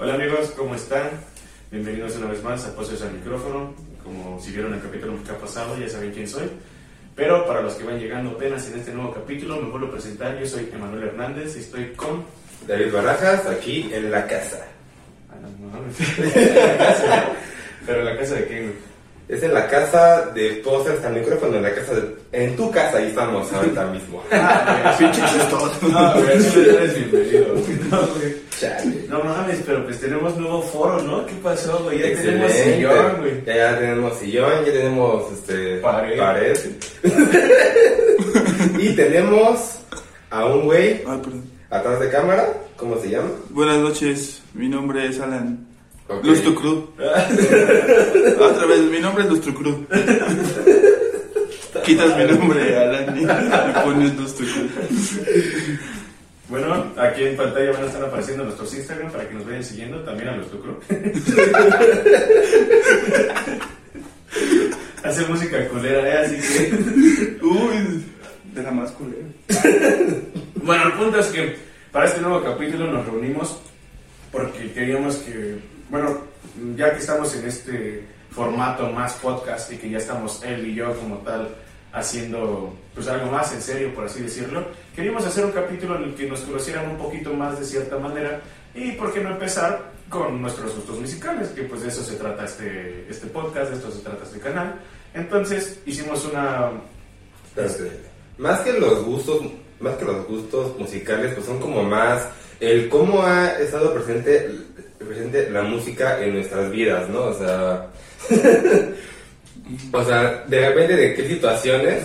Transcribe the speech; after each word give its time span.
Hola 0.00 0.14
amigos, 0.14 0.52
¿cómo 0.56 0.74
están? 0.74 1.10
Bienvenidos 1.72 2.16
una 2.16 2.28
vez 2.28 2.42
más 2.42 2.64
a 2.64 2.74
Poses 2.74 3.02
al 3.02 3.12
Micrófono. 3.12 3.74
Como 4.04 4.40
si 4.40 4.52
vieron 4.52 4.72
el 4.74 4.80
capítulo 4.80 5.14
que 5.24 5.32
ha 5.32 5.38
pasado, 5.38 5.76
ya 5.76 5.88
saben 5.88 6.12
quién 6.12 6.28
soy. 6.28 6.48
Pero 7.16 7.44
para 7.46 7.62
los 7.62 7.74
que 7.74 7.84
van 7.84 7.98
llegando 7.98 8.30
apenas 8.30 8.68
en 8.68 8.78
este 8.78 8.92
nuevo 8.92 9.12
capítulo, 9.12 9.56
me 9.60 9.68
vuelvo 9.70 9.88
a 9.88 9.92
presentar. 9.92 10.38
Yo 10.38 10.46
soy 10.46 10.70
Emanuel 10.72 11.08
Hernández 11.08 11.56
y 11.56 11.60
estoy 11.60 11.86
con... 11.96 12.24
David 12.66 12.92
Barajas, 12.92 13.46
aquí 13.46 13.90
en 13.92 14.10
la 14.10 14.26
casa. 14.26 14.64
Ah, 15.30 15.34
no, 15.42 15.48
no, 15.66 15.78
no. 15.78 15.82
Pero 17.86 17.98
en 18.00 18.04
la 18.04 18.16
casa 18.16 18.34
de 18.34 18.46
quién? 18.46 18.74
Es 19.28 19.42
en 19.42 19.52
la 19.52 19.68
casa 19.68 20.26
de 20.26 20.50
Poses 20.64 21.04
al 21.04 21.14
micrófono, 21.14 21.56
en 21.56 21.62
la 21.64 21.74
casa 21.74 21.94
de... 21.94 22.14
En 22.32 22.56
tu 22.56 22.70
casa, 22.70 22.98
ahí 22.98 23.08
estamos 23.08 23.52
ahorita 23.52 23.86
mismo. 23.86 24.22
Ah, 24.30 24.94
Pinche 24.96 25.20
chistoso. 25.22 25.88
No, 25.88 26.14
no 26.14 26.28
eres 26.28 26.94
bienvenido. 26.94 27.54
No, 27.90 28.06
güey. 28.14 28.47
Chale. 28.60 29.04
No 29.08 29.22
mames, 29.22 29.60
pero 29.64 29.84
pues 29.84 30.00
tenemos 30.00 30.36
nuevo 30.36 30.60
foro, 30.62 31.00
¿no? 31.02 31.24
¿Qué 31.26 31.34
pasó, 31.42 31.78
güey? 31.84 32.00
Ya 32.00 32.20
tenemos 32.20 32.52
sillón, 32.52 33.16
güey. 33.20 33.44
Ya, 33.46 33.56
ya 33.56 33.78
tenemos 33.78 34.18
sillón, 34.18 34.64
ya 34.64 34.72
tenemos 34.72 35.32
este, 35.32 35.76
Pared. 35.78 36.58
y 38.78 38.88
tenemos 38.96 39.78
a 40.30 40.44
un 40.46 40.64
güey 40.64 41.02
Ay, 41.06 41.18
perdón. 41.22 41.44
atrás 41.70 42.00
de 42.00 42.10
cámara, 42.10 42.52
¿cómo 42.76 43.00
se 43.00 43.10
llama? 43.10 43.30
Buenas 43.50 43.78
noches, 43.78 44.42
mi 44.54 44.68
nombre 44.68 45.06
es 45.06 45.20
Alan. 45.20 45.64
Ok. 46.08 46.24
Lustro 46.24 46.54
Cruz. 46.54 46.84
Otra 48.40 48.66
vez, 48.66 48.80
mi 48.90 48.98
nombre 48.98 49.24
es 49.24 49.30
Lustro 49.30 49.54
Cruz. 49.54 49.76
Quitas 51.84 52.16
mi 52.18 52.24
nombre, 52.24 52.76
Alan, 52.76 53.16
y 53.18 53.24
me 53.24 53.80
pones 53.84 54.16
Lustro 54.16 54.46
Cruz. 54.46 55.20
Bueno, 56.48 56.92
aquí 56.96 57.24
en 57.24 57.36
pantalla 57.36 57.72
van 57.72 57.82
a 57.82 57.86
estar 57.86 58.02
apareciendo 58.02 58.44
nuestros 58.44 58.72
Instagram 58.74 59.12
para 59.12 59.28
que 59.28 59.34
nos 59.34 59.44
vayan 59.44 59.62
siguiendo, 59.62 60.00
también 60.00 60.30
a 60.30 60.36
nuestro 60.36 60.58
club. 60.60 60.82
Hace 65.04 65.26
música 65.26 65.68
culera, 65.68 66.08
¿eh? 66.08 66.18
Así 66.24 66.36
que... 66.36 66.72
Uy, 67.44 68.02
de 68.54 68.62
la 68.62 68.70
más 68.70 68.90
culera. 68.92 69.26
Bueno, 70.54 70.86
el 70.86 70.92
punto 70.92 71.18
es 71.18 71.26
que 71.26 71.56
para 71.92 72.06
este 72.06 72.20
nuevo 72.20 72.42
capítulo 72.42 72.90
nos 72.90 73.06
reunimos 73.06 73.58
porque 74.32 74.72
queríamos 74.72 75.16
que, 75.16 75.58
bueno, 75.90 76.22
ya 76.76 76.92
que 76.92 76.98
estamos 76.98 77.34
en 77.36 77.46
este 77.46 78.04
formato 78.30 78.90
más 78.90 79.12
podcast 79.14 79.72
y 79.72 79.76
que 79.76 79.90
ya 79.90 79.98
estamos 79.98 80.42
él 80.44 80.66
y 80.66 80.74
yo 80.74 80.94
como 80.98 81.18
tal 81.18 81.48
haciendo 81.92 82.74
pues 82.94 83.08
algo 83.08 83.30
más 83.30 83.52
en 83.52 83.62
serio, 83.62 83.94
por 83.94 84.04
así 84.04 84.22
decirlo, 84.22 84.66
queríamos 84.94 85.24
hacer 85.24 85.44
un 85.44 85.52
capítulo 85.52 85.96
en 85.96 86.04
el 86.04 86.14
que 86.14 86.26
nos 86.26 86.40
conocieran 86.40 86.90
un 86.90 86.98
poquito 86.98 87.32
más 87.34 87.58
de 87.58 87.64
cierta 87.64 87.98
manera 87.98 88.40
y 88.74 88.92
por 88.92 89.12
qué 89.12 89.20
no 89.20 89.30
empezar 89.30 89.92
con 90.08 90.40
nuestros 90.40 90.74
gustos 90.74 90.98
musicales, 90.98 91.48
que 91.48 91.62
pues 91.62 91.82
de 91.82 91.88
eso 91.88 92.02
se 92.02 92.16
trata 92.16 92.44
este, 92.44 93.06
este 93.08 93.26
podcast, 93.28 93.70
de 93.70 93.76
esto 93.76 93.90
se 93.90 94.00
trata 94.00 94.24
este 94.24 94.40
canal. 94.40 94.80
Entonces 95.14 95.80
hicimos 95.84 96.24
una... 96.24 96.72
Más 98.38 98.60
que 98.60 98.72
los 98.72 99.04
gustos, 99.04 99.42
más 99.80 99.96
que 99.96 100.04
los 100.04 100.26
gustos 100.26 100.78
musicales, 100.78 101.34
pues 101.34 101.46
son 101.46 101.58
como 101.58 101.82
más 101.82 102.28
el 102.60 102.88
cómo 102.88 103.22
ha 103.22 103.58
estado 103.58 103.92
presente, 103.94 104.50
presente 104.98 105.50
la 105.50 105.62
música 105.62 106.20
en 106.22 106.34
nuestras 106.34 106.70
vidas, 106.70 107.08
¿no? 107.08 107.24
O 107.24 107.34
sea, 107.34 107.90
o 109.92 110.04
sea, 110.04 110.44
de 110.46 110.68
repente 110.68 110.96
de 110.96 111.14
qué 111.14 111.28
situaciones, 111.28 112.04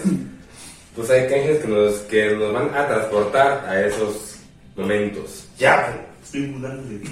pues 0.95 1.09
hay 1.09 1.27
canciones 1.27 1.61
que 1.61 1.67
nos, 1.67 1.93
que 2.01 2.35
nos 2.35 2.53
van 2.53 2.69
a 2.75 2.87
transportar 2.87 3.65
a 3.67 3.85
esos 3.85 4.37
momentos. 4.75 5.47
Ya, 5.57 6.07
Estoy 6.23 6.47
mudando 6.47 6.89
de 6.89 6.99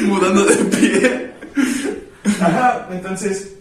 Mudando 0.00 0.44
de 0.44 0.56
pie. 0.64 1.30
Ajá, 2.40 2.88
entonces, 2.90 3.52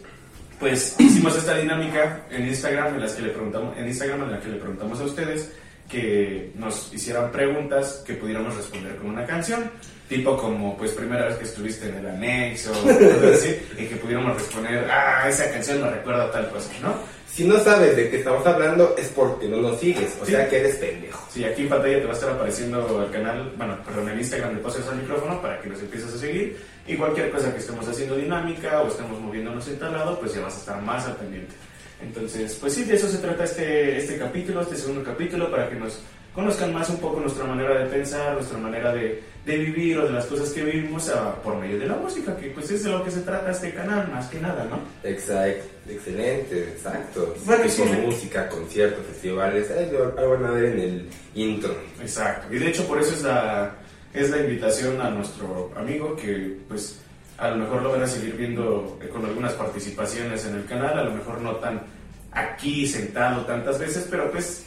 pues 0.60 0.96
hicimos 0.98 1.36
esta 1.36 1.58
dinámica 1.58 2.26
en 2.30 2.48
Instagram 2.48 2.96
en 2.96 3.02
las 3.02 3.12
que 3.14 3.24
le 3.24 3.30
preguntamos, 3.30 3.78
en 3.78 3.88
Instagram 3.88 4.24
en 4.24 4.32
la 4.32 4.40
que 4.40 4.48
le 4.48 4.58
preguntamos 4.58 5.00
a 5.02 5.04
ustedes 5.04 5.52
que 5.90 6.52
nos 6.56 6.94
hicieran 6.94 7.32
preguntas 7.32 8.04
que 8.06 8.14
pudiéramos 8.14 8.56
responder 8.56 8.96
con 8.98 9.10
una 9.10 9.26
canción, 9.26 9.70
tipo 10.08 10.38
como 10.38 10.78
pues 10.78 10.92
primera 10.92 11.26
vez 11.26 11.36
que 11.38 11.44
estuviste 11.46 11.90
en 11.90 11.96
el 11.98 12.08
anexo, 12.08 12.72
o 12.72 13.34
así, 13.34 13.60
y 13.78 13.86
que 13.86 13.96
pudiéramos 13.98 14.36
responder, 14.36 14.88
ah, 14.90 15.26
esa 15.28 15.50
canción 15.52 15.82
me 15.82 15.90
recuerda 15.90 16.26
a 16.26 16.32
tal 16.32 16.50
cosa, 16.50 16.70
¿no? 16.82 17.20
si 17.32 17.46
no 17.46 17.58
sabes 17.60 17.96
de 17.96 18.10
qué 18.10 18.18
estamos 18.18 18.46
hablando 18.46 18.96
es 18.98 19.08
porque 19.10 19.48
no 19.48 19.58
nos 19.58 19.80
sigues, 19.80 20.18
o 20.22 20.26
Sí. 20.26 20.32
sea 20.32 20.50
que 20.50 20.60
eres 20.60 20.76
pendejo. 20.78 21.26
Sí, 21.32 21.44
aquí 21.46 21.62
en 21.62 21.70
pantalla 21.70 22.00
te 22.00 22.06
va 22.06 22.12
a 22.12 22.16
estar 22.16 22.30
apareciendo 22.32 23.04
el 23.06 23.12
canal, 23.12 23.54
bueno, 23.56 23.78
perdón, 23.86 24.10
el 24.10 24.18
Instagram 24.20 24.56
de 24.56 24.62
Poses 24.62 24.86
al 24.88 24.98
Micrófono 24.98 25.40
para 25.42 25.62
que 25.62 25.70
nos 25.70 25.80
empieces 25.80 26.14
a 26.14 26.18
seguir. 26.18 26.58
Y 26.88 26.96
cualquier 26.96 27.30
cosa 27.30 27.54
que 27.54 27.60
estemos 27.60 27.88
haciendo 27.88 28.16
dinámica 28.18 28.82
o 28.82 28.88
estemos 28.88 29.20
moviéndonos 29.22 29.66
en 29.68 29.78
tal 29.80 29.94
lado, 29.94 30.20
pues 30.20 30.34
ya 30.34 30.42
vas 30.42 30.56
a 30.56 30.60
estar 30.60 30.82
más 30.82 31.06
al 31.06 31.16
pendiente. 31.18 31.54
Entonces, 32.02 32.58
pues 32.60 32.74
sí, 32.74 32.84
de 32.84 32.96
eso 32.96 33.08
se 33.08 33.18
trata 33.18 33.44
este, 33.44 33.98
este 33.98 34.18
capítulo, 34.18 34.62
este 34.62 34.76
segundo 34.76 35.04
capítulo, 35.04 35.52
para 35.52 35.70
que 35.70 35.76
nos 35.76 36.00
conozcan 36.34 36.74
más 36.74 36.90
un 36.90 36.98
poco 36.98 37.20
nuestra 37.20 37.44
manera 37.46 37.84
de 37.84 37.86
pensar, 37.90 38.36
nuestra 38.36 38.58
manera 38.58 38.94
de, 38.94 39.22
de 39.46 39.58
vivir 39.58 39.98
o 39.98 40.06
de 40.06 40.14
las 40.14 40.26
cosas 40.26 40.50
que 40.52 40.64
vivimos 40.64 41.10
ah, 41.10 41.36
por 41.44 41.58
medio 41.58 41.80
de 41.80 41.88
la 41.88 41.96
música, 41.96 42.38
que 42.38 42.50
pues 42.52 42.70
es 42.72 42.84
de 42.84 42.92
lo 42.92 43.04
que 43.04 43.12
se 43.12 43.22
trata 43.22 43.52
este 43.52 43.74
canal, 43.74 44.10
más 44.12 44.28
que 44.28 44.40
nada, 44.40 44.66
¿no? 44.66 44.80
Exacto, 45.04 45.66
excelente, 45.90 46.70
exacto. 46.70 47.36
Bueno, 47.46 47.64
sí, 47.68 47.82
con 47.82 47.90
sí. 47.90 47.98
música, 48.06 48.48
conciertos, 48.48 49.06
festivales, 49.08 49.72
ahí 49.72 49.92
lo 49.92 50.30
van 50.30 50.46
a 50.46 50.52
ver 50.52 50.66
en 50.66 50.80
el 50.80 51.10
intro. 51.36 51.76
Exacto. 52.00 52.54
Y 52.54 52.60
de 52.60 52.70
hecho 52.70 52.86
por 52.88 53.02
eso 53.02 53.14
es 53.14 53.24
la, 53.24 53.76
es 54.14 54.30
la 54.30 54.38
invitación 54.38 55.02
a 55.02 55.10
nuestro 55.10 55.72
amigo 55.76 56.16
que 56.16 56.58
pues 56.68 57.00
a 57.40 57.50
lo 57.52 57.56
mejor 57.58 57.82
lo 57.82 57.92
van 57.92 58.04
a 58.04 58.08
seguir 58.08 58.36
viendo 58.36 59.00
con 59.12 59.26
algunas 59.26 59.54
participaciones 59.54 60.46
en 60.46 60.56
el 60.56 60.66
canal, 60.66 60.98
a 61.00 61.04
lo 61.04 61.12
mejor 61.12 61.40
no 61.42 61.56
tan 61.56 61.82
aquí 62.32 62.86
sentado 62.88 63.46
tantas 63.46 63.80
veces, 63.80 64.08
pero 64.10 64.30
pues 64.32 64.66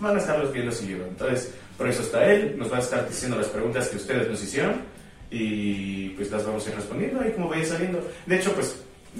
van 0.00 0.16
a 0.16 0.20
estarlos 0.20 0.52
viendo 0.52 0.72
siguiendo. 0.72 1.06
Entonces, 1.06 1.52
por 1.76 1.88
eso 1.88 2.02
está 2.02 2.24
él, 2.30 2.54
nos 2.56 2.72
va 2.72 2.76
a 2.76 2.80
estar 2.80 3.08
diciendo 3.08 3.36
las 3.36 3.46
preguntas 3.48 3.88
que 3.88 3.96
ustedes 3.96 4.28
nos 4.28 4.42
hicieron 4.42 4.82
y 5.30 6.10
pues 6.10 6.30
las 6.30 6.44
vamos 6.46 6.66
a 6.66 6.70
ir 6.70 6.76
respondiendo 6.76 7.20
ahí 7.20 7.32
como 7.32 7.48
vaya 7.48 7.64
saliendo. 7.64 8.08
De 8.26 8.36
hecho, 8.36 8.52
pues 8.52 8.76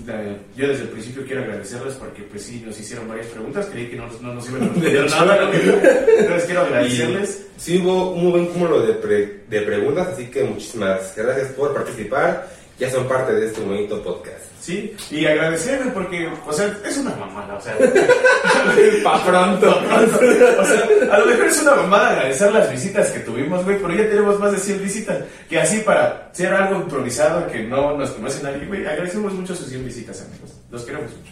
eh, 0.09 0.37
yo 0.57 0.69
desde 0.69 0.83
el 0.83 0.89
principio 0.89 1.25
quiero 1.25 1.43
agradecerles 1.43 1.95
porque 1.95 2.23
pues 2.23 2.43
sí 2.43 2.63
nos 2.65 2.79
hicieron 2.79 3.09
varias 3.09 3.27
preguntas, 3.29 3.67
creí 3.71 3.89
que 3.89 3.97
no, 3.97 4.07
nos- 4.07 4.21
no 4.23 4.35
nos 4.35 4.49
iban 4.49 4.63
a 4.63 4.67
responder 4.73 5.11
nada, 5.11 5.51
entonces 5.53 6.45
quiero 6.45 6.61
agradecerles. 6.63 7.47
Y 7.57 7.61
sí 7.61 7.79
hubo 7.79 8.11
un 8.13 8.31
buen 8.33 8.47
cúmulo 8.47 8.85
de, 8.87 8.95
pre- 8.95 9.41
de 9.49 9.61
preguntas, 9.63 10.09
así 10.09 10.27
que 10.27 10.45
muchísimas 10.45 11.15
gracias 11.17 11.49
por 11.53 11.73
participar. 11.75 12.49
Ya 12.79 12.91
son 12.91 13.07
parte 13.07 13.33
de 13.33 13.47
este 13.47 13.61
bonito 13.61 14.03
podcast. 14.03 14.45
Sí, 14.61 14.97
y 15.11 15.27
agradecerle 15.27 15.91
porque, 15.93 16.29
o 16.47 16.53
sea, 16.53 16.75
es 16.87 16.97
una 16.97 17.15
mamada, 17.17 17.57
o 17.57 17.61
sea, 17.61 17.77
Pa' 19.05 19.23
pronto. 19.25 19.69
o 19.69 20.65
sea, 20.65 20.89
a 21.13 21.19
lo 21.19 21.27
mejor 21.27 21.47
es 21.47 21.61
una 21.61 21.75
mamada 21.75 22.11
agradecer 22.13 22.51
las 22.51 22.71
visitas 22.71 23.11
que 23.11 23.21
tuvimos, 23.21 23.63
güey, 23.63 23.77
pero 23.77 23.95
ya 23.95 24.09
tenemos 24.09 24.41
más 24.41 24.53
de 24.53 24.59
100 24.59 24.83
visitas, 24.83 25.23
que 25.51 25.61
así 25.61 25.81
para 25.81 26.31
ser 26.33 26.55
algo 26.55 26.81
improvisado 26.81 27.47
que 27.47 27.63
no 27.63 27.95
nos 27.97 28.11
conoce 28.13 28.43
nadie, 28.43 28.65
güey, 28.67 28.87
agradecemos 28.87 29.35
mucho 29.35 29.55
sus 29.55 29.69
100 29.69 29.85
visitas, 29.85 30.23
amigos, 30.23 30.53
los 30.71 30.83
queremos 30.83 31.11
mucho. 31.11 31.31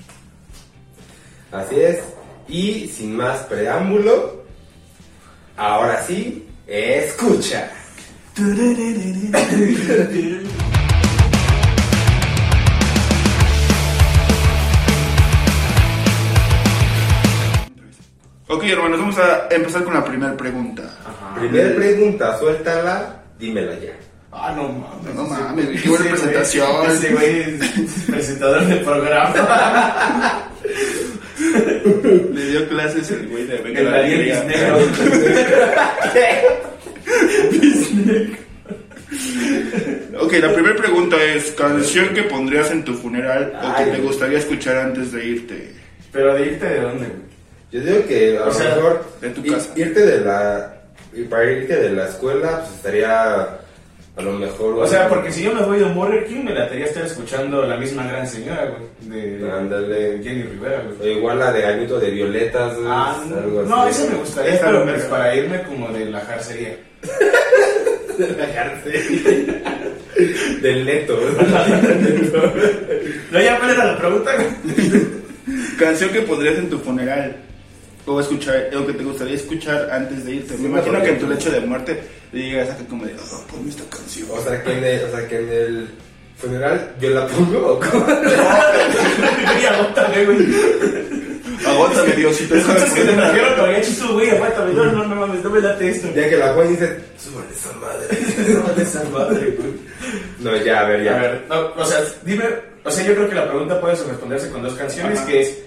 Así 1.53 1.81
es. 1.81 2.01
Y 2.49 2.89
sin 2.89 3.17
más 3.17 3.41
preámbulo, 3.45 4.45
ahora 5.57 6.03
sí, 6.03 6.47
escucha. 6.67 7.71
Ok, 18.53 18.65
hermanos, 18.65 19.01
vamos 19.01 19.19
a 19.19 19.49
empezar 19.51 19.83
con 19.83 19.95
la 19.95 20.05
primera 20.05 20.37
pregunta. 20.37 20.83
Ajá. 21.07 21.41
Primer 21.41 21.75
pregunta, 21.75 22.39
suéltala, 22.39 23.23
dímela 23.39 23.79
ya. 23.79 23.95
Ah, 24.31 24.53
no 24.55 24.69
mames. 24.69 25.15
No 25.15 25.25
mames, 25.25 25.81
qué 25.81 25.89
buena 25.89 26.11
presentación. 26.11 26.69
Ese 26.91 27.15
güey 27.15 27.41
es 27.41 28.05
presentador 28.07 28.67
de 28.67 28.77
programa. 28.77 29.33
Le 32.35 32.47
dio 32.51 32.69
clases 32.69 33.11
el 33.11 33.27
güey 33.29 33.47
de 33.47 33.57
Venga 33.57 33.81
la. 33.83 34.03
Bisnegro. 34.03 34.79
Ok, 40.21 40.33
la 40.35 40.53
primera 40.53 40.77
pregunta 40.77 41.17
es: 41.25 41.53
¿canción 41.53 42.11
que 42.11 42.25
pondrías 42.25 42.71
en 42.71 42.85
tu 42.85 42.93
funeral 42.93 43.59
o 43.63 43.77
que 43.79 43.91
te 43.93 43.99
gustaría 44.03 44.39
escuchar 44.39 44.77
antes 44.77 45.11
de 45.11 45.25
irte? 45.25 45.73
Pero 46.13 46.35
de 46.35 46.47
irte 46.49 46.69
de 46.69 46.81
dónde, 46.81 47.07
güey. 47.07 47.33
Yo 47.73 47.81
digo 47.81 48.07
que 48.07 48.39
a 48.39 48.43
O 48.43 48.47
lo 48.47 48.53
sea, 48.53 48.75
mejor 48.77 49.05
de 49.21 49.29
tu 49.31 49.41
i- 49.45 49.51
casa. 49.51 49.71
irte 49.77 50.01
de 50.07 50.21
la 50.21 50.75
y 51.15 51.23
para 51.25 51.51
irte 51.51 51.77
de 51.77 51.91
la 51.91 52.09
escuela 52.09 52.61
pues 52.61 52.71
estaría 52.77 53.33
a 54.15 54.21
lo 54.23 54.33
mejor 54.33 54.79
O 54.79 54.87
sea, 54.87 55.09
porque 55.09 55.33
si 55.33 55.43
yo 55.45 55.55
me 55.55 55.63
voy 55.63 55.79
de 55.79 55.85
un 55.85 55.95
Burger 55.95 56.27
King, 56.27 56.45
me 56.45 56.55
latería 56.55 56.85
estar 56.85 57.03
escuchando 57.05 57.63
la 57.67 57.77
misma 57.79 58.07
gran 58.07 58.27
señora, 58.27 58.67
güey. 58.67 58.83
De, 59.39 59.51
Ándale. 59.51 60.19
de 60.19 60.23
Jenny 60.23 60.43
Rivera, 60.43 60.83
güey. 60.99 61.15
o 61.15 61.19
igual 61.19 61.39
la 61.39 61.51
de 61.53 61.65
Añito 61.65 61.99
de 61.99 62.11
Violetas 62.11 62.75
güey, 62.75 62.87
Ah, 62.91 63.23
algo 63.43 63.63
no, 63.63 63.83
así. 63.85 64.03
esa 64.03 64.11
me 64.13 64.19
gustaría, 64.19 64.55
Esa 64.55 64.67
pero 64.67 64.85
pues 64.85 65.03
para 65.05 65.35
irme 65.35 65.63
como 65.63 65.89
de 65.93 66.05
la 66.07 66.21
jarcería. 66.21 66.77
de 68.19 68.29
la 68.37 68.55
cárcel. 68.55 69.63
Del 70.61 70.85
neto. 70.85 71.19
¿No 73.33 73.41
ya 73.41 73.59
cuál 73.59 73.71
era 73.71 73.85
la 73.87 73.99
pregunta? 73.99 74.31
güey? 74.35 75.03
Canción 75.79 76.11
que 76.11 76.21
pondrías 76.21 76.59
en 76.59 76.69
tu 76.71 76.79
funeral. 76.79 77.35
O 78.05 78.21
escuchar, 78.21 78.69
o 78.77 78.87
que 78.87 78.93
te 78.95 79.05
gustaría 79.05 79.35
escuchar 79.37 79.89
antes 79.91 80.25
de 80.25 80.35
irte. 80.35 80.57
Sí, 80.57 80.63
Me 80.63 80.69
imagino 80.69 81.01
que 81.03 81.11
en 81.11 81.19
tu 81.21 81.27
lecho 81.29 81.51
de 81.51 81.61
muerte 81.61 82.03
digas 82.33 82.71
acá 82.71 82.85
como 82.89 83.05
de, 83.05 83.15
oh, 83.15 83.45
ponme 83.49 83.71
esta 83.71 83.85
canción. 83.85 84.29
O 84.33 84.43
sea, 84.43 84.63
que 84.63 84.73
en 84.77 84.85
el, 84.85 85.05
o 85.05 85.11
sea, 85.11 85.29
que 85.29 85.37
en 85.37 85.49
el 85.49 85.89
funeral 86.37 86.95
yo 87.01 87.11
la 87.11 87.27
pongo 87.29 87.75
o 87.75 87.81
cómo? 87.81 88.07
Güey, 89.53 89.67
aguántame, 89.67 90.25
güey. 90.25 90.47
Aguántame, 91.67 92.13
Diosito. 92.13 92.57
Escuchas 92.57 92.93
que 92.93 93.05
te 93.05 93.13
trajeron 93.13 93.61
mariachis, 93.61 93.99
tú, 93.99 94.13
güey, 94.15 94.31
aguántame. 94.31 94.73
No, 94.73 94.85
no, 94.87 95.05
no 95.05 95.15
mames, 95.15 95.45
no 95.45 95.51
me 95.51 95.61
late 95.61 95.89
esto. 95.89 96.09
Ya 96.15 96.29
que 96.29 96.37
la 96.37 96.65
y 96.65 96.69
dice, 96.69 96.99
súbale 97.19 97.53
esa 97.55 97.73
madre. 97.75 98.55
No 98.55 98.75
me 98.77 98.83
esa 98.83 99.05
madre, 99.05 99.57
güey. 99.59 99.73
No, 100.41 100.57
ya, 100.65 100.81
a 100.81 100.89
ver, 100.89 101.05
ya. 101.05 101.17
A 101.17 101.21
ver, 101.23 101.45
no, 101.49 101.73
o 101.77 101.85
sea, 101.85 102.01
dime, 102.25 102.45
o 102.85 102.91
sea, 102.91 103.07
yo 103.07 103.15
creo 103.15 103.29
que 103.29 103.35
la 103.35 103.49
pregunta 103.49 103.81
puede 103.81 103.95
responderse 103.95 104.51
con 104.51 104.63
dos 104.63 104.75
canciones, 104.75 105.19
Ajá. 105.19 105.29
que 105.29 105.41
es 105.43 105.59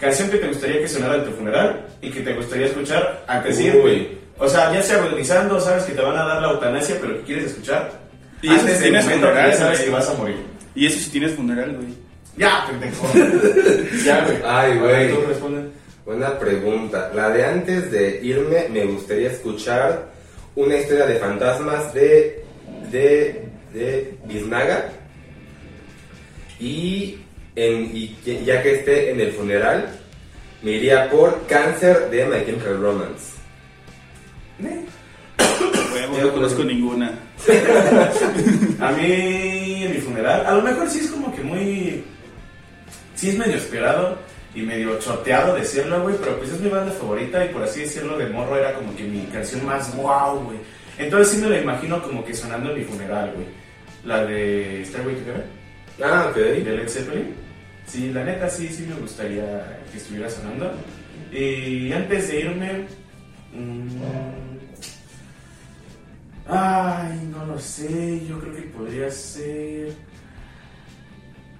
canción 0.00 0.30
que 0.30 0.38
te 0.38 0.48
gustaría 0.48 0.80
que 0.80 0.88
sonara 0.88 1.16
en 1.16 1.24
tu 1.24 1.30
funeral 1.32 1.86
y 2.00 2.10
que 2.10 2.20
te 2.20 2.34
gustaría 2.34 2.66
escuchar 2.66 3.24
antes 3.26 3.58
de 3.58 3.64
irte. 3.64 4.18
O 4.38 4.48
sea, 4.48 4.72
ya 4.72 4.82
sea 4.82 5.02
agonizando, 5.02 5.60
sabes 5.60 5.84
que 5.84 5.92
te 5.92 6.00
van 6.00 6.16
a 6.16 6.24
dar 6.24 6.40
la 6.40 6.52
eutanasia, 6.52 6.96
pero 7.00 7.18
que 7.18 7.24
quieres 7.24 7.44
escuchar 7.46 7.92
Y 8.40 8.46
eso 8.48 8.60
antes 8.60 8.76
si 8.78 8.82
tienes 8.84 9.04
momento 9.04 9.26
que 9.26 9.32
funeral, 9.32 9.50
ya 9.50 9.56
sabes 9.58 9.78
güey. 9.78 9.84
que 9.84 9.94
vas 9.94 10.08
a 10.08 10.14
morir. 10.14 10.36
Y 10.74 10.86
eso 10.86 10.98
si 10.98 11.10
tienes 11.10 11.34
funeral, 11.34 11.76
güey. 11.76 11.88
Ya, 12.36 12.66
pendejo. 12.66 13.06
ya, 14.04 14.24
güey. 14.24 14.38
Ay, 14.46 14.78
güey. 14.78 15.14
tú 15.14 15.20
responde. 15.28 15.68
Buena 16.06 16.38
pregunta. 16.38 17.12
La 17.14 17.28
de 17.28 17.44
antes 17.44 17.90
de 17.90 18.20
irme, 18.22 18.68
me 18.70 18.86
gustaría 18.86 19.30
escuchar 19.30 20.06
una 20.56 20.76
historia 20.76 21.06
de 21.06 21.16
fantasmas 21.16 21.92
de. 21.92 22.42
de. 22.90 23.44
de 23.74 24.14
Biznaga. 24.24 24.88
Y, 26.58 27.18
en, 27.66 27.96
y 27.96 28.16
ya 28.44 28.62
que 28.62 28.76
esté 28.76 29.10
en 29.10 29.20
el 29.20 29.32
funeral, 29.32 29.88
me 30.62 30.72
iría 30.72 31.10
por 31.10 31.46
Cáncer 31.46 32.10
de 32.10 32.26
My 32.26 32.44
Chemical 32.44 32.80
Romance. 32.80 33.30
Huevo, 35.92 36.18
no 36.22 36.32
conozco 36.32 36.64
ninguna. 36.64 37.12
A 38.80 38.92
mí, 38.92 39.82
en 39.84 39.92
mi 39.92 39.98
funeral, 39.98 40.44
a 40.46 40.52
lo 40.54 40.62
mejor 40.62 40.88
sí 40.88 41.00
es 41.00 41.10
como 41.10 41.34
que 41.34 41.42
muy. 41.42 42.04
Sí 43.14 43.30
es 43.30 43.38
medio 43.38 43.56
esperado 43.56 44.18
y 44.54 44.62
medio 44.62 44.98
choteado 44.98 45.54
decirlo, 45.54 46.02
güey, 46.02 46.16
pero 46.20 46.36
pues 46.38 46.50
es 46.50 46.60
mi 46.60 46.68
banda 46.68 46.92
favorita 46.92 47.44
y 47.44 47.48
por 47.48 47.62
así 47.62 47.80
decirlo, 47.80 48.16
de 48.18 48.26
morro 48.26 48.56
era 48.56 48.74
como 48.74 48.94
que 48.96 49.04
mi 49.04 49.24
canción 49.26 49.64
más 49.66 49.94
wow, 49.96 50.40
güey. 50.44 50.58
Entonces 50.98 51.34
sí 51.34 51.38
me 51.42 51.48
la 51.50 51.60
imagino 51.60 52.02
como 52.02 52.24
que 52.24 52.34
sonando 52.34 52.70
en 52.70 52.78
mi 52.78 52.84
funeral, 52.84 53.32
güey. 53.34 53.46
La 54.04 54.24
de 54.24 54.82
Starway 54.86 55.14
to 55.16 55.24
Heaven, 55.26 55.44
Ah, 56.02 56.28
ok. 56.30 56.36
de 56.36 56.76
Led 56.76 56.88
Zeppelin. 56.88 57.34
Sí, 57.90 58.12
la 58.12 58.24
neta 58.24 58.48
sí, 58.48 58.68
sí 58.68 58.86
me 58.88 58.94
gustaría 59.00 59.80
que 59.90 59.98
estuviera 59.98 60.30
sonando. 60.30 60.72
Y 61.32 61.92
antes 61.92 62.28
de 62.28 62.40
irme. 62.40 62.72
mm, 63.52 63.88
Ay, 66.48 67.28
no 67.32 67.46
lo 67.46 67.58
sé. 67.58 68.20
Yo 68.28 68.38
creo 68.40 68.54
que 68.54 68.62
podría 68.62 69.10
ser. 69.10 69.92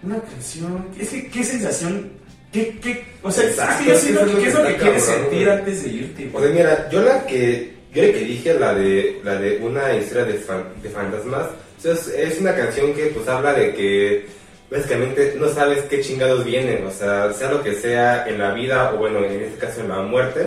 Una 0.02 0.20
canción. 0.20 0.86
Es 0.98 1.08
que, 1.10 1.28
¿qué 1.28 1.44
sensación? 1.44 2.10
¿Qué, 2.52 2.78
qué? 2.82 3.04
O 3.22 3.30
sea, 3.30 3.44
Exacto, 3.44 3.74
es 3.74 3.80
que 3.80 3.86
yo 3.88 3.92
es 3.94 4.00
siento 4.00 4.20
¿qué 4.26 4.32
lo 4.62 4.66
que 4.68 4.76
quieres 4.76 5.02
sentir 5.04 5.44
güey. 5.46 5.58
antes 5.58 5.82
de 5.84 5.88
irte? 5.90 6.28
O 6.28 6.30
güey? 6.32 6.44
sea, 6.44 6.54
mira, 6.54 6.90
yo 6.90 7.02
la 7.02 7.26
que, 7.26 7.74
yo 7.94 8.02
la 8.02 8.08
que 8.12 8.20
dije, 8.24 8.54
la 8.54 8.74
de, 8.74 9.20
la 9.22 9.34
de 9.36 9.58
una 9.58 9.94
historia 9.94 10.24
de, 10.24 10.34
fan- 10.34 10.64
de 10.82 10.88
fantasmas, 10.90 11.46
o 11.78 11.80
sea, 11.82 11.92
es, 11.92 12.08
es 12.08 12.40
una 12.40 12.56
canción 12.56 12.92
que 12.94 13.06
pues 13.06 13.28
habla 13.28 13.52
de 13.52 13.72
que 13.74 14.26
básicamente 14.70 15.34
no 15.38 15.49
sabes 15.49 15.82
qué 15.84 16.00
chingados 16.00 16.44
vienen, 16.44 16.87
o 16.87 16.90
sea, 16.90 17.32
sea 17.32 17.50
lo 17.50 17.62
que 17.62 17.75
sea 17.75 18.28
en 18.28 18.38
la 18.38 18.52
vida 18.52 18.93
o 18.94 18.99
bueno, 18.99 19.19
en 19.25 19.40
este 19.43 19.58
caso 19.58 19.81
en 19.81 19.88
la 19.88 20.00
muerte. 20.02 20.44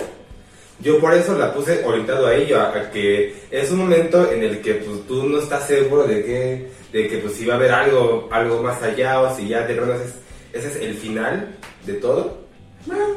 Yo 0.79 0.99
por 0.99 1.13
eso 1.13 1.37
la 1.37 1.53
puse 1.53 1.83
orientado 1.85 2.27
a 2.27 2.35
ello, 2.35 2.59
a, 2.59 2.75
a 2.75 2.91
que 2.91 3.35
es 3.51 3.71
un 3.71 3.77
momento 3.79 4.31
en 4.31 4.43
el 4.43 4.59
que 4.61 4.73
pues, 4.75 5.07
tú 5.07 5.23
no 5.29 5.39
estás 5.39 5.67
seguro 5.67 6.03
de 6.05 6.23
que, 6.25 6.67
de 6.91 7.07
que 7.07 7.17
pues 7.19 7.33
si 7.33 7.45
va 7.45 7.53
a 7.53 7.57
haber 7.57 7.71
algo, 7.71 8.27
algo 8.31 8.61
más 8.61 8.81
allá 8.81 9.21
o 9.21 9.35
si 9.35 9.47
ya 9.47 9.65
de 9.67 9.75
verdad 9.75 9.97
es, 10.01 10.13
ese 10.51 10.67
es 10.69 10.75
el 10.83 10.95
final 10.95 11.47
de 11.85 11.93
todo. 11.93 12.41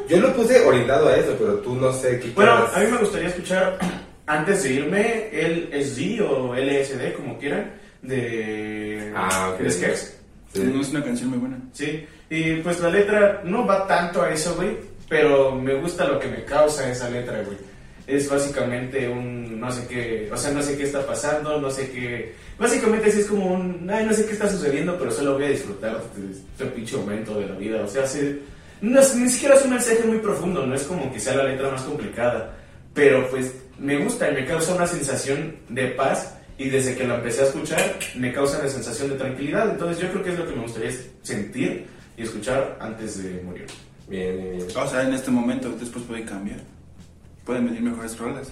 Yo 0.09 0.19
lo 0.19 0.32
puse 0.35 0.61
orientado 0.64 1.09
a 1.09 1.17
eso, 1.17 1.35
pero 1.38 1.55
tú 1.55 1.75
no 1.75 1.93
sé 1.93 2.20
qué 2.20 2.31
Bueno, 2.37 2.52
quieras. 2.56 2.76
a 2.76 2.81
mí 2.81 2.87
me 2.93 2.99
gustaría 2.99 3.29
escuchar, 3.29 3.79
antes 4.26 4.62
de 4.62 4.70
irme, 4.75 5.29
el 5.32 5.69
SD 5.82 6.20
o 6.23 6.55
LSD, 6.55 7.14
como 7.17 7.37
quieran, 7.38 7.73
de 8.02 9.12
Ah, 9.17 9.50
ok. 9.55 9.61
de 9.61 9.70
Skeks. 9.70 10.19
Sí. 10.52 10.62
No 10.62 10.81
es 10.81 10.88
una 10.90 11.04
canción 11.04 11.31
muy 11.31 11.38
buena. 11.38 11.58
Sí, 11.72 12.06
y 12.31 12.54
pues 12.56 12.81
la 12.81 12.88
letra 12.90 13.43
no 13.44 13.66
va 13.66 13.87
tanto 13.87 14.22
a 14.22 14.31
eso, 14.32 14.54
güey, 14.54 14.76
pero 15.08 15.52
me 15.54 15.75
gusta 15.75 16.06
lo 16.06 16.19
que 16.19 16.28
me 16.28 16.44
causa 16.44 16.90
esa 16.90 17.10
letra, 17.10 17.43
güey. 17.43 17.58
Es 18.06 18.28
básicamente 18.31 19.08
un 19.08 19.58
no 19.60 19.70
sé 19.72 19.87
qué, 19.88 20.31
o 20.32 20.37
sea, 20.37 20.52
no 20.52 20.62
sé 20.62 20.76
qué 20.76 20.84
está 20.84 21.04
pasando, 21.04 21.60
no 21.60 21.70
sé 21.70 21.90
qué. 21.90 22.34
Básicamente 22.58 23.10
sí 23.10 23.20
es 23.20 23.26
como 23.26 23.46
un, 23.54 23.88
ay, 23.90 24.06
no 24.06 24.12
sé 24.12 24.25
qué 24.26 24.32
está 24.32 24.48
sucediendo, 24.48 24.96
pero 24.98 25.10
solo 25.10 25.34
voy 25.34 25.44
a 25.44 25.48
disfrutar 25.48 26.00
de 26.14 26.31
este 26.32 26.66
pinche 26.66 26.96
momento 26.96 27.38
de 27.38 27.46
la 27.46 27.54
vida. 27.56 27.82
O 27.82 27.88
sea, 27.88 28.06
sí, 28.06 28.40
no 28.81 29.00
es- 29.00 29.14
ni 29.16 29.28
siquiera 29.28 29.56
es 29.56 29.64
un 29.64 29.70
mensaje 29.70 30.04
muy 30.04 30.19
profundo, 30.19 30.64
no 30.64 30.75
es 30.75 30.84
como 30.84 31.12
que 31.12 31.19
sea 31.19 31.34
la 31.34 31.44
letra 31.44 31.70
más 31.70 31.82
complicada, 31.82 32.54
pero 32.94 33.28
pues 33.28 33.52
me 33.78 33.99
gusta 33.99 34.31
y 34.31 34.34
me 34.34 34.44
causa 34.46 34.75
una 34.75 34.87
sensación 34.87 35.56
de 35.69 35.88
paz 35.88 36.36
y 36.58 36.69
desde 36.70 36.94
que 36.97 37.06
la 37.06 37.17
empecé 37.17 37.43
a 37.43 37.44
escuchar 37.47 37.97
me 38.17 38.32
causa 38.32 38.58
una 38.61 38.69
sensación 38.69 39.11
de 39.11 39.17
tranquilidad. 39.17 39.70
Entonces 39.70 40.03
yo 40.03 40.11
creo 40.11 40.23
que 40.23 40.31
es 40.32 40.38
lo 40.38 40.47
que 40.49 40.55
me 40.56 40.62
gustaría 40.62 40.91
sentir 41.23 41.87
y 42.17 42.23
escuchar 42.23 42.76
antes 42.81 43.23
de 43.23 43.43
morir. 43.43 43.67
Bien, 44.08 44.37
bien, 44.37 44.56
bien. 44.56 44.69
O 44.76 44.87
sea, 44.88 45.03
en 45.03 45.12
este 45.14 45.31
momento, 45.31 45.69
después 45.79 46.05
puede 46.05 46.25
cambiar. 46.25 46.61
Pueden 47.44 47.67
venir 47.67 47.82
mejores 47.82 48.17
rolas. 48.19 48.49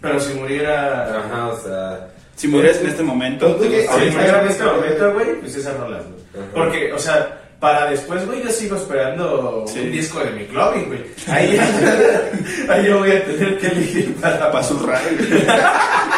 Pero 0.00 0.18
si 0.20 0.34
muriera... 0.34 1.18
Ajá, 1.26 1.48
o 1.48 1.58
sea. 1.60 2.10
Si 2.36 2.48
mueres 2.48 2.78
en 2.80 2.88
este 2.88 3.02
momento, 3.02 3.58
¿qué? 3.60 3.82
gusta- 3.82 4.00
Si 4.00 4.10
muriera 4.10 4.42
en 4.42 4.48
este 4.48 4.64
momento, 4.64 5.12
güey, 5.14 5.40
pues 5.40 5.54
esas 5.56 5.76
rolas, 5.78 6.02
güey. 6.04 6.46
Porque, 6.52 6.92
o 6.92 6.98
sea, 6.98 7.40
para 7.60 7.88
después, 7.90 8.26
güey, 8.26 8.42
yo 8.42 8.50
sigo 8.50 8.76
esperando 8.76 9.64
Sí. 9.68 9.78
un 9.80 9.92
disco 9.92 10.18
de 10.20 10.30
mi 10.32 10.44
clubbing, 10.46 10.86
güey. 10.86 11.04
Ahí, 11.28 11.58
ahí 12.68 12.86
yo 12.86 12.98
voy 12.98 13.12
a 13.12 13.24
tener 13.24 13.58
que 13.58 13.66
elegir 13.68 14.14
para... 14.16 14.50
para 14.50 14.64
zurrar. 14.64 15.00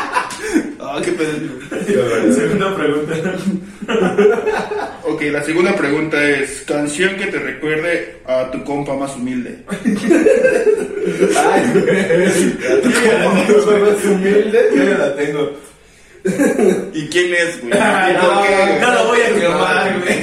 Ah, 0.97 1.01
qué 1.05 1.13
pedo. 1.13 1.31
Segunda 2.35 2.75
pregunta. 2.75 3.15
Ok, 5.05 5.23
la 5.31 5.43
segunda 5.43 5.77
pregunta 5.77 6.27
es: 6.27 6.63
Canción 6.67 7.17
que 7.17 7.27
te 7.27 7.39
recuerde 7.39 8.17
a 8.25 8.51
tu 8.51 8.65
compa 8.65 8.95
más 8.95 9.15
humilde. 9.15 9.59
Ay, 9.69 9.79
güey. 11.75 12.25
Yo 12.83 12.91
ya 13.05 13.19
la 13.19 13.29
tengo, 13.45 13.61
Soy 13.63 13.81
más 13.81 14.03
humilde. 14.05 14.71
Yo 14.75 14.85
ya 14.85 14.97
la 14.99 15.15
tengo. 15.17 15.53
¿Y 16.95 17.07
quién 17.09 17.35
es, 17.35 17.61
güey? 17.61 17.75
Ah, 17.79 18.79
no, 18.81 18.87
no 18.87 18.95
lo 18.95 19.05
voy 19.09 19.21
a 19.21 19.35
quemar, 19.35 20.01
güey. 20.01 20.19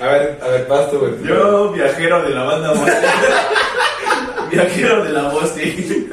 A 0.00 0.06
ver, 0.06 0.38
a 0.42 0.48
ver, 0.48 0.66
pasto, 0.66 1.00
güey. 1.00 1.12
Yo, 1.26 1.72
viajero 1.72 2.22
de 2.22 2.30
la 2.30 2.42
banda 2.44 2.74
Bosti. 4.52 4.56
viajero 4.56 5.04
de 5.04 5.12
la 5.12 5.28
Bosti. 5.28 6.08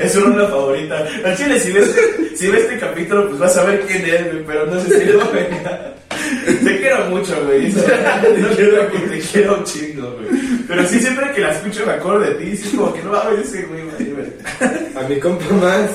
Es 0.00 0.12
su 0.12 0.20
ronda 0.20 0.48
favorita. 0.48 1.06
Al 1.24 1.36
chile, 1.36 1.58
si 1.60 1.72
ves, 1.72 1.94
si 2.36 2.48
ves 2.48 2.62
este 2.62 2.78
capítulo, 2.78 3.28
pues 3.28 3.38
vas 3.38 3.56
a 3.56 3.64
ver 3.64 3.80
quién 3.82 4.04
es, 4.04 4.32
güey, 4.32 4.44
pero 4.44 4.66
no 4.66 4.80
sé 4.80 5.00
si 5.00 5.04
lo 5.06 5.30
venga. 5.30 5.94
Te 6.64 6.78
quiero 6.78 7.06
mucho, 7.06 7.44
güey. 7.44 7.72
No 7.72 8.48
quiero 8.56 8.90
que 8.90 8.98
te 8.98 9.18
quiero 9.20 9.58
un 9.58 9.64
chingo, 9.64 10.12
güey. 10.12 10.40
Pero 10.66 10.88
sí, 10.88 11.00
siempre 11.00 11.32
que 11.32 11.40
la 11.40 11.52
escucho 11.52 11.86
me 11.86 11.92
acuerdo 11.92 12.20
de 12.20 12.34
ti. 12.34 12.56
Sí, 12.56 12.76
como 12.76 12.92
que 12.92 13.02
no 13.02 13.12
mames 13.12 13.46
ese 13.46 13.62
güey, 13.62 13.82
güey. 13.82 14.26
A 14.96 15.08
mi 15.08 15.18
compa 15.18 15.52
más 15.54 15.90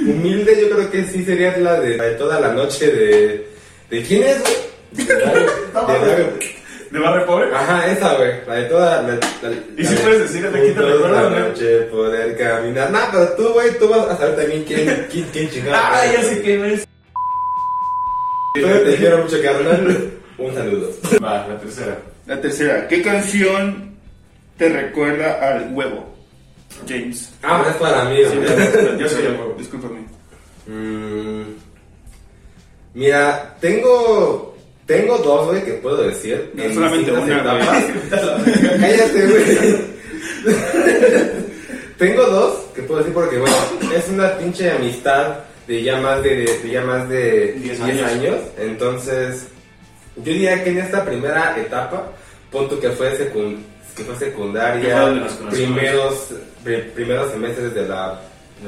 humilde, 0.00 0.58
yo 0.60 0.70
creo 0.74 0.90
que 0.90 1.04
sí 1.04 1.24
sería 1.24 1.56
la 1.58 1.80
de, 1.80 1.96
la 1.96 2.04
de 2.04 2.14
toda 2.14 2.40
la 2.40 2.52
noche 2.52 2.90
de. 2.90 3.48
¿De 3.90 4.02
quién 4.02 4.22
es, 4.24 4.40
güey? 4.40 4.54
De 4.94 5.04
de 5.04 6.63
¿De 6.94 7.00
barrio 7.00 7.26
pobre? 7.26 7.52
Ajá, 7.52 7.90
esa, 7.90 8.14
güey. 8.14 8.30
La 8.46 8.54
de 8.54 8.64
toda. 8.66 9.02
La, 9.02 9.08
la- 9.14 9.56
¿Y 9.76 9.82
la 9.82 9.88
si 9.90 9.94
de 9.96 10.00
puedes 10.02 10.20
decir 10.20 10.42
de 10.48 10.60
quién 10.60 10.74
te 10.74 10.80
juntos 10.80 10.92
recuerda, 10.92 11.22
la 11.22 11.28
güey? 11.28 11.42
noche 11.42 11.80
poder 11.90 12.38
caminar. 12.38 12.90
Nah, 12.92 13.06
pero 13.10 13.28
tú, 13.30 13.48
güey, 13.52 13.78
tú 13.80 13.88
vas 13.88 14.08
a 14.10 14.16
saber 14.16 14.36
también 14.36 14.62
quién, 14.64 15.06
quién, 15.10 15.26
quién 15.32 15.50
chingado. 15.50 15.76
Ah, 15.76 16.02
ya 16.12 16.22
sé 16.22 16.40
quién 16.40 16.64
es. 16.66 16.86
Te 18.54 18.96
quiero 18.96 19.18
mucho, 19.24 19.36
carnal. 19.42 20.10
Un 20.38 20.54
saludo. 20.54 20.90
Va, 21.22 21.46
la 21.48 21.58
tercera. 21.58 21.98
La 22.26 22.40
tercera: 22.40 22.86
¿Qué 22.86 23.02
canción 23.02 23.96
te 24.56 24.68
recuerda 24.68 25.32
al 25.56 25.72
huevo? 25.74 26.14
James. 26.88 27.32
Ah, 27.42 27.64
es 27.68 27.74
para 27.76 28.04
mí, 28.04 28.18
Sí, 28.18 28.38
yo 29.00 29.08
soy 29.08 29.26
el 29.26 29.32
huevo. 29.32 29.54
Discúlpame. 29.58 29.98
Mm, 30.68 31.42
mira, 32.94 33.56
tengo. 33.60 34.53
Tengo 34.86 35.16
dos, 35.18 35.46
güey, 35.48 35.64
que 35.64 35.72
puedo 35.74 36.02
decir. 36.02 36.50
No, 36.54 36.62
en 36.62 36.74
solamente 36.74 37.10
una, 37.12 37.38
etapas. 37.40 37.84
Cállate, 38.80 39.26
güey. 39.26 39.94
tengo 41.98 42.22
dos 42.26 42.54
que 42.74 42.82
puedo 42.82 42.98
decir 43.00 43.14
porque, 43.14 43.38
bueno, 43.38 43.56
es 43.96 44.08
una 44.08 44.36
pinche 44.36 44.70
amistad 44.70 45.38
de 45.66 45.82
ya 45.82 45.98
más 46.00 46.22
de, 46.22 46.44
de 46.62 46.70
ya 46.70 46.82
más 46.82 47.08
de 47.08 47.52
10 47.52 47.62
10 47.62 47.80
años. 47.80 48.10
años. 48.10 48.34
Entonces, 48.58 49.46
yo 50.16 50.22
diría 50.24 50.62
que 50.62 50.70
en 50.70 50.78
esta 50.78 51.04
primera 51.04 51.56
etapa, 51.58 52.10
punto 52.50 52.78
que 52.78 52.90
fue, 52.90 53.10
secun- 53.18 53.62
que 53.96 54.04
fue 54.04 54.16
secundaria, 54.16 55.14
primeros, 55.50 56.28
pri- 56.62 56.90
primeros 56.94 57.30
semestres 57.30 57.74
de 57.74 57.88
la 57.88 58.20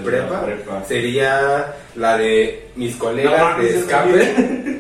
prepa, 0.05 0.45
prepa. 0.45 0.85
sería 0.89 1.75
la 1.97 2.17
de 2.17 2.69
mis 2.77 2.97
colegas 2.97 3.59
de 3.59 3.79
escape. 3.79 4.76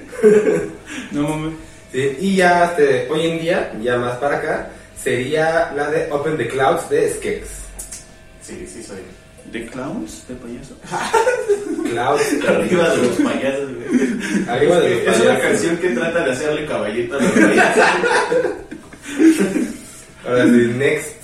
No 1.13 1.23
mames. 1.29 1.53
Sí, 1.93 2.17
y 2.21 2.37
ya 2.37 2.65
este, 2.67 3.07
hoy 3.11 3.27
en 3.27 3.41
día, 3.41 3.73
ya 3.83 3.97
más 3.97 4.17
para 4.19 4.39
acá, 4.39 4.71
sería 5.03 5.73
la 5.75 5.91
de 5.91 6.11
Open 6.13 6.37
the 6.37 6.49
Clouds 6.49 6.89
de 6.91 7.11
Skex. 7.15 7.47
Sí, 8.43 8.67
sí 8.73 8.83
soy. 8.83 8.99
¿De 9.53 9.65
clowns? 9.67 10.25
¿De 10.29 10.35
payaso? 10.35 10.75
Clouds. 11.91 12.45
Arriba 12.49 12.89
de 12.91 12.97
los 13.03 13.17
payasos, 13.17 13.71
güey. 13.75 14.49
Arriba 14.49 14.81
de 14.81 14.91
los 14.91 14.99
Es 15.15 15.21
una 15.21 15.35
payasos. 15.35 15.41
canción 15.43 15.77
que 15.79 15.89
trata 15.91 16.25
de 16.25 16.33
hacerle 16.33 16.67
caballito 16.67 17.17
a 17.17 17.23
los 17.23 17.31
payasos. 17.33 17.85
Ahora 20.27 20.45
sí, 20.45 20.73
Next. 20.77 21.17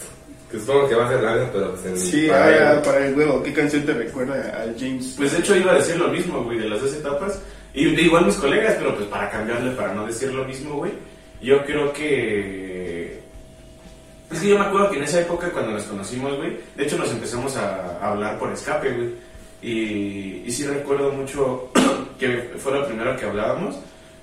Que 0.51 0.59
supongo 0.61 0.87
que 0.89 0.95
va 0.95 1.07
a 1.07 1.09
ser 1.09 1.23
larga, 1.23 1.51
pero 1.53 1.71
pues 1.75 1.87
en 1.87 1.97
Sí, 1.99 2.27
para- 2.29 2.45
ahora 2.45 2.83
para 2.83 3.07
el 3.07 3.15
juego, 3.15 3.43
¿qué 3.43 3.53
canción 3.55 3.83
te 3.87 3.95
recuerda 3.95 4.35
al 4.63 4.77
James? 4.79 5.15
Pues 5.17 5.33
de 5.33 5.39
hecho 5.39 5.57
iba 5.57 5.73
a 5.73 5.77
decir 5.77 5.97
lo 5.97 6.09
mismo, 6.09 6.45
güey, 6.45 6.59
de 6.59 6.69
las 6.69 6.81
dos 6.81 6.93
etapas. 6.95 7.41
Y 7.75 7.89
igual 7.89 8.27
mis 8.27 8.37
colegas, 8.37 8.75
pero 8.79 8.95
pues 8.95 9.09
para 9.09 9.31
cambiarle, 9.31 9.73
para 9.73 9.95
no 9.95 10.07
decir 10.07 10.33
lo 10.33 10.45
mismo, 10.45 10.77
güey. 10.77 10.93
Yo 11.41 11.65
creo 11.65 11.93
que... 11.93 13.21
Es 14.31 14.41
que 14.41 14.49
yo 14.49 14.59
me 14.59 14.65
acuerdo 14.65 14.91
que 14.91 14.99
en 14.99 15.05
esa 15.05 15.21
época 15.21 15.51
cuando 15.51 15.73
nos 15.73 15.85
conocimos, 15.85 16.37
güey, 16.37 16.59
de 16.77 16.85
hecho 16.85 16.97
nos 16.97 17.11
empezamos 17.11 17.57
a, 17.57 17.99
hablar 18.07 18.39
por 18.39 18.53
escape, 18.53 18.93
güey. 18.93 19.11
Y, 19.63 20.51
sí 20.51 20.67
recuerdo 20.67 21.13
mucho 21.13 21.71
que 22.19 22.53
fue 22.59 22.73
lo 22.73 22.87
primero 22.87 23.17
que 23.17 23.25
hablábamos. 23.25 23.77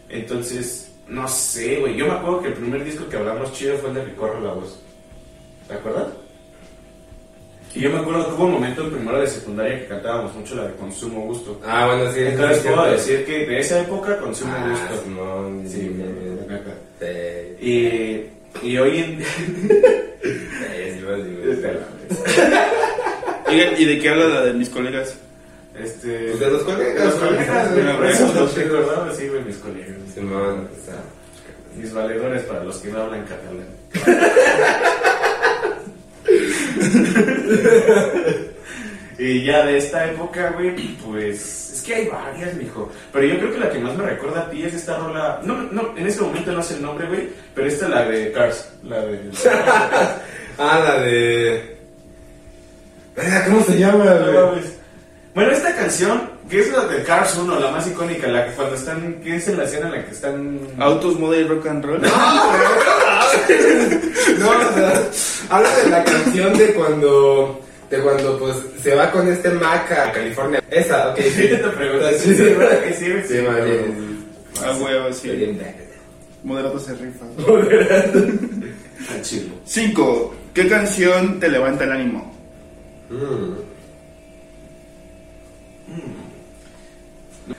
Entonces, 0.10 0.94
no 1.08 1.28
sé, 1.28 1.80
güey. 1.80 1.96
Yo 1.96 2.08
me 2.08 2.14
acuerdo 2.14 2.42
que 2.42 2.48
el 2.50 2.54
primer 2.56 2.84
disco 2.84 3.08
que 3.10 3.18
hablamos 3.18 3.54
chido 3.54 3.78
fue 3.78 3.90
el 3.90 3.96
de 3.96 4.06
Recorre 4.06 4.42
la 4.42 4.54
Voz. 4.54 4.80
¿Te 5.68 5.74
acuerdas? 5.76 6.08
Y 7.76 7.82
yo 7.82 7.92
me 7.92 8.00
acuerdo 8.00 8.28
que 8.28 8.34
hubo 8.34 8.46
un 8.46 8.52
momento 8.54 8.84
en 8.84 8.92
primero 8.92 9.20
de 9.22 9.28
secundaria 9.28 9.80
que 9.80 9.86
cantábamos 9.88 10.34
mucho 10.34 10.56
la 10.56 10.68
de 10.68 10.74
Consumo 10.76 11.22
Gusto. 11.28 11.62
Ah, 11.66 11.86
bueno, 11.86 12.12
sí. 12.12 12.20
Entonces 12.22 12.62
sí, 12.64 12.68
puedo 12.68 12.92
decir 12.92 13.26
que 13.26 13.46
de 13.46 13.60
esa 13.60 13.80
época 13.82 14.18
Consumo 14.18 14.54
Ah, 14.56 14.70
Gusto. 14.72 15.04
Simón, 15.04 15.64
Sí, 15.68 15.82
sí, 15.82 16.04
neta. 16.50 16.74
Sí. 17.00 17.66
Y, 17.68 18.68
y 18.68 18.78
hoy 18.78 18.98
en. 18.98 19.24
Sí, 19.24 19.28
sí, 20.24 21.00
sí, 21.00 21.62
sí. 23.48 23.54
¿y 23.78 23.86
de 23.86 24.00
qué 24.00 24.10
habla 24.10 24.28
la 24.28 24.46
de 24.46 24.54
mis 24.54 24.70
colegas? 24.70 25.16
Este, 25.80 26.28
Pues 26.30 26.40
de 26.40 26.50
los 26.52 26.64
colegas, 26.64 26.96
de 26.96 27.06
los 27.06 27.14
colegas, 27.16 28.20
eso 28.20 28.34
los 28.34 28.52
sí, 29.16 29.30
mis 29.46 29.58
colegas. 29.58 29.96
Simón, 30.14 30.68
o 30.72 30.86
sea. 30.86 31.02
Mis 31.78 31.94
valedores 31.94 32.42
para 32.44 32.64
los 32.64 32.78
que 32.78 32.90
no 32.90 33.02
hablan 33.04 33.24
catalán. 33.26 33.68
y 39.20 39.44
ya 39.44 39.66
de 39.66 39.78
esta 39.78 40.12
época, 40.12 40.52
güey, 40.52 40.96
pues 40.98 41.74
es 41.74 41.82
que 41.82 41.96
hay 41.96 42.08
varias, 42.08 42.54
mijo. 42.56 42.90
Pero 43.12 43.26
yo 43.26 43.38
creo 43.38 43.54
que 43.54 43.60
la 43.60 43.70
que 43.70 43.80
más 43.80 43.98
me 43.98 44.06
recuerda 44.06 44.42
a 44.42 44.50
ti 44.50 44.64
es 44.64 44.74
esta 44.74 44.98
rola. 44.98 45.42
No, 45.44 45.58
no, 45.72 45.98
en 45.98 46.08
este 46.08 46.22
momento 46.22 46.52
no 46.52 46.64
sé 46.64 46.76
el 46.76 46.82
nombre, 46.82 47.08
güey, 47.08 47.30
pero 47.54 47.68
esta 47.68 47.86
es 47.86 47.92
la 47.92 48.06
de 48.06 48.32
Cars. 48.32 48.72
La 48.84 49.02
de. 49.02 49.20
Ah, 50.62 50.78
la 50.84 51.00
de. 51.04 51.78
¿Cómo 53.48 53.64
se 53.64 53.80
llama, 53.80 54.04
güey? 54.04 54.62
Bueno, 55.34 55.52
esta 55.52 55.74
canción, 55.74 56.30
que 56.50 56.60
es 56.62 56.72
la 56.72 56.86
de 56.86 57.04
Cars 57.04 57.36
1, 57.38 57.60
la 57.60 57.72
más 57.72 57.88
icónica, 57.88 58.28
la 58.28 58.46
que 58.46 58.54
cuando 58.54 58.76
están. 58.76 59.14
que 59.24 59.36
es 59.36 59.48
en 59.48 59.58
la 59.58 59.64
escena 59.66 59.86
en 59.88 59.92
la 59.94 60.06
que 60.06 60.12
están. 60.12 60.60
¿Autos, 60.80 61.20
moda 61.20 61.38
y 61.38 61.44
rock 61.48 61.68
and 61.68 61.86
roll? 61.86 62.02
No, 62.02 62.08
o 64.50 64.74
sea, 64.74 65.10
habla 65.50 65.76
de 65.78 65.90
la 65.90 66.04
canción 66.04 66.58
de 66.58 66.68
cuando. 66.74 67.62
De 67.90 68.00
cuando 68.02 68.38
pues 68.38 68.56
se 68.84 68.94
va 68.94 69.10
con 69.12 69.28
este 69.32 69.50
Mac 69.50 69.92
a 69.92 70.12
California. 70.12 70.62
Esa, 70.70 71.10
ok, 71.10 71.18
Sí, 71.22 71.30
sí. 71.36 71.48
te 71.48 71.58
pregunto. 71.58 72.08
Sí, 72.20 72.36
sí, 72.36 72.44
¿verdad 72.44 72.84
que 72.84 72.94
sí? 72.94 73.06
Sí, 73.06 73.20
pero- 73.30 73.66
bien. 73.66 74.26
Ah, 74.64 74.74
huevo, 74.80 75.12
sí. 75.14 75.60
Moderato 76.44 76.80
se 76.80 76.94
rifa. 76.94 77.26
Al 79.14 79.22
chile. 79.24 79.50
5. 79.66 80.36
¿Qué 80.54 80.68
canción 80.68 81.40
te 81.40 81.50
levanta 81.50 81.84
el 81.86 81.92
ánimo? 81.94 82.36
Mm. 83.10 83.69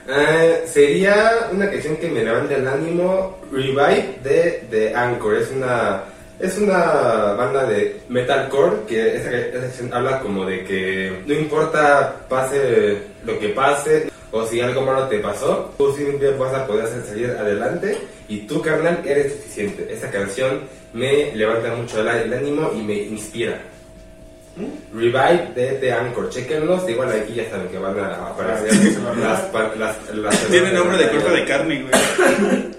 Eh, 0.07 0.63
sería 0.65 1.49
una 1.51 1.69
canción 1.69 1.95
que 1.97 2.09
me 2.09 2.23
levanta 2.23 2.55
el 2.55 2.67
ánimo, 2.67 3.39
Revive 3.51 4.19
de, 4.23 4.67
de 4.69 4.95
Anchor. 4.95 5.35
Es 5.35 5.51
una, 5.51 6.03
es 6.39 6.57
una 6.57 7.33
banda 7.33 7.65
de 7.65 8.01
metalcore 8.09 8.77
que 8.87 9.15
esa, 9.15 9.29
canción 9.59 9.93
habla 9.93 10.19
como 10.19 10.45
de 10.45 10.63
que 10.63 11.21
no 11.25 11.33
importa 11.33 12.15
pase 12.27 12.97
lo 13.25 13.37
que 13.39 13.49
pase 13.49 14.09
o 14.31 14.45
si 14.45 14.61
algo 14.61 14.81
malo 14.81 15.07
te 15.07 15.19
pasó, 15.19 15.73
tú 15.77 15.93
siempre 15.93 16.31
vas 16.31 16.53
a 16.53 16.65
poder 16.65 16.87
salir 16.87 17.31
adelante 17.31 17.97
y 18.27 18.39
tú, 18.47 18.61
carnal, 18.61 19.01
eres 19.05 19.33
suficiente. 19.33 19.87
Esa 19.91 20.09
canción 20.09 20.61
me 20.93 21.35
levanta 21.35 21.75
mucho 21.75 21.99
el 22.01 22.33
ánimo 22.33 22.71
y 22.73 22.81
me 22.81 22.95
inspira. 22.95 23.61
Revive 24.93 25.51
de 25.55 25.77
The 25.79 25.93
Anchor, 25.93 26.29
chequenlos, 26.29 26.87
igual 26.89 27.09
aquí 27.11 27.33
ya 27.35 27.49
saben 27.49 27.69
que 27.69 27.77
van 27.77 27.97
a 27.97 28.27
aparecer 28.27 28.73
las, 29.17 29.77
las, 29.77 30.15
las 30.15 30.39
Tiene 30.49 30.73
nombre 30.73 30.97
de 30.97 31.09
corte 31.09 31.29
de 31.31 31.45
carne, 31.45 31.81
güey. 31.83 32.71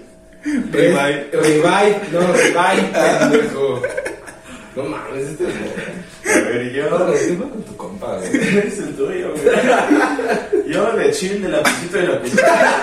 Revive. 0.71 1.29
Revive, 1.31 1.99
no, 2.11 2.19
Revive. 2.33 3.81
No 4.75 4.83
mames, 4.83 5.29
este 5.29 5.43
es 5.47 6.35
A 6.35 6.39
ver, 6.49 6.65
No, 6.65 6.71
yo. 6.71 7.13
estoy 7.13 7.35
con 7.37 7.63
tu 7.63 7.77
compa, 7.77 8.17
güey. 8.17 8.57
Es 8.67 8.79
el 8.79 8.95
tuyo, 8.95 9.31
güey. 9.33 10.67
Yo 10.71 10.91
de 10.93 11.11
chill 11.11 11.41
de 11.41 11.49
la 11.49 11.61
pisita 11.63 11.97
de 11.99 12.07
la 12.07 12.21
pisita. 12.21 12.81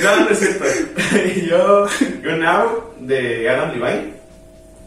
No, 0.00 0.20
no 0.20 0.30
es 0.30 0.38
cierto. 0.38 0.64
Yo, 1.46 1.86
Go 2.24 2.36
Now 2.36 2.84
de 3.00 3.48
Adam 3.48 3.70
Levine. 3.78 4.17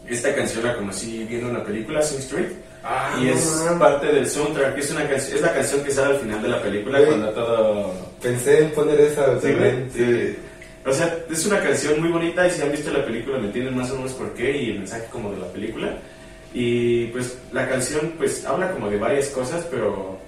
Esta 0.08 0.34
canción 0.34 0.64
la 0.64 0.76
conocí 0.76 1.24
viendo 1.28 1.48
una 1.48 1.64
película, 1.64 2.02
Sing 2.02 2.18
Street. 2.18 2.48
Ah, 2.84 3.16
y 3.20 3.26
no 3.26 3.32
es 3.34 3.62
parte 3.78 4.06
del 4.06 4.28
soundtrack. 4.28 4.76
Es, 4.76 4.90
una 4.90 5.04
es 5.04 5.40
la 5.40 5.54
canción 5.54 5.84
que 5.84 5.90
sale 5.92 6.14
al 6.14 6.20
final 6.20 6.42
de 6.42 6.48
la 6.48 6.62
película 6.62 7.04
cuando 7.04 7.30
todo. 7.30 7.94
Pensé 8.20 8.58
en 8.64 8.70
poner 8.72 9.00
esa 9.00 9.26
Sí, 9.40 9.52
güey. 9.52 9.54
también. 9.54 9.90
Sí. 9.94 10.36
O 10.84 10.92
sea, 10.92 11.16
es 11.30 11.46
una 11.46 11.60
canción 11.60 12.00
muy 12.00 12.10
bonita 12.10 12.46
y 12.46 12.50
si 12.50 12.60
han 12.60 12.72
visto 12.72 12.90
la 12.90 13.04
película 13.04 13.38
me 13.38 13.46
entienden 13.46 13.76
más 13.76 13.90
o 13.92 13.96
menos 13.96 14.12
por 14.14 14.34
qué 14.34 14.56
y 14.60 14.70
el 14.70 14.78
mensaje 14.80 15.04
como 15.12 15.30
de 15.30 15.38
la 15.38 15.46
película. 15.46 15.96
Y 16.52 17.06
pues 17.06 17.38
la 17.52 17.68
canción 17.68 18.14
pues 18.18 18.44
habla 18.44 18.72
como 18.72 18.90
de 18.90 18.98
varias 18.98 19.28
cosas, 19.28 19.64
pero 19.70 20.18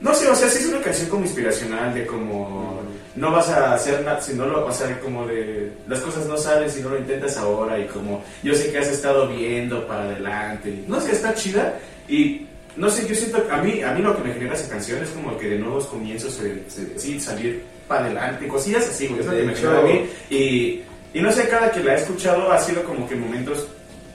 no 0.00 0.14
sé, 0.14 0.28
o 0.28 0.34
sea, 0.34 0.48
sí 0.48 0.58
es 0.58 0.66
una 0.66 0.80
canción 0.80 1.08
como 1.10 1.24
inspiracional 1.24 1.92
de 1.94 2.06
como 2.06 2.80
no 3.16 3.30
vas 3.30 3.48
a 3.48 3.74
hacer 3.74 4.02
nada 4.04 4.20
si 4.20 4.34
no 4.34 4.46
lo, 4.46 4.66
o 4.66 4.72
sea, 4.72 4.98
como 5.00 5.26
de 5.26 5.70
las 5.86 6.00
cosas 6.00 6.26
no 6.26 6.36
salen 6.36 6.68
si 6.70 6.80
no 6.80 6.88
lo 6.90 6.98
intentas 6.98 7.36
ahora 7.36 7.78
y 7.78 7.86
como 7.86 8.22
yo 8.42 8.54
sé 8.54 8.70
que 8.72 8.78
has 8.78 8.88
estado 8.88 9.28
viendo 9.28 9.86
para 9.86 10.02
adelante. 10.04 10.68
y 10.70 10.84
no 10.88 11.00
sé, 11.00 11.12
está 11.12 11.32
chida 11.34 11.78
y 12.08 12.46
no 12.76 12.90
sé, 12.90 13.06
yo 13.06 13.14
siento 13.14 13.44
a 13.50 13.58
mí 13.58 13.82
a 13.82 13.92
mí 13.92 14.02
lo 14.02 14.16
que 14.16 14.24
me 14.28 14.34
genera 14.34 14.54
esa 14.54 14.68
canción 14.68 15.02
es 15.02 15.10
como 15.10 15.38
que 15.38 15.48
de 15.48 15.58
nuevos 15.58 15.86
comienzos, 15.86 16.40
Sí. 16.68 16.92
sí, 16.96 17.20
salir 17.20 17.62
para 17.86 18.06
adelante, 18.06 18.48
cosillas 18.48 18.88
así, 18.88 19.06
güey, 19.06 19.20
es 19.20 19.26
lo 19.26 19.32
De 19.32 19.38
que 19.40 19.46
me 19.46 19.52
hecho- 19.52 19.60
genera 19.70 19.78
a 19.80 19.82
mí 19.82 20.06
y 20.30 20.82
y 21.16 21.22
no 21.22 21.30
sé, 21.30 21.48
cada 21.48 21.70
que 21.70 21.78
la 21.84 21.92
he 21.94 21.98
escuchado 21.98 22.50
ha 22.50 22.58
sido 22.58 22.82
como 22.82 23.08
que 23.08 23.14
momentos 23.14 23.68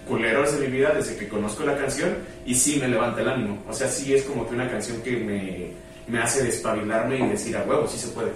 culeros 0.06 0.60
de 0.60 0.68
mi 0.68 0.78
vida 0.78 0.92
desde 0.94 1.16
que 1.16 1.30
conozco 1.30 1.64
la 1.64 1.78
canción 1.78 2.10
y 2.46 2.54
sí 2.56 2.78
me 2.82 2.90
levanta 2.90 3.22
el 3.22 3.30
ánimo. 3.30 3.64
O 3.70 3.74
sea, 3.74 3.88
sí 3.88 4.14
es 4.14 4.24
como 4.24 4.46
que 4.46 4.56
una 4.56 4.70
canción 4.70 5.02
que 5.02 5.12
me, 5.16 5.72
me 6.08 6.22
hace 6.22 6.44
despabilarme 6.44 7.18
y 7.20 7.28
decir 7.30 7.56
a 7.56 7.64
huevo, 7.64 7.88
sí 7.88 7.98
se 7.98 8.08
puede. 8.10 8.32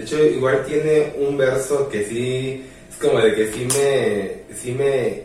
De 0.00 0.06
hecho, 0.06 0.24
igual 0.24 0.64
tiene 0.64 1.12
un 1.18 1.36
verso 1.36 1.86
que 1.90 2.02
sí, 2.04 2.64
es 2.88 2.96
como 2.96 3.20
de 3.20 3.34
que 3.34 3.52
sí 3.52 3.68
me, 3.76 4.54
sí 4.56 4.72
me 4.72 5.24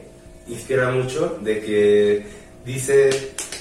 inspira 0.50 0.92
mucho, 0.92 1.38
de 1.40 1.62
que 1.62 2.24
dice, 2.66 3.10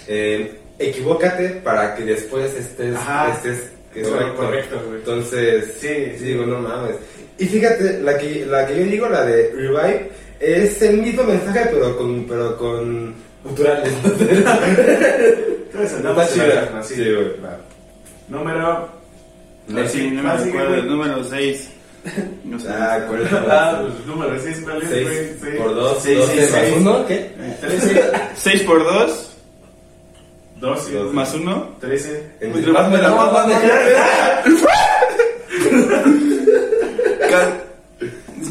eh, 0.08 0.58
equivócate 0.76 1.50
para 1.62 1.94
que 1.94 2.02
después 2.04 2.52
estés, 2.54 2.96
Ajá. 2.96 3.32
estés 3.32 3.70
Correcto, 3.92 4.34
correcto, 4.34 4.82
güey. 4.88 4.98
Entonces, 4.98 5.74
Sí, 5.78 5.88
sí, 6.18 6.24
digo, 6.24 6.46
no 6.46 6.58
mames. 6.58 6.96
Y 7.38 7.46
fíjate, 7.46 8.00
la 8.00 8.18
que, 8.18 8.44
la 8.44 8.66
que 8.66 8.76
yo 8.76 8.82
digo, 8.82 9.08
la 9.08 9.24
de 9.24 9.52
Revive, 9.54 10.10
es 10.40 10.82
el 10.82 10.96
mismo 10.96 11.22
mensaje, 11.22 11.68
pero 11.72 11.96
con, 11.96 12.24
pero 12.24 12.58
con 12.58 13.14
culturales. 13.44 13.92
Entonces 14.04 15.92
andamos 15.96 16.24
Está 16.28 16.34
chida. 16.34 16.82
sí. 16.82 17.04
Güey. 17.04 17.34
Número... 18.26 18.93
Sí, 19.88 20.10
no 20.10 20.22
me 20.22 20.30
Ah, 20.30 20.38
sí, 20.38 20.44
recuerdo. 20.46 20.68
güey. 20.68 20.80
El 20.80 20.88
número 20.88 21.24
6. 21.24 21.68
No 22.44 22.58
sé. 22.58 22.68
Ah, 22.68 23.04
¿cuál 23.08 23.22
es? 23.22 23.32
Ah, 23.32 23.80
pues 23.82 24.06
número 24.06 24.38
6, 24.38 24.60
¿cuál 24.62 24.82
es, 24.82 24.90
güey? 24.90 25.04
6 25.40 25.56
por 25.58 25.74
2, 25.74 25.98
Seis, 26.02 26.18
12 26.18 26.34
seis, 26.36 26.50
más 26.52 26.60
seis. 26.60 26.74
1, 26.78 27.06
¿qué? 27.06 27.32
13. 27.60 28.10
6 28.36 28.62
por 28.62 28.84
2. 28.84 29.30
12, 30.60 30.92
Más 31.12 31.34
uno. 31.34 31.76
13. 31.80 32.30
Entre 32.40 32.62
Pues, 32.62 32.66
más 32.72 32.90
me 32.90 32.98
la 32.98 33.08
no, 33.10 33.16
paso, 33.16 33.48
no, 33.48 33.54
Can- 37.30 37.60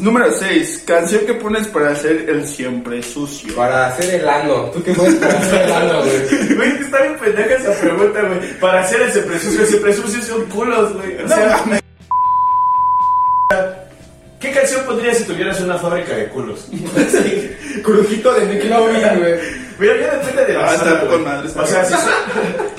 Número 0.04 0.30
6. 0.30 0.82
Canción 0.86 1.24
que 1.24 1.32
pones 1.32 1.66
para 1.68 1.92
hacer 1.92 2.28
el 2.28 2.46
siempre 2.46 3.02
sucio. 3.02 3.54
Para 3.56 3.86
hacer 3.86 4.20
el 4.20 4.28
ano. 4.28 4.64
¿Tú 4.70 4.82
qué 4.82 4.92
pones 4.92 5.14
para 5.14 5.38
hacer 5.38 5.62
el 5.62 5.72
ano, 5.72 6.02
güey? 6.02 6.54
Güey, 6.56 6.70
está 6.72 7.00
bien 7.00 7.16
pendeja 7.18 7.54
esa 7.54 7.80
pregunta, 7.80 8.20
güey. 8.20 8.60
Para 8.60 8.82
hacer 8.82 9.00
el 9.00 9.12
siempre 9.12 9.38
sucio, 9.38 9.64
siempre 9.64 9.94
sucio 9.94 10.22
son 10.22 10.44
culos, 10.44 10.92
güey. 10.92 11.24
O 11.24 11.26
sea, 11.28 11.64
¿qué 14.40 14.50
canción 14.52 14.84
pondrías 14.84 15.16
si 15.16 15.24
tuvieras 15.24 15.58
una 15.62 15.78
fábrica 15.78 16.14
de 16.14 16.28
culos? 16.28 16.68
Crujito 17.82 18.34
de 18.34 18.44
McLovin, 18.44 19.20
güey. 19.20 19.34
Mira, 19.78 19.96
ya 19.96 20.16
depende 20.18 20.44
de 20.44 20.52
la 20.52 20.70
Ah, 20.70 20.76
zona, 20.76 21.00
con 21.00 21.24
madre, 21.24 21.48
está 21.48 21.62
O 21.62 21.66
sea, 21.66 21.82
si 21.86 21.94
son, 21.94 22.12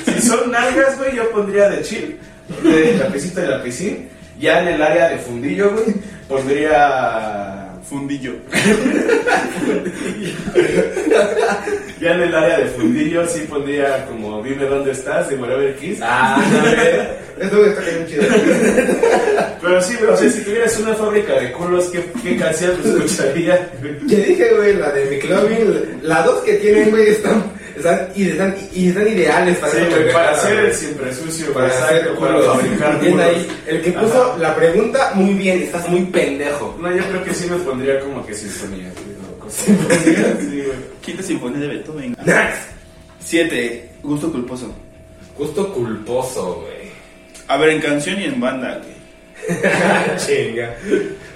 si 0.14 0.22
son 0.22 0.52
nalgas, 0.52 0.96
güey, 1.00 1.16
yo 1.16 1.28
pondría 1.32 1.70
de 1.70 1.82
chill, 1.82 2.20
de 2.62 2.98
lapicito 2.98 3.42
de 3.42 3.48
lapicín. 3.48 4.15
Ya 4.40 4.62
en 4.62 4.68
el 4.70 4.82
área 4.82 5.10
de 5.10 5.18
fundillo, 5.18 5.72
güey, 5.72 5.96
pondría... 6.28 7.62
Fundillo. 7.88 8.34
Ya 12.02 12.14
en 12.14 12.22
el 12.24 12.36
área 12.36 12.58
de 12.60 12.66
fundillo 12.66 13.26
sí 13.26 13.46
pondría 13.50 14.06
como 14.06 14.44
Dime 14.44 14.66
dónde 14.66 14.92
estás 14.92 15.30
de 15.30 15.38
Whatever 15.38 15.76
Kiss. 15.78 16.00
Ah. 16.02 16.42
Eso 17.40 17.66
está 17.66 17.82
bien 17.82 18.06
chido. 18.08 18.24
Pero 19.62 19.82
sí, 19.82 19.96
güey, 19.96 20.12
o 20.12 20.18
sea, 20.18 20.30
si 20.30 20.42
tuvieras 20.44 20.78
una 20.80 20.94
fábrica 20.94 21.40
de 21.40 21.52
culos, 21.54 21.86
¿qué, 21.86 22.06
qué 22.22 22.36
canción 22.38 22.74
escucharías? 22.84 23.62
Ya 24.08 24.18
dije, 24.18 24.54
güey, 24.56 24.76
la 24.76 24.92
de 24.92 25.06
McLovin. 25.06 26.00
Las 26.04 26.26
dos 26.26 26.44
que 26.44 26.56
tienen, 26.56 26.92
güey, 26.92 27.08
están, 27.10 27.44
están, 27.76 28.10
y 28.16 28.30
están, 28.30 28.56
y 28.74 28.88
están 28.90 29.08
ideales 29.08 29.58
para 29.58 29.72
Sí, 29.74 29.80
güey, 29.90 30.14
para 30.14 30.32
hacer 30.32 30.60
el 30.66 30.74
siempre 30.74 31.14
sucio, 31.14 31.54
Para 31.54 31.68
exacto, 31.68 31.86
hacer 31.96 32.16
para 32.16 32.34
culos. 32.34 32.46
fabricar 32.58 33.00
Bien 33.02 33.12
culos. 33.14 33.28
ahí. 33.28 33.48
El 33.68 33.82
que 33.82 33.92
puso 33.92 34.24
Ajá. 34.24 34.38
la 34.38 34.56
pregunta, 34.56 35.12
muy 35.16 35.34
bien, 35.34 35.62
estás 35.64 35.88
muy 35.90 36.02
pendejo. 36.06 36.78
No, 36.80 36.92
yo 36.96 37.04
creo 37.10 37.24
que 37.24 37.34
sí 37.34 37.48
me 37.50 37.58
pondría 37.58 38.00
como 38.00 38.26
que 38.26 38.34
sinfonía, 38.34 38.90
así, 39.48 39.66
sí, 40.40 40.62
güey. 40.66 40.78
Quinta 41.02 41.24
sinfonía 41.24 41.60
de 41.60 41.68
Beethoven. 41.68 42.16
Next. 42.26 42.62
7. 43.20 43.90
Gusto 44.04 44.32
culposo. 44.32 44.74
Gusto 45.38 45.74
culposo, 45.74 46.62
güey. 46.62 46.86
A 47.48 47.58
ver, 47.58 47.70
en 47.70 47.82
canción 47.82 48.20
y 48.22 48.26
en 48.26 48.40
banda, 48.40 48.80
güey. 48.82 48.96
Chinga. 50.18 50.76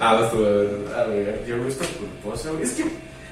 Ah, 0.00 0.14
vas 0.14 0.30
tú, 0.32 0.38
a 0.44 0.48
ver. 0.50 0.68
A 0.96 1.04
ver, 1.04 1.44
yo 1.46 1.62
gusto 1.62 1.84
culposo, 1.98 2.52
güey. 2.52 2.64
Es 2.64 2.72
que 2.72 2.84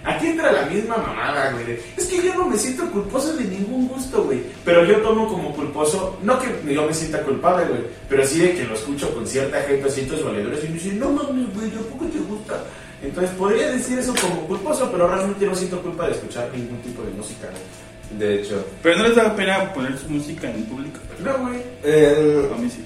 aquí 0.05 0.27
entra 0.29 0.53
la 0.53 0.63
misma 0.67 0.97
mamada, 0.97 1.53
güey. 1.53 1.79
Es 1.97 2.07
que 2.07 2.23
yo 2.23 2.35
no 2.35 2.47
me 2.47 2.57
siento 2.57 2.91
culposo 2.91 3.35
de 3.37 3.45
ningún 3.45 3.89
gusto, 3.89 4.25
güey. 4.25 4.43
Pero 4.65 4.85
yo 4.85 4.97
tomo 4.99 5.29
como 5.29 5.55
culposo, 5.55 6.19
no 6.23 6.39
que 6.39 6.49
yo 6.75 6.85
me 6.87 6.95
sienta 6.95 7.21
culpable, 7.23 7.67
güey. 7.67 7.83
Pero 8.09 8.25
sí 8.27 8.41
de 8.41 8.55
que 8.55 8.65
lo 8.65 8.75
escucho 8.75 9.13
con 9.15 9.27
cierta 9.27 9.61
gente, 9.63 9.91
ciertos 9.91 10.25
valedores, 10.25 10.65
y 10.65 10.69
me 10.69 10.75
dicen, 10.75 10.99
no 10.99 11.11
mames, 11.11 11.55
güey, 11.55 11.69
¿a 11.69 11.91
poco 11.91 12.07
te 12.07 12.19
gusta? 12.19 12.63
Entonces 13.03 13.31
podría 13.37 13.71
decir 13.71 13.99
eso 13.99 14.13
como 14.21 14.47
culposo, 14.47 14.89
pero 14.91 15.07
realmente 15.09 15.47
no 15.47 15.55
siento 15.55 15.81
culpa 15.83 16.07
de 16.07 16.13
escuchar 16.13 16.49
ningún 16.53 16.79
tipo 16.83 17.03
de 17.03 17.11
música, 17.13 17.49
güey. 17.51 18.19
De 18.19 18.41
hecho. 18.41 18.65
Pero 18.83 18.97
no 18.97 19.05
les 19.05 19.15
da 19.17 19.37
pena 19.37 19.73
poner 19.75 19.97
su 19.99 20.09
música 20.09 20.51
en 20.51 20.65
público. 20.65 20.99
No, 21.23 21.39
güey. 21.47 21.61
Eh, 21.85 22.49
A 22.53 22.57
mí 22.59 22.71
sí. 22.71 22.85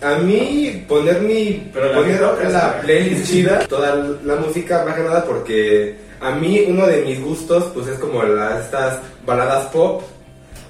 a 0.00 0.14
mí 0.18 0.84
poner 0.88 1.20
mi 1.20 1.68
Pero 1.72 1.92
la 1.92 1.98
poner 1.98 2.50
la 2.50 2.70
güey. 2.72 2.82
playlist 2.82 3.30
chida, 3.30 3.58
toda 3.68 3.94
la 4.24 4.36
música 4.36 4.82
más 4.84 4.94
que 4.94 5.02
nada 5.02 5.24
porque 5.26 5.94
a 6.20 6.30
mí 6.32 6.64
uno 6.68 6.86
de 6.86 7.02
mis 7.02 7.20
gustos 7.22 7.64
pues 7.74 7.86
es 7.88 7.98
como 7.98 8.22
las 8.22 8.64
estas 8.64 9.00
baladas 9.24 9.66
pop. 9.66 10.02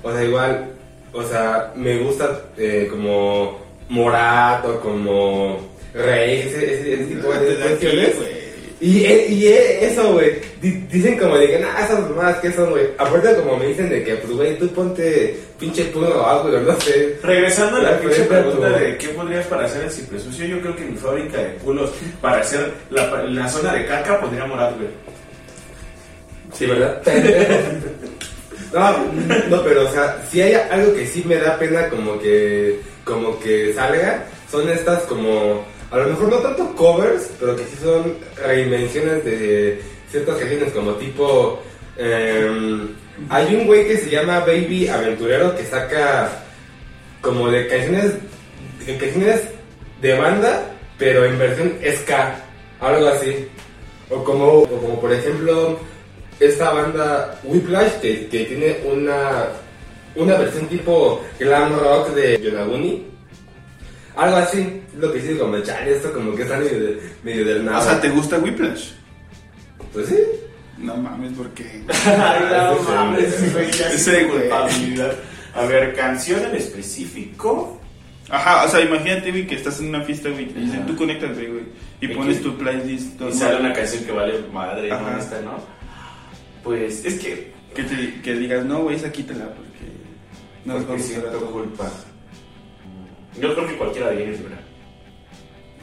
O 0.02 0.12
sea, 0.12 0.22
igual, 0.24 0.66
o 1.12 1.22
sea, 1.24 1.72
me 1.74 1.98
gusta 1.98 2.42
eh, 2.56 2.86
como 2.90 3.58
Morat 3.88 4.64
o 4.66 4.80
como 4.80 5.58
Rey, 5.94 6.40
ese, 6.42 6.74
ese- 6.74 6.94
ese 6.94 7.04
tipo 7.06 7.28
de 7.28 7.36
aquí, 7.52 7.62
canciones. 7.62 8.14
Y, 8.78 9.04
eh, 9.06 9.26
y 9.30 9.46
eh, 9.46 9.86
eso, 9.86 10.12
güey, 10.12 10.32
di- 10.60 10.84
dicen 10.92 11.18
como 11.18 11.38
de 11.38 11.46
que, 11.48 11.58
nah, 11.58 11.82
esas 11.82 11.98
mamadas 12.10 12.36
que 12.40 12.52
son, 12.52 12.68
güey. 12.70 12.88
Aparte 12.98 13.34
como 13.36 13.56
me 13.56 13.68
dicen 13.68 13.88
de 13.88 14.04
que, 14.04 14.16
pues, 14.16 14.32
güey, 14.36 14.58
tú 14.58 14.68
ponte 14.68 15.34
pinche 15.58 15.84
puno 15.86 16.08
o 16.08 16.26
algo, 16.26 16.50
güey, 16.50 16.62
no 16.62 16.78
sé. 16.80 17.16
Regresando 17.22 17.78
a 17.78 17.82
la 17.82 17.98
pinche 17.98 18.24
pregunta 18.24 18.68
de 18.78 18.98
qué 18.98 19.08
podrías 19.08 19.46
para 19.46 19.64
hacer 19.64 19.84
el 19.84 19.90
ciprés 19.90 20.22
sucio, 20.22 20.44
yo 20.44 20.60
creo 20.60 20.76
que 20.76 20.84
mi 20.84 20.96
fábrica 20.98 21.38
de 21.38 21.54
culos 21.54 21.90
para 22.20 22.42
hacer 22.42 22.70
la, 22.90 23.06
la 23.22 23.48
zona 23.48 23.72
de 23.72 23.86
caca 23.86 24.20
podría 24.20 24.44
morar, 24.44 24.74
güey. 24.74 24.88
Sí, 26.56 26.66
¿verdad? 26.66 27.02
no, 28.72 28.98
no, 29.48 29.62
pero, 29.62 29.88
o 29.88 29.92
sea, 29.92 30.24
si 30.30 30.40
hay 30.40 30.54
algo 30.54 30.94
que 30.94 31.06
sí 31.06 31.22
me 31.26 31.36
da 31.36 31.58
pena 31.58 31.88
como 31.88 32.18
que, 32.18 32.80
como 33.04 33.38
que 33.40 33.74
salga, 33.74 34.24
son 34.50 34.68
estas 34.70 35.02
como, 35.02 35.64
a 35.90 35.98
lo 35.98 36.08
mejor 36.08 36.28
no 36.28 36.36
tanto 36.38 36.74
covers, 36.74 37.30
pero 37.38 37.56
que 37.56 37.64
sí 37.64 37.76
son 37.82 38.14
reinvenciones 38.42 39.24
de 39.24 39.80
ciertas 40.10 40.36
canciones, 40.36 40.72
como 40.72 40.92
tipo, 40.94 41.62
em, 41.98 42.88
hay 43.28 43.54
un 43.54 43.66
güey 43.66 43.86
que 43.86 43.98
se 43.98 44.10
llama 44.10 44.40
Baby 44.40 44.88
Aventurero 44.88 45.54
que 45.56 45.64
saca 45.64 46.42
como 47.20 47.50
de 47.50 47.66
canciones, 47.66 48.12
de 48.86 48.96
canciones 48.96 49.42
de 50.00 50.14
banda, 50.18 50.72
pero 50.98 51.24
en 51.24 51.38
versión 51.38 51.74
ska, 52.02 52.36
algo 52.80 53.08
así. 53.08 53.48
O 54.08 54.22
como, 54.22 54.60
o 54.60 54.66
como 54.66 55.00
por 55.00 55.12
ejemplo, 55.12 55.78
esta 56.40 56.70
banda 56.72 57.40
Whiplash 57.44 57.92
que, 58.00 58.26
que 58.28 58.44
tiene 58.44 58.76
una, 58.84 59.46
una 60.14 60.36
versión 60.38 60.66
tipo 60.68 61.22
glam 61.38 61.78
rock 61.78 62.10
de 62.14 62.40
Yonaguni. 62.42 63.04
Algo 64.16 64.36
así, 64.36 64.80
lo 64.98 65.12
que 65.12 65.20
sí, 65.20 65.34
como 65.36 65.58
chale, 65.60 65.96
esto 65.96 66.12
como 66.12 66.34
que 66.34 66.42
está 66.42 66.56
medio, 66.56 66.80
de- 66.80 67.00
medio 67.22 67.44
del 67.44 67.64
nada. 67.64 67.78
O 67.80 67.82
sea, 67.84 68.00
¿te 68.00 68.08
gusta 68.10 68.38
Whiplash? 68.38 68.92
Pues 69.92 70.08
sí. 70.08 70.16
No 70.78 70.96
mames, 70.96 71.32
porque. 71.36 71.64
No 71.86 72.78
mames, 72.90 73.34
Ese 73.92 74.26
culpabilidad. 74.28 75.14
A 75.54 75.64
ver, 75.64 75.94
canción 75.94 76.44
en 76.44 76.54
específico. 76.56 77.80
Ajá, 78.28 78.64
o 78.64 78.68
sea, 78.68 78.80
imagínate, 78.80 79.30
güey, 79.30 79.46
que 79.46 79.54
estás 79.54 79.78
en 79.80 79.88
una 79.88 80.02
fiesta, 80.02 80.28
güey, 80.30 80.44
y 80.44 80.46
te 80.46 80.60
dicen, 80.60 80.84
tú 80.86 80.96
conéctate, 80.96 81.46
güey, 81.46 81.62
y 82.00 82.06
¿Y 82.06 82.08
pones 82.14 82.42
tu 82.42 82.56
playlist. 82.58 83.20
Y 83.20 83.32
sale 83.32 83.60
una 83.60 83.72
canción 83.72 84.04
que 84.04 84.12
vale 84.12 84.40
madre, 84.52 84.90
Ajá. 84.92 85.12
¿no? 85.12 85.18
Esta, 85.18 85.40
¿no? 85.42 85.75
Pues 86.66 87.04
es 87.04 87.14
que. 87.20 87.52
Que, 87.74 87.82
te, 87.84 88.20
que 88.22 88.34
digas, 88.34 88.64
no, 88.64 88.82
güey, 88.82 88.96
esa 88.96 89.10
quítala, 89.12 89.44
porque. 89.54 89.86
No 90.64 90.74
porque 90.74 90.86
vamos 90.88 91.02
a 91.02 91.08
siento 91.08 91.28
todo. 91.28 91.50
culpa. 91.52 91.90
Yo 93.40 93.54
creo 93.54 93.66
que 93.68 93.76
cualquiera 93.76 94.10
de 94.10 94.24
ellos, 94.24 94.42
¿verdad? 94.42 94.60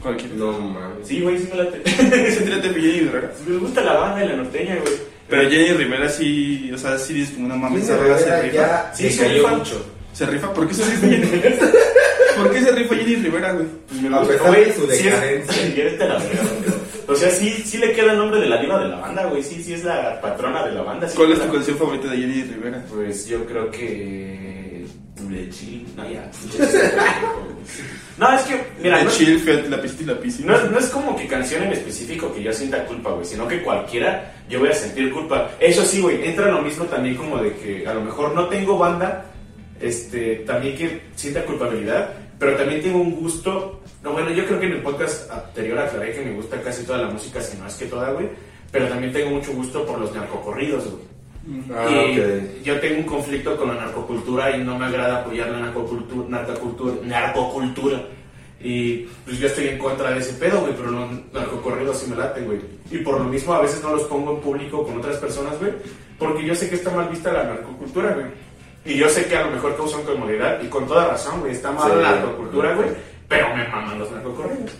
Cualquier. 0.02 0.32
No 0.32 0.52
mames. 0.58 1.08
Sí, 1.08 1.20
güey, 1.22 1.38
sí 1.38 1.48
me 1.50 1.62
late. 1.62 1.82
Se 2.30 2.40
trata 2.42 2.68
de 2.68 2.74
Jenny 2.74 3.00
Rivera. 3.00 3.32
me 3.46 3.56
gusta 3.58 3.80
la 3.82 3.94
banda 3.94 4.24
y 4.24 4.28
la 4.28 4.36
norteña, 4.36 4.76
güey. 4.76 4.94
Pero 5.28 5.48
Jenny 5.50 5.72
Rivera 5.72 6.08
sí, 6.08 6.70
o 6.74 6.76
sea, 6.78 6.98
sí 6.98 7.14
dices 7.14 7.34
como 7.34 7.46
una 7.54 7.76
Esa 7.78 7.96
se 8.18 8.42
rifa, 8.42 8.94
Sí, 8.94 9.10
se 9.10 9.28
rifa. 9.28 9.48
mucho. 9.56 9.86
¿Se 10.12 10.26
rifa? 10.26 10.52
¿Por 10.52 10.68
qué 10.68 10.74
se 10.74 10.84
rifa 10.84 11.06
Jenny 11.06 11.24
Rivera? 11.24 11.56
¿Por 12.36 12.52
qué 12.52 12.60
se 12.60 12.72
rifa 12.72 12.94
Jenny 12.96 13.16
Rivera, 13.16 13.52
güey? 13.52 13.66
Pues 13.88 14.02
me 14.02 14.08
A 14.14 14.18
gusta, 14.18 14.34
pesar 14.34 14.48
güey, 14.48 14.64
de 14.66 14.72
su 14.74 14.86
sí 14.86 14.92
es- 14.92 15.04
decadencia. 15.04 16.04
a 16.04 16.08
la 16.08 16.18
güey. 16.18 16.63
O 17.14 17.16
sea, 17.16 17.30
sí, 17.30 17.50
sí 17.64 17.78
le 17.78 17.92
queda 17.92 18.12
el 18.12 18.18
nombre 18.18 18.40
de 18.40 18.46
la 18.46 18.60
diva 18.60 18.78
de 18.78 18.88
la 18.88 18.96
banda, 18.96 19.24
güey. 19.26 19.42
Sí, 19.42 19.62
sí 19.62 19.72
es 19.74 19.84
la 19.84 20.20
patrona 20.20 20.64
de 20.66 20.72
la 20.72 20.82
banda. 20.82 21.08
sí 21.08 21.16
¿Cuál 21.16 21.32
es 21.32 21.38
la- 21.38 21.46
tu 21.46 21.52
canción 21.52 21.78
favorita 21.78 22.08
de 22.08 22.16
Jenny 22.18 22.42
Rivera? 22.42 22.84
Pues 22.92 23.26
yo 23.26 23.44
creo 23.46 23.70
que. 23.70 24.84
De 25.28 25.48
chill. 25.50 25.86
No, 25.96 26.08
ya. 26.10 26.30
No, 28.16 28.32
es 28.32 28.42
que, 28.42 28.60
mira, 28.80 28.98
de 28.98 29.04
no, 29.04 29.10
Chill, 29.10 29.70
la 29.70 29.82
pista 29.82 30.02
y 30.02 30.06
la 30.06 30.18
piscina. 30.20 30.52
no 30.52 30.58
es, 30.58 30.70
no 30.70 30.78
es 30.78 30.86
como 30.86 31.16
que 31.16 31.26
canción 31.26 31.64
en 31.64 31.72
específico 31.72 32.32
que 32.32 32.42
yo 32.44 32.52
sienta 32.52 32.84
culpa, 32.84 33.10
güey, 33.10 33.24
sino 33.24 33.48
que 33.48 33.60
cualquiera 33.62 34.32
yo 34.48 34.60
voy 34.60 34.68
a 34.68 34.72
sentir 34.74 35.10
culpa. 35.12 35.50
Eso 35.58 35.84
sí, 35.84 36.00
güey, 36.00 36.24
entra 36.24 36.46
lo 36.48 36.62
mismo 36.62 36.84
también 36.84 37.16
como 37.16 37.38
de 37.38 37.52
que 37.56 37.84
a 37.88 37.92
lo 37.94 38.02
mejor 38.02 38.32
no 38.32 38.46
tengo 38.48 38.78
banda, 38.78 39.24
este, 39.80 40.36
también 40.46 40.76
que 40.76 41.00
sienta 41.16 41.44
culpabilidad, 41.44 42.10
pero 42.38 42.56
también 42.56 42.82
tengo 42.82 42.98
un 42.98 43.14
gusto. 43.16 43.80
No, 44.02 44.12
bueno, 44.12 44.30
yo 44.30 44.44
creo 44.46 44.60
que 44.60 44.66
en 44.66 44.72
el 44.72 44.82
podcast 44.82 45.30
anterior 45.30 45.78
aclaré 45.78 46.12
que 46.12 46.24
me 46.24 46.34
gusta 46.34 46.60
casi 46.60 46.84
toda 46.84 46.98
la 46.98 47.08
música, 47.08 47.40
si 47.40 47.56
no 47.56 47.66
es 47.66 47.74
que 47.74 47.86
toda, 47.86 48.12
güey, 48.12 48.28
pero 48.70 48.88
también 48.88 49.12
tengo 49.12 49.30
mucho 49.30 49.52
gusto 49.52 49.84
por 49.86 49.98
los 49.98 50.14
narcocorridos, 50.14 50.84
güey. 50.90 51.14
Ah, 51.74 51.86
y 51.90 52.18
ok. 52.18 52.62
yo 52.64 52.80
tengo 52.80 52.98
un 53.00 53.04
conflicto 53.04 53.56
con 53.56 53.68
la 53.68 53.74
narcocultura 53.74 54.56
y 54.56 54.64
no 54.64 54.78
me 54.78 54.86
agrada 54.86 55.20
apoyar 55.20 55.50
la 55.50 55.60
narcocultura, 55.60 56.28
narcocultura, 56.28 56.94
narcocultura. 57.04 58.02
Y 58.60 59.00
pues 59.26 59.38
yo 59.38 59.46
estoy 59.46 59.68
en 59.68 59.78
contra 59.78 60.10
de 60.10 60.20
ese 60.20 60.32
pedo, 60.34 60.62
güey, 60.62 60.72
pero 60.74 60.90
los 60.90 61.10
narcocorridos 61.34 61.98
sí 61.98 62.10
me 62.10 62.16
laten, 62.16 62.46
güey. 62.46 62.60
Y 62.90 62.98
por 62.98 63.20
lo 63.20 63.24
mismo 63.24 63.52
a 63.52 63.60
veces 63.60 63.82
no 63.82 63.90
los 63.90 64.04
pongo 64.04 64.36
en 64.36 64.40
público 64.40 64.84
con 64.84 64.96
otras 64.96 65.18
personas, 65.18 65.58
güey, 65.58 65.72
porque 66.18 66.46
yo 66.46 66.54
sé 66.54 66.70
que 66.70 66.76
está 66.76 66.90
mal 66.90 67.10
vista 67.10 67.30
la 67.30 67.44
narcocultura, 67.44 68.14
güey. 68.14 68.26
Y 68.84 68.96
yo 68.98 69.08
sé 69.08 69.24
que 69.26 69.36
a 69.36 69.44
lo 69.44 69.50
mejor 69.52 69.76
causan 69.76 70.02
comodidad, 70.02 70.60
y 70.62 70.66
con 70.68 70.86
toda 70.86 71.06
razón, 71.08 71.40
güey, 71.40 71.52
está 71.52 71.70
mal 71.72 71.90
Sí. 71.90 71.98
la 72.02 72.10
narcocultura, 72.12 72.74
güey, 72.74 72.88
pero 73.28 73.54
me 73.56 73.66
maman 73.68 73.98
los 73.98 74.10
narcocorridos. 74.10 74.72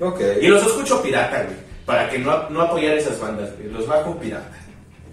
Ok. 0.00 0.20
Y 0.40 0.46
los 0.48 0.64
escucho 0.66 1.02
pirata, 1.02 1.42
güey, 1.44 1.56
para 1.84 2.08
que 2.08 2.18
no, 2.18 2.48
no 2.48 2.62
apoyar 2.62 2.96
esas 2.96 3.20
bandas, 3.20 3.50
güey, 3.58 3.70
los 3.70 3.86
bajo 3.86 4.18
pirata. 4.18 4.56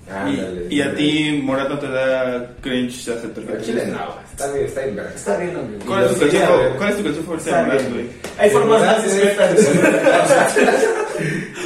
Ándale. 0.10 0.68
Y, 0.70 0.78
y 0.78 0.82
a 0.82 0.96
ti, 0.96 1.42
Morat, 1.44 1.68
no 1.68 1.78
te 1.80 1.90
da 1.90 2.48
cringe 2.62 3.04
te 3.04 3.62
chile 3.62 3.82
gusta? 3.88 4.06
no, 4.06 4.16
está 4.32 4.54
bien, 4.54 4.66
está 4.66 4.82
bien. 4.86 5.00
Está 5.14 5.38
bien, 5.38 5.58
amigo. 5.58 5.84
¿Cuál 5.86 6.06
es, 6.06 6.14
tu 6.14 6.20
canción, 6.22 6.48
¿Cuál 6.78 6.90
es 6.90 6.96
tu 6.98 7.04
canción 7.04 7.26
favorita 7.26 7.50
Está 7.50 7.58
de 7.60 7.66
Morat, 7.68 7.82
bien, 7.82 7.94
güey? 7.94 8.10
Hay 8.38 8.50
formas 8.52 8.82
más 8.82 8.98
es- 9.06 9.14
discretas 9.16 9.56
de 9.58 9.58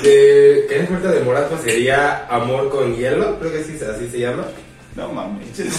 que 0.68 0.80
es 0.80 0.88
fuerte 0.90 1.08
de 1.10 1.20
Morat, 1.22 1.48
pues 1.50 1.62
sería 1.62 2.26
Amor 2.28 2.70
con 2.72 2.96
Hielo, 2.96 3.38
creo 3.40 3.52
que 3.52 3.64
sí, 3.64 3.78
así 3.88 4.10
se 4.10 4.20
llama. 4.20 4.46
No 4.96 5.08
mames. 5.14 5.48
Chile 5.56 5.70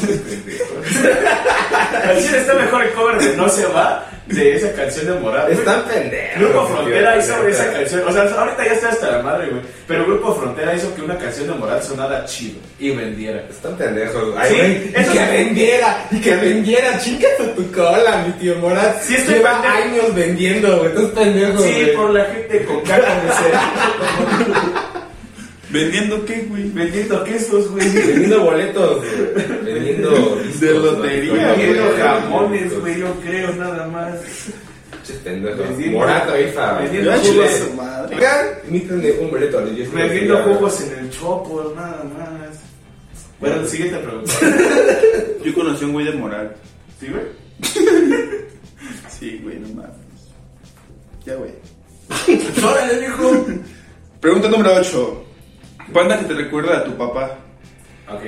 está 2.38 2.54
mejor 2.54 2.82
el 2.82 2.90
cover 2.92 3.18
de 3.18 3.36
No 3.36 3.46
se 3.48 3.66
va 3.66 4.06
de 4.26 4.54
esa 4.56 4.72
canción 4.72 5.06
de 5.06 5.12
Morat. 5.14 5.46
güey. 5.46 5.58
Están 5.58 5.84
pendejos. 5.84 6.38
Grupo 6.40 6.66
Frontera 6.68 7.18
hizo 7.18 7.46
esa 7.46 7.70
canción. 7.72 8.02
O 8.08 8.12
sea, 8.12 8.22
ahorita 8.22 8.64
ya 8.64 8.72
está 8.72 8.88
hasta 8.90 9.10
la 9.10 9.22
madre, 9.22 9.48
güey. 9.50 9.62
Pero 9.86 10.06
Grupo 10.06 10.34
Frontera 10.36 10.74
hizo 10.74 10.94
que 10.94 11.02
una 11.02 11.18
canción 11.18 11.48
de 11.48 11.54
Morat 11.54 11.82
sonara 11.82 12.24
chido 12.24 12.58
y 12.78 12.90
vendiera. 12.92 13.42
Están 13.50 13.76
pendejos. 13.76 14.34
Ay, 14.38 14.54
Sí, 14.54 14.92
y 14.96 15.04
que 15.12 15.24
vendiera, 15.26 16.06
y 16.10 16.20
que 16.20 16.36
vendiera, 16.36 16.98
chicas 16.98 17.32
a 17.40 17.54
tu 17.54 17.70
cola, 17.72 18.24
mi 18.26 18.32
tío 18.34 18.54
Morat. 18.56 19.02
Sí, 19.02 19.16
estoy 19.16 19.34
Lleva 19.34 19.60
pendejo. 19.60 19.74
años 19.76 20.14
vendiendo, 20.14 20.78
güey, 20.78 20.88
estás 20.90 21.04
pendejo, 21.10 21.62
Sí, 21.62 21.92
por 21.96 22.10
la 22.10 22.24
gente 22.26 22.64
con 22.64 22.80
caca 22.82 23.14
de 23.20 23.32
cerebro. 23.32 23.60
¿Vendiendo 25.72 26.24
qué, 26.26 26.42
güey? 26.48 26.68
Vendiendo 26.70 27.24
quesos, 27.24 27.70
güey. 27.70 27.88
Vendiendo 27.92 28.44
boletos, 28.44 28.98
güey. 28.98 29.64
Vendiendo 29.64 30.36
De 30.60 30.74
lotería, 30.74 31.30
güey. 31.32 31.44
Vendiendo 31.66 31.96
jamones, 31.98 32.80
güey, 32.80 32.98
yo 33.00 33.14
creo, 33.24 33.52
nada 33.54 33.86
más. 33.88 34.14
Pinches 34.90 35.16
pendejos. 35.24 35.58
Vendiendo- 35.58 37.12
jugos 37.22 37.50
a 37.50 37.58
su 37.64 37.74
madre. 37.74 38.16
Oigan, 38.16 38.46
invítenme 38.68 39.10
un 39.12 39.30
boleto 39.30 39.58
a 39.58 39.60
los 39.62 39.74
10 39.76 39.92
Vendiendo 39.92 40.36
jugos 40.44 40.80
en 40.82 40.98
el 40.98 41.10
chopo, 41.10 41.72
nada 41.74 42.04
más. 42.04 42.58
Bueno, 43.40 43.66
siguiente 43.66 43.98
pregunta. 43.98 44.32
Yo 45.44 45.54
conocí 45.54 45.82
a 45.84 45.86
un 45.88 45.92
güey 45.94 46.06
de 46.06 46.12
Morat. 46.12 46.52
¿Sí, 47.00 47.06
güey? 47.08 47.24
Sí, 49.18 49.40
güey, 49.44 49.56
no 49.60 49.68
mames. 49.68 49.92
Ya, 51.24 51.34
güey. 51.36 51.52
¡Órale, 52.64 52.98
viejo! 52.98 53.46
Pregunta 54.20 54.48
número 54.48 54.74
8. 54.74 55.21
Banda 55.88 56.18
que 56.18 56.24
te 56.26 56.34
recuerda 56.34 56.78
a 56.78 56.84
tu 56.84 56.96
papá. 56.96 57.38
Ok. 58.08 58.22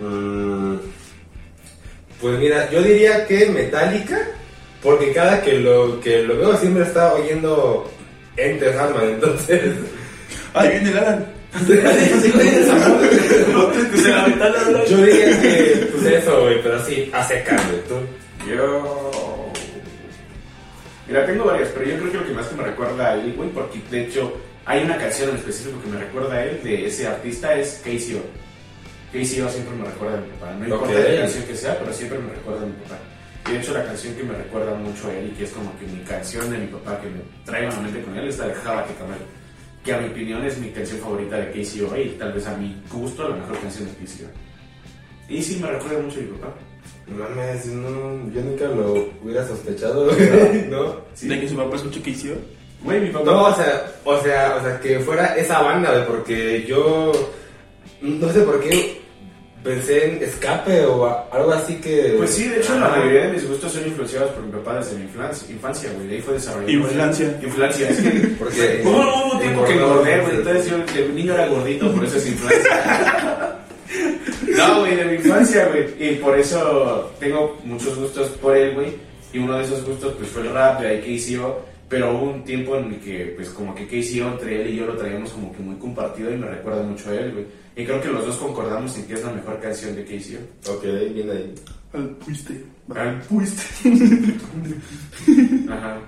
Mm, 0.00 0.76
Pues 2.20 2.38
mira, 2.38 2.70
yo 2.70 2.82
diría 2.82 3.26
que 3.26 3.46
Metallica, 3.46 4.18
porque 4.82 5.12
cada 5.12 5.42
que 5.42 5.58
lo, 5.58 6.00
que 6.00 6.22
lo 6.22 6.36
veo 6.36 6.56
siempre 6.56 6.82
está 6.84 7.12
oyendo 7.14 7.90
Enter 8.36 8.74
Sandman, 8.74 9.10
entonces... 9.10 9.74
Ahí 10.54 10.68
viene 10.70 10.90
el 10.90 10.98
Alan. 10.98 11.26
Yo 14.88 14.96
diría 14.98 15.40
que, 15.40 15.88
pues 15.92 16.06
eso, 16.06 16.42
güey, 16.42 16.62
pero 16.62 16.84
sí, 16.84 17.10
hace 17.12 17.42
cambio, 17.44 17.78
tú. 17.88 17.94
Yo. 18.48 19.52
Mira, 21.08 21.26
tengo 21.26 21.44
varias, 21.44 21.68
pero 21.70 21.86
yo 21.88 21.96
creo 21.98 22.12
que 22.12 22.18
lo 22.18 22.26
que 22.26 22.32
más 22.32 22.46
que 22.46 22.56
me 22.56 22.62
recuerda 22.64 23.08
a 23.10 23.14
él, 23.14 23.32
güey, 23.36 23.48
porque 23.50 23.80
de 23.90 24.04
hecho 24.04 24.32
hay 24.66 24.84
una 24.84 24.96
canción 24.98 25.30
en 25.30 25.36
específico 25.36 25.80
que 25.82 25.88
me 25.88 25.98
recuerda 25.98 26.34
a 26.34 26.44
él 26.44 26.60
de 26.62 26.86
ese 26.86 27.06
artista, 27.06 27.54
es 27.54 27.80
KCO. 27.84 28.22
KCO 29.12 29.48
siempre 29.48 29.76
me 29.76 29.84
recuerda 29.84 30.18
a 30.18 30.20
mi 30.20 30.28
papá. 30.30 30.52
No 30.54 30.64
importa 30.64 30.86
Ok. 30.94 31.08
la 31.08 31.20
canción 31.20 31.44
que 31.44 31.56
sea, 31.56 31.78
pero 31.78 31.92
siempre 31.92 32.18
me 32.18 32.30
recuerda 32.32 32.62
a 32.62 32.66
mi 32.66 32.72
papá. 32.72 32.98
Y 33.46 33.52
de 33.52 33.58
hecho, 33.58 33.74
la 33.74 33.84
canción 33.84 34.14
que 34.14 34.22
me 34.22 34.34
recuerda 34.34 34.74
mucho 34.74 35.08
a 35.08 35.14
él 35.14 35.28
y 35.32 35.36
que 35.36 35.44
es 35.44 35.50
como 35.50 35.78
que 35.78 35.86
mi 35.86 36.00
canción 36.00 36.50
de 36.50 36.58
mi 36.58 36.66
papá 36.66 36.98
que 37.00 37.08
me 37.08 37.20
trae 37.44 37.66
a 37.66 37.70
la 37.70 37.80
mente 37.80 38.02
con 38.02 38.16
él 38.16 38.26
es 38.28 38.38
la 38.38 38.48
de 38.48 38.54
Java 38.54 38.86
que 38.86 38.94
Camel. 38.94 39.18
Que 39.84 39.92
a 39.92 39.98
mi 39.98 40.08
opinión 40.08 40.42
es 40.46 40.56
mi 40.58 40.70
canción 40.70 40.98
favorita 41.00 41.36
de 41.36 41.50
KCO 41.50 41.96
y 41.98 42.08
tal 42.18 42.32
vez 42.32 42.46
a 42.46 42.56
mi 42.56 42.74
gusto 42.90 43.28
la 43.28 43.36
mejor 43.36 43.60
canción 43.60 43.86
de 43.86 43.92
KCO. 43.92 44.28
Y 45.28 45.42
sí, 45.42 45.58
me 45.60 45.68
recuerda 45.70 45.98
mucho 46.00 46.18
a 46.20 46.22
mi 46.22 46.28
papá. 46.28 46.54
No 47.06 47.18
mames, 47.28 47.66
no, 47.66 48.32
yo 48.32 48.40
nunca 48.40 48.64
lo 48.64 49.10
hubiera 49.22 49.46
sospechado, 49.46 50.06
¿no? 50.70 51.00
Sí. 51.12 51.28
De 51.28 51.38
que 51.40 51.48
su 51.48 51.54
papá 51.56 51.76
escucha 51.76 52.02
que 52.02 52.10
hizo. 52.10 52.34
Güey, 52.84 53.00
mi 53.00 53.08
papá. 53.10 53.24
No, 53.24 53.44
o 53.44 53.54
sea, 53.54 53.86
o 54.04 54.20
sea, 54.22 54.56
o 54.60 54.62
sea, 54.62 54.78
que 54.80 55.00
fuera 55.00 55.34
esa 55.36 55.60
banda, 55.62 55.90
güey, 55.90 56.06
porque 56.06 56.64
yo 56.68 57.12
no 58.02 58.30
sé 58.32 58.40
por 58.42 58.60
qué 58.60 59.00
pensé 59.62 60.04
en 60.16 60.22
escape 60.22 60.84
o 60.84 61.26
algo 61.32 61.52
así 61.52 61.76
que. 61.76 62.14
Pues 62.18 62.30
sí, 62.34 62.46
de 62.48 62.58
hecho, 62.58 62.78
la 62.78 62.90
mayoría 62.90 63.22
de 63.26 63.32
mis 63.32 63.48
gustos 63.48 63.72
son 63.72 63.86
influenciados 63.86 64.30
por 64.32 64.42
mi 64.44 64.52
papá 64.52 64.74
desde 64.78 64.96
mi 64.96 65.04
infancia, 65.04 65.48
infancia 65.50 65.90
güey. 65.94 66.08
De 66.08 66.16
ahí 66.16 66.20
fue 66.20 66.34
desarrollado. 66.34 66.70
Inflancia. 66.70 67.38
Inflancia, 67.42 67.88
es 67.88 68.00
que. 68.00 68.10
Porque 68.38 68.82
Hubo 68.84 68.90
hubo 68.98 69.32
un 69.32 69.40
tiempo 69.40 69.64
que 69.64 69.72
engordé, 69.72 70.20
güey. 70.20 70.36
entonces- 70.36 70.66
yo, 70.70 70.78
de 70.78 71.08
niño 71.08 71.32
era 71.34 71.46
gordito, 71.46 71.90
por 71.92 72.04
eso 72.04 72.18
es 72.18 72.26
inflancia. 72.26 73.50
No, 74.56 74.80
güey, 74.80 74.96
de 74.96 75.04
mi 75.04 75.14
infancia, 75.16 75.66
güey. 75.68 75.86
Y 75.98 76.14
por 76.16 76.38
eso 76.38 77.10
tengo 77.18 77.58
muchos 77.64 77.96
gustos 77.98 78.28
por 78.40 78.56
él, 78.56 78.74
güey. 78.74 78.92
Y 79.32 79.38
uno 79.38 79.56
de 79.58 79.64
esos 79.64 79.84
gustos, 79.84 80.14
pues 80.18 80.30
fue 80.30 80.42
el 80.42 80.52
rap, 80.52 80.80
de 80.80 80.88
ahí 80.88 81.00
KCO. 81.18 81.60
Pero 81.88 82.16
hubo 82.16 82.30
un 82.32 82.44
tiempo 82.44 82.76
en 82.76 82.94
el 82.94 83.00
que, 83.00 83.32
pues, 83.36 83.50
como 83.50 83.74
que 83.74 83.86
KCO 83.86 84.28
entre 84.28 84.62
él 84.62 84.70
y 84.70 84.76
yo 84.76 84.86
lo 84.86 84.96
traíamos 84.96 85.30
como 85.30 85.52
que 85.52 85.58
muy 85.62 85.76
compartido 85.76 86.32
y 86.32 86.36
me 86.36 86.46
recuerda 86.46 86.82
mucho 86.82 87.10
a 87.10 87.14
él, 87.14 87.32
güey. 87.32 87.46
Y 87.76 87.84
creo 87.84 88.00
que 88.00 88.08
los 88.08 88.24
dos 88.26 88.36
concordamos 88.36 88.96
en 88.96 89.06
que 89.06 89.14
es 89.14 89.22
la 89.24 89.32
mejor 89.32 89.60
canción 89.60 89.94
de 89.96 90.04
KCO. 90.04 90.72
Ok, 90.72 90.82
bien 91.12 91.30
ahí. 91.30 91.54
Al 91.92 92.08
puiste. 92.16 92.64
Al 92.94 93.20
puiste. 93.22 93.62
Ajá. 95.70 95.98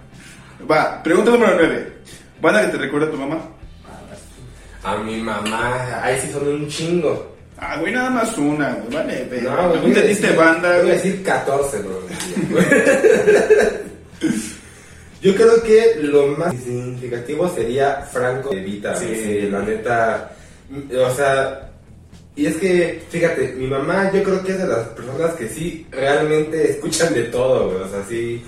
Va, 0.70 1.02
pregunta 1.02 1.30
número 1.32 1.54
9. 1.56 1.92
Banda 2.40 2.62
que 2.66 2.72
te 2.76 2.78
recuerda 2.78 3.06
a 3.08 3.10
tu 3.10 3.16
mamá. 3.18 3.38
A 4.82 4.96
mi 4.98 5.20
mamá, 5.20 6.00
ahí 6.02 6.20
sí 6.20 6.30
son 6.32 6.46
un 6.48 6.68
chingo. 6.68 7.34
Ah, 7.58 7.78
güey, 7.80 7.92
nada 7.92 8.10
más 8.10 8.36
una, 8.38 8.72
güey. 8.74 8.94
Vale, 8.94 9.26
pero. 9.30 9.50
No, 9.50 9.68
güey, 9.68 9.72
¿Tú 9.74 9.80
voy 9.80 9.90
a 9.90 9.94
entendiste 9.94 10.26
decir- 10.28 10.36
banda, 10.38 10.78
Voy 10.80 10.90
a 10.90 10.92
decir 10.94 11.22
14, 11.24 11.78
bro. 11.82 12.00
Yo 15.26 15.34
creo 15.34 15.60
que 15.60 15.96
lo 16.02 16.28
más 16.28 16.54
significativo 16.54 17.48
sería 17.48 17.96
Franco 18.12 18.50
de 18.50 18.60
Vita. 18.60 18.94
Sí. 18.94 19.06
Sí, 19.12 19.48
la 19.50 19.60
neta. 19.60 20.30
O 21.04 21.14
sea, 21.16 21.68
y 22.36 22.46
es 22.46 22.56
que, 22.58 23.02
fíjate, 23.08 23.54
mi 23.54 23.66
mamá 23.66 24.12
yo 24.12 24.22
creo 24.22 24.44
que 24.44 24.52
es 24.52 24.58
de 24.58 24.68
las 24.68 24.86
personas 24.90 25.32
que 25.32 25.48
sí 25.48 25.84
realmente 25.90 26.70
escuchan 26.70 27.12
de 27.12 27.24
todo, 27.24 27.70
güey. 27.70 27.82
O 27.82 27.88
sea, 27.88 28.04
sí 28.08 28.40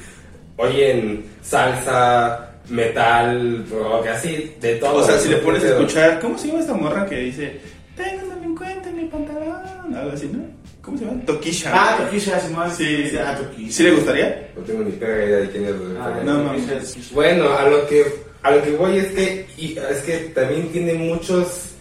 oyen 0.57 1.25
salsa, 1.43 2.53
metal, 2.69 3.67
rock, 3.73 4.07
así, 4.07 4.55
de 4.61 4.77
todo. 4.77 4.99
O 4.99 5.05
sea, 5.05 5.19
si 5.19 5.31
le 5.31 5.39
pones 5.39 5.65
a 5.65 5.71
escuchar. 5.71 6.21
¿Cómo 6.21 6.39
se 6.39 6.47
llama 6.47 6.61
esta 6.61 6.75
morra 6.75 7.07
que 7.07 7.19
dice. 7.19 7.61
Delincuente 7.97 8.89
en 8.89 8.97
mi 8.97 9.05
pantalón? 9.07 9.95
Algo 9.97 10.13
así, 10.13 10.31
¿no? 10.33 10.58
¿Cómo 10.89 10.99
se 10.99 11.05
llama? 11.05 11.21
Toquisha. 11.27 11.71
Ah, 11.75 11.99
Toquisha, 11.99 12.41
sí, 12.41 12.55
más. 12.55 12.75
Sí. 12.75 13.11
Ah, 13.23 13.37
Toquisha. 13.37 13.73
¿Sí 13.77 13.83
le 13.83 13.91
gustaría? 13.91 14.49
No 14.57 14.63
tengo 14.63 14.83
ni 14.85 14.93
pega 14.93 15.25
idea 15.25 15.39
de 15.41 15.51
quién 15.51 15.65
es. 15.67 15.73
Ah, 16.01 16.21
No, 16.25 16.55
es- 16.55 17.13
Bueno, 17.13 17.53
a 17.53 17.69
lo 17.69 17.87
que 17.87 18.07
a 18.43 18.53
lo 18.53 18.63
que 18.63 18.71
voy 18.71 18.97
es 18.97 19.07
que 19.09 19.47
y, 19.59 19.77
es 19.79 19.99
que 20.03 20.17
también 20.35 20.69
tiene 20.73 20.95
muchos 20.95 21.73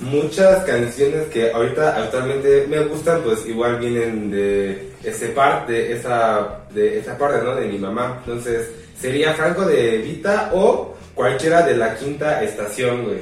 muchas 0.00 0.64
canciones 0.64 1.26
que 1.28 1.50
ahorita 1.52 1.96
actualmente 2.02 2.66
me 2.68 2.80
gustan, 2.86 3.20
pues 3.22 3.46
igual 3.46 3.78
vienen 3.78 4.30
de 4.30 4.90
ese 5.02 5.28
parte, 5.28 5.92
esa 5.92 6.60
de 6.70 6.98
esa 7.00 7.18
parte, 7.18 7.44
¿no? 7.44 7.54
De 7.54 7.66
mi 7.66 7.76
mamá. 7.78 8.22
Entonces, 8.24 8.70
sería 8.98 9.34
Franco 9.34 9.66
de 9.66 9.98
Vita 9.98 10.50
o 10.54 10.96
cualquiera 11.14 11.60
de 11.62 11.76
la 11.76 11.94
quinta 11.94 12.42
estación, 12.42 13.04
güey. 13.04 13.18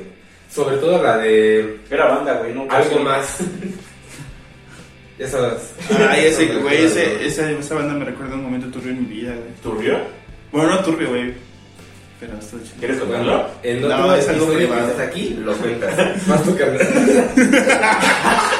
Sobre 0.48 0.76
todo 0.76 1.02
la 1.02 1.16
de 1.18 1.80
Era 1.90 2.06
banda, 2.06 2.34
güey, 2.38 2.54
no 2.54 2.66
algo 2.70 2.98
más. 3.00 3.38
Esas. 5.24 5.72
Ay, 6.10 6.26
ese, 6.26 6.46
esas 6.46 6.62
güey, 6.62 6.84
ese, 6.84 7.26
esa, 7.26 7.50
esa 7.50 7.74
banda 7.74 7.94
me 7.94 8.04
recuerda 8.04 8.34
un 8.34 8.42
momento 8.44 8.68
turbio 8.68 8.90
en 8.90 9.00
mi 9.02 9.14
vida, 9.14 9.32
güey. 9.34 9.50
¿Turbio? 9.62 9.98
Bueno, 10.50 10.70
no 10.70 10.78
turbio, 10.80 11.08
güey. 11.10 11.32
Pero 12.20 12.34
esto 12.38 12.56
chido. 12.62 12.74
¿Quieres 12.78 12.98
Bueno, 13.06 13.16
contarlo? 13.24 13.50
en 13.62 13.82
No, 13.82 13.88
otro 13.88 14.14
es 14.16 14.28
algo 14.28 14.50
que 14.50 14.64
estés 14.64 15.00
aquí, 15.00 15.36
lo 15.44 15.52
cuentas. 15.56 16.26
Más 16.28 16.42
tu 16.42 16.56
carnal. 16.56 16.80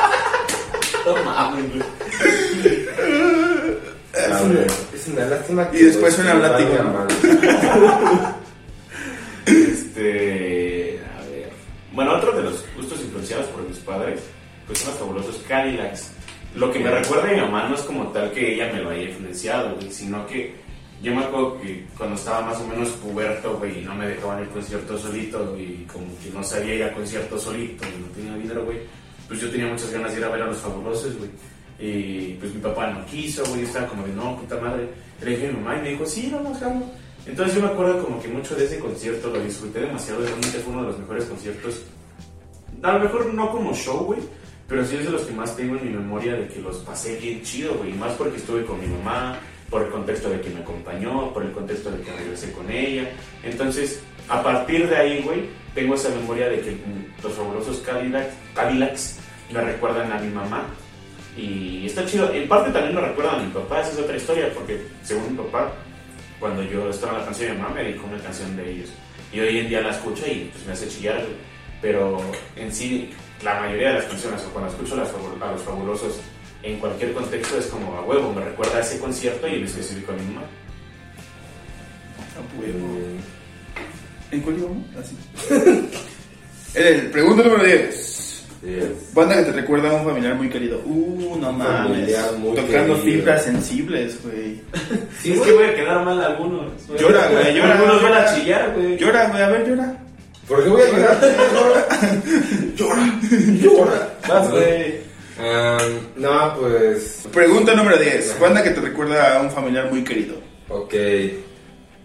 No 1.05 1.17
mames, 1.25 1.65
güey. 1.69 1.83
Es 4.15 4.41
una, 4.41 4.61
es 4.95 5.09
una 5.09 5.25
lástima 5.27 5.69
que 5.71 5.79
Y 5.81 5.83
después 5.83 6.17
¿no? 6.85 6.93
mal. 6.93 7.09
Este. 9.47 11.01
A 11.19 11.21
ver. 11.29 11.51
Bueno, 11.93 12.15
otro 12.17 12.33
de 12.33 12.43
los 12.45 12.65
gustos 12.77 13.01
influenciados 13.01 13.47
por 13.47 13.63
mis 13.69 13.79
padres, 13.79 14.21
pues 14.67 14.79
son 14.79 14.91
los 14.91 14.99
fabulosos 15.01 15.37
Cadillacs. 15.49 16.13
Lo 16.55 16.71
que 16.71 16.79
me 16.79 16.91
recuerda 16.91 17.31
a 17.31 17.33
mi 17.33 17.41
mamá 17.41 17.69
no 17.69 17.75
es 17.75 17.83
como 17.83 18.09
tal 18.09 18.31
que 18.33 18.55
ella 18.55 18.71
me 18.73 18.81
lo 18.81 18.91
haya 18.91 19.09
influenciado, 19.09 19.75
güey, 19.75 19.91
sino 19.91 20.27
que 20.27 20.55
yo 21.03 21.15
me 21.15 21.25
acuerdo 21.25 21.61
que 21.61 21.87
cuando 21.97 22.15
estaba 22.15 22.43
más 22.43 22.61
o 22.61 22.67
menos 22.67 22.91
puberto, 22.91 23.57
güey, 23.59 23.81
y 23.81 23.85
no 23.85 23.95
me 23.95 24.07
dejaban 24.07 24.43
ir 24.43 24.49
concierto 24.51 24.97
solito, 24.99 25.57
y 25.59 25.87
como 25.93 26.07
que 26.23 26.31
no 26.31 26.45
sabía 26.45 26.75
ir 26.75 26.83
al 26.85 26.93
concierto 26.93 27.39
solito, 27.39 27.85
y 27.89 28.01
no 28.01 28.07
tenía 28.15 28.35
dinero, 28.37 28.65
güey, 28.65 28.79
pues 29.27 29.41
yo 29.41 29.51
tenía 29.51 29.67
muchas 29.67 29.91
ganas 29.91 30.13
de 30.13 30.19
ir 30.19 30.25
a 30.25 30.29
ver 30.29 30.43
a 30.43 30.47
los 30.47 30.59
fabulosos, 30.59 31.17
güey. 31.17 31.31
Y 31.79 32.35
pues 32.35 32.55
mi 32.55 32.61
papá 32.61 32.89
no 32.89 33.05
quiso, 33.07 33.45
güey, 33.47 33.63
estaba 33.63 33.89
como 33.89 34.07
de, 34.07 34.13
no, 34.13 34.37
puta 34.37 34.61
madre. 34.61 34.89
Le 35.21 35.31
dije 35.31 35.49
a 35.49 35.51
mi 35.53 35.57
mamá 35.57 35.79
y 35.79 35.83
me 35.83 35.89
dijo, 35.91 36.07
sí, 36.07 36.31
vamos, 36.33 36.61
vamos. 36.61 36.85
Entonces 37.27 37.55
yo 37.57 37.63
me 37.63 37.69
acuerdo 37.69 38.05
como 38.05 38.21
que 38.21 38.29
mucho 38.29 38.55
de 38.55 38.67
ese 38.67 38.79
concierto, 38.79 39.31
lo 39.31 39.41
disfruté 39.41 39.81
demasiado, 39.81 40.21
realmente 40.21 40.59
fue 40.59 40.73
uno 40.73 40.83
de 40.83 40.89
los 40.89 40.99
mejores 40.99 41.25
conciertos. 41.25 41.83
A 42.83 42.93
lo 42.93 43.01
mejor 43.01 43.33
no 43.33 43.51
como 43.51 43.75
show, 43.75 44.05
güey, 44.05 44.21
pero 44.73 44.87
sí 44.87 44.97
es 44.97 45.05
de 45.05 45.11
los 45.11 45.21
que 45.25 45.35
más 45.35 45.55
tengo 45.55 45.77
en 45.77 45.85
mi 45.85 45.91
memoria 45.91 46.33
de 46.33 46.49
que 46.49 46.59
los 46.59 46.79
pasé 46.79 47.17
bien 47.17 47.43
chido, 47.43 47.75
güey. 47.75 47.93
Más 47.93 48.15
porque 48.15 48.39
estuve 48.39 48.65
con 48.65 48.81
mi 48.81 48.87
mamá, 48.87 49.39
por 49.69 49.83
el 49.83 49.91
contexto 49.91 50.31
de 50.31 50.41
que 50.41 50.49
me 50.49 50.61
acompañó, 50.61 51.31
por 51.35 51.43
el 51.43 51.53
contexto 51.53 51.91
de 51.91 52.01
que 52.01 52.11
regresé 52.11 52.53
con 52.53 52.71
ella. 52.71 53.11
Entonces, 53.45 54.03
a 54.31 54.43
partir 54.43 54.89
de 54.89 54.97
ahí, 54.97 55.21
güey, 55.21 55.51
tengo 55.75 55.95
esa 55.95 56.09
memoria 56.09 56.49
de 56.49 56.63
que 56.63 56.79
los 57.23 57.35
fabulosos 57.35 57.81
Cadillacs, 57.81 58.33
Cadillacs 58.55 59.19
me 59.53 59.61
recuerdan 59.61 60.11
a 60.11 60.19
mi 60.19 60.31
mamá. 60.31 60.65
Y 61.37 61.85
está 61.85 62.07
chido. 62.07 62.33
En 62.33 62.49
parte 62.49 62.71
también 62.71 62.95
me 62.95 63.03
recuerdan 63.03 63.41
a 63.41 63.43
mi 63.43 63.53
papá, 63.53 63.83
esa 63.83 63.93
es 63.93 63.99
otra 63.99 64.17
historia, 64.17 64.55
porque 64.55 64.81
según 65.03 65.33
mi 65.33 65.37
papá, 65.37 65.71
cuando 66.41 66.63
yo 66.63 66.89
estaba 66.89 67.13
en 67.13 67.19
la 67.19 67.25
canción 67.27 67.51
de 67.51 67.57
mi 67.57 67.61
mamá, 67.61 67.75
me 67.75 67.85
dedicó 67.85 68.07
una 68.07 68.23
canción 68.23 68.57
de 68.57 68.71
ellos. 68.71 68.89
Y 69.35 69.41
hoy 69.41 69.59
en 69.59 69.69
día 69.69 69.83
la 69.83 69.91
escucho 69.91 70.27
y 70.27 70.51
pues 70.51 70.65
me 70.65 70.73
hace 70.73 70.89
chillar. 70.89 71.23
Pero 71.83 72.23
en 72.57 72.73
sí, 72.73 73.11
la 73.45 73.61
mayoría 73.61 73.89
de 73.89 73.95
las 73.95 74.05
canciones, 74.05 74.43
o 74.47 74.51
cuando 74.53 74.71
escucho 74.71 74.95
a 74.95 75.53
los 75.53 75.63
fabulosos 75.63 76.21
en 76.63 76.79
cualquier 76.79 77.13
contexto, 77.13 77.59
es 77.59 77.67
como 77.67 77.97
a 77.97 78.03
huevo, 78.03 78.33
me 78.33 78.45
recuerda 78.45 78.79
a 78.79 78.81
ese 78.81 78.99
concierto 78.99 79.49
y 79.49 79.55
en 79.57 79.65
específico 79.65 80.13
a 80.13 80.15
mi 80.15 80.25
mamá. 80.27 80.43
A 82.37 82.61
huevo. 82.61 82.79
Mm, 82.79 84.35
¿En 84.35 84.41
cuál 84.41 84.59
íbamos? 84.59 84.85
Así. 84.99 85.17
Eh, 86.75 87.11
pregunta 87.13 87.43
número 87.43 87.65
10. 87.65 88.47
yes. 88.63 89.13
Banda 89.13 89.37
que 89.37 89.43
te 89.43 89.53
recuerda 89.53 89.91
a 89.91 89.93
un 90.01 90.07
familiar 90.07 90.35
muy 90.37 90.49
querido. 90.49 90.81
Uh, 90.87 91.37
no 91.39 91.53
mames. 91.53 92.17
Tocando 92.57 92.97
fibras 92.97 93.45
sensibles, 93.45 94.19
güey. 94.23 94.63
Sí, 95.21 95.33
es 95.33 95.41
que 95.43 95.53
voy 95.53 95.65
a 95.65 95.75
quedar 95.75 96.03
mal 96.03 96.19
algunos. 96.25 96.73
Llora, 96.99 97.29
güey, 97.29 97.55
llora, 97.59 97.75
Algunos 97.75 98.03
van 98.03 98.15
a 98.15 98.35
chillar, 98.35 98.73
güey. 98.75 98.97
Llora, 98.97 99.29
güey, 99.29 99.43
a 99.43 99.49
ver, 99.49 99.69
llora. 99.69 99.99
¿Por 100.49 100.63
qué 100.65 100.69
voy 100.71 100.83
a 100.83 100.87
llorar? 100.91 101.19
Llora. 102.77 103.21
Llora. 103.61 104.09
Vas, 104.29 104.51
güey. 104.51 104.95
Ah, 105.41 105.79
no, 106.17 106.57
pues. 106.61 107.23
Pregunta 107.33 107.75
número 107.75 107.97
10. 107.97 108.39
Banda 108.41 108.63
que 108.63 108.71
te 108.71 108.81
recuerda 108.81 109.39
a 109.39 109.43
un 109.43 109.51
familiar 109.51 109.91
muy 109.91 110.05
querido. 110.05 110.35
Ok. 110.69 110.95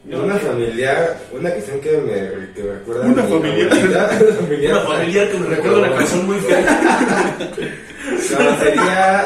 Una 0.10 0.36
familiar, 0.36 1.18
una 1.34 1.50
canción 1.52 1.82
que 1.82 1.92
me, 1.98 2.54
que 2.54 2.64
me 2.64 2.74
recuerda 2.76 3.04
a 3.04 3.08
Una 3.10 3.24
mi 3.24 3.30
familiar. 3.30 3.70
abuelita, 3.74 4.10
una 4.24 4.34
familiar. 4.38 4.72
Una 4.72 4.82
familiar 4.82 5.30
que 5.32 5.38
me 5.38 5.48
recuerda 5.48 5.78
una 5.80 5.96
canción 5.96 6.26
muy 6.26 6.40
fea. 6.40 7.38
No, 8.40 8.60
sería. 8.64 9.26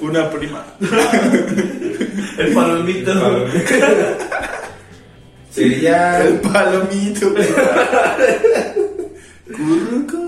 Una 0.00 0.30
prima. 0.30 0.64
El 2.38 2.54
palomito. 2.54 3.12
Sería. 5.54 6.20
El 6.26 6.40
palomito. 6.40 7.32
Curruco. 9.56 10.24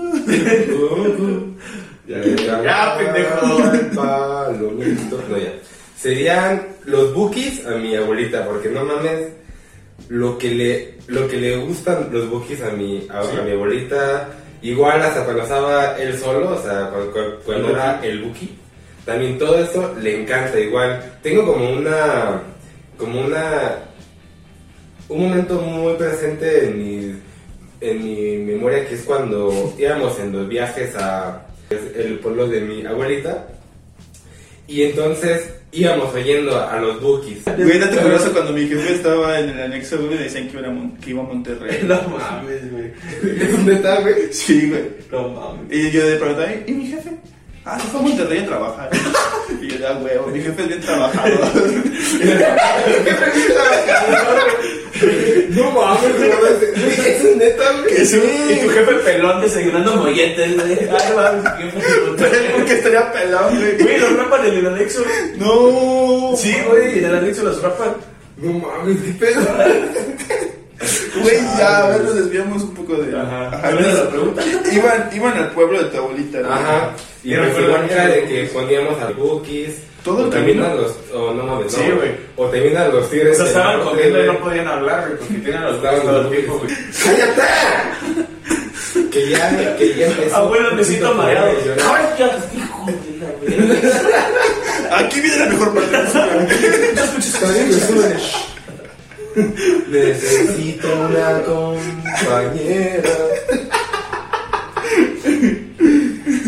Ya, 2.07 2.97
pendejo. 2.97 3.57
Palomitos. 3.95 5.29
No, 5.29 5.37
ya. 5.37 5.53
Serían 5.97 6.67
los 6.85 7.13
bookies 7.13 7.65
a 7.65 7.71
mi 7.71 7.95
abuelita, 7.95 8.45
porque 8.45 8.69
no 8.69 8.85
mames. 8.85 9.29
Lo 10.09 10.37
que 10.37 10.51
le, 10.51 10.93
lo 11.07 11.27
que 11.27 11.37
le 11.37 11.57
gustan 11.57 12.09
los 12.11 12.29
bookies 12.29 12.61
a 12.61 12.69
mi, 12.69 13.05
a, 13.09 13.19
a 13.19 13.41
mi 13.43 13.51
abuelita, 13.51 14.29
igual 14.61 15.01
hasta 15.01 15.25
cuando 15.25 15.43
estaba 15.43 15.97
él 15.97 16.17
solo, 16.17 16.51
o 16.51 16.61
sea, 16.61 16.91
cuando, 17.43 17.65
El 17.69 17.75
era 17.75 17.99
el 18.03 18.21
bookie, 18.21 18.55
también 19.05 19.37
todo 19.37 19.57
eso 19.57 19.95
le 19.99 20.21
encanta 20.21 20.59
igual. 20.59 21.17
Tengo 21.21 21.45
como 21.45 21.71
una, 21.71 22.41
como 22.97 23.21
una, 23.21 23.79
un 25.09 25.21
momento 25.29 25.55
muy 25.61 25.93
presente 25.95 26.65
en 26.65 26.77
mi, 26.77 27.15
en 27.81 28.03
mi 28.03 28.37
memoria 28.53 28.85
que 28.87 28.95
es 28.95 29.01
cuando 29.03 29.73
íbamos 29.77 30.19
en 30.19 30.31
los 30.33 30.47
viajes 30.49 30.95
a 30.95 31.43
el 31.69 32.19
pueblo 32.19 32.47
de 32.47 32.61
mi 32.61 32.85
abuelita 32.85 33.47
y 34.67 34.83
entonces 34.83 35.49
íbamos 35.71 36.13
oyendo 36.13 36.57
a 36.59 36.77
los 36.79 37.01
bookies. 37.01 37.43
Güey, 37.45 37.77
date 37.79 37.97
curioso 37.97 38.31
cuando 38.31 38.51
mi 38.53 38.67
jefe 38.67 38.93
estaba 38.95 39.39
en 39.39 39.49
el 39.49 39.61
anexo, 39.61 39.97
güey, 39.97 40.09
me 40.11 40.23
decían 40.23 40.47
que 40.49 40.57
iba 40.57 40.67
a, 40.67 40.71
Mon- 40.71 40.97
que 40.97 41.09
iba 41.11 41.21
a 41.21 41.25
Monterrey. 41.25 41.79
No 41.87 42.01
mames, 42.09 42.71
güey. 42.71 42.91
¿Dónde 43.51 43.73
está, 43.75 43.99
güey? 44.01 44.15
Sí, 44.31 44.69
güey. 44.69 44.83
No 45.11 45.29
mames. 45.29 45.61
Y 45.71 45.91
yo 45.91 46.05
de 46.07 46.15
pronto, 46.17 46.41
"Ay, 46.45 46.63
¿y 46.67 46.71
mi 46.71 46.87
jefe? 46.87 47.11
Ah, 47.65 47.77
se 47.79 47.87
fue 47.87 47.99
a 47.99 48.03
Monterrey 48.03 48.39
a 48.39 48.45
trabajar. 48.45 48.89
y 49.61 49.67
yo, 49.67 49.77
ya, 49.77 49.97
huevo, 49.97 50.27
mi 50.27 50.39
jefe 50.41 50.61
es 50.61 50.67
bien 50.69 50.79
trabajador. 50.81 51.39
No 55.49 55.71
mames, 55.71 56.17
güey, 56.17 56.31
es 57.05 57.35
neta, 57.37 57.63
güey. 57.81 58.05
sí. 58.05 58.21
Y 58.49 58.65
tu 58.65 58.69
jefe 58.69 58.93
pelón 58.95 59.41
desayunando 59.41 59.95
molletes, 59.95 60.55
güey. 60.55 60.73
Ay, 60.89 61.13
mames, 61.15 61.73
porque 62.55 62.73
estaría 62.73 63.11
pelado, 63.11 63.49
güey. 63.49 63.77
Güey, 63.77 63.99
los 63.99 64.17
rapan 64.17 64.45
en 64.45 64.53
el 64.55 64.67
anexo. 64.67 65.03
No. 65.37 66.35
Sí, 66.37 66.55
güey, 66.69 66.99
en 66.99 67.05
el 67.05 67.15
anexo 67.15 67.43
los 67.43 67.61
rapan. 67.61 67.95
No 68.37 68.53
mames, 68.53 68.97
qué 69.01 69.11
pedo. 69.13 69.41
Güey, 71.21 71.37
ya, 71.57 71.85
a 71.85 71.89
ver, 71.89 72.03
nos 72.03 72.15
desviamos 72.15 72.61
un 72.61 72.75
poco 72.75 72.95
de. 72.97 73.17
Ajá. 73.17 73.47
Ajá, 73.47 73.69
entonces, 73.71 73.95
la 73.95 74.09
pregunta. 74.09 74.43
Iban, 74.71 75.09
iban 75.11 75.37
al 75.37 75.51
pueblo 75.51 75.79
de 75.83 75.89
tu 75.89 75.97
abuelita, 75.97 76.39
¿no? 76.39 76.53
Ajá. 76.53 76.93
Y 77.23 77.33
Era 77.33 77.51
pues 77.51 77.91
era 77.91 78.07
de 78.07 78.23
que 78.25 78.43
poníamos 78.53 79.01
a 79.01 79.09
bookies. 79.11 79.77
¿Todo 80.07 80.29
o 80.29 80.29
a 80.65 80.73
los. 80.73 80.95
O 81.13 81.33
no 81.33 81.43
mames, 81.43 81.71
Sí, 81.73 81.81
no. 81.89 81.95
güey. 81.97 82.11
O 82.37 82.49
a 82.77 82.87
los 82.87 83.05
O 83.05 83.09
tigres. 83.09 83.37
sea, 83.37 83.45
del 83.45 83.47
estaban 83.47 83.81
comiendo 83.81 84.23
y 84.23 84.27
no 84.27 84.39
podían 84.39 84.67
hablar, 84.67 85.01
güey, 85.07 85.17
porque 85.19 85.33
tenían 85.35 85.63
los 85.65 85.81
brazos 85.81 86.03
todo 86.03 86.21
el 86.21 86.23
los 86.23 86.31
tiempo, 86.31 86.57
güey. 86.59 86.71
¡Cállate! 87.03 87.41
Que 89.11 89.29
ya, 89.29 89.75
que 89.77 89.95
ya 89.95 90.07
empezó. 90.11 90.35
Abuelo, 90.37 90.71
me 90.75 90.83
siento 90.83 91.13
mareado. 91.13 91.47
Ay, 91.47 92.05
¡Cállate, 92.17 92.57
hijo 92.57 92.85
de 92.87 92.93
la! 93.57 94.97
Aquí 94.97 95.19
viene 95.19 95.37
la 95.37 95.45
mejor 95.47 95.73
parte 95.73 95.91
de 95.97 96.03
la 96.03 96.09
sube. 97.87 98.15
Necesito 99.89 100.87
una 101.09 101.41
compañera. 101.43 103.09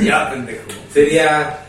Ya, 0.02 0.30
pendejo. 0.32 0.62
Sería, 0.94 1.60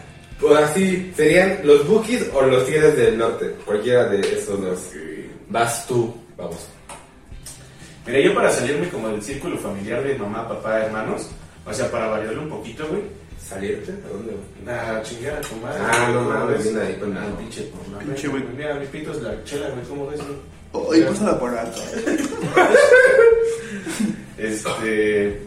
o 0.42 0.54
así, 0.54 1.12
serían 1.16 1.60
los 1.64 1.86
Bookies 1.86 2.26
o 2.32 2.42
los 2.42 2.64
Tigres 2.66 2.96
del 2.96 3.18
Norte. 3.18 3.54
Cualquiera 3.64 4.06
de 4.08 4.20
esos 4.20 4.60
dos. 4.60 4.78
Vas 5.48 5.86
tú, 5.86 6.14
vamos. 6.36 6.68
Mira, 8.06 8.20
yo 8.20 8.34
para 8.34 8.50
salirme 8.50 8.88
como 8.88 9.08
del 9.08 9.22
círculo 9.22 9.58
familiar 9.58 10.02
de 10.02 10.16
mamá, 10.16 10.48
papá, 10.48 10.80
hermanos, 10.84 11.28
o 11.66 11.72
sea, 11.74 11.90
para 11.90 12.06
variarle 12.08 12.38
un 12.40 12.48
poquito, 12.48 12.86
güey, 12.88 13.02
¿Salirte? 13.46 13.90
¿A 13.92 14.08
dónde? 14.08 14.32
a 14.72 15.02
chingar 15.02 15.34
a 15.34 15.40
tu 15.40 15.56
madre. 15.56 15.80
Ah, 15.82 16.08
no 16.12 16.18
¿Cómo 16.20 16.30
mames, 16.30 16.62
viene 16.62 16.80
ahí 16.82 16.94
con 17.00 17.16
Ah, 17.16 17.26
el- 17.26 17.32
pinche 17.34 17.62
por 17.64 17.88
la 17.88 17.98
Pinche 17.98 18.28
güey. 18.28 18.44
Mira, 18.56 18.74
mi 18.74 18.86
pito 18.86 19.10
es 19.10 19.22
la 19.22 19.42
chela, 19.44 19.68
güey, 19.70 19.82
¿cómo 19.88 20.06
ves, 20.06 20.20
güey? 20.20 20.38
Oye, 20.72 21.02
pásala 21.02 21.38
por 21.38 21.50
alto. 21.58 21.80
Este. 24.38 25.42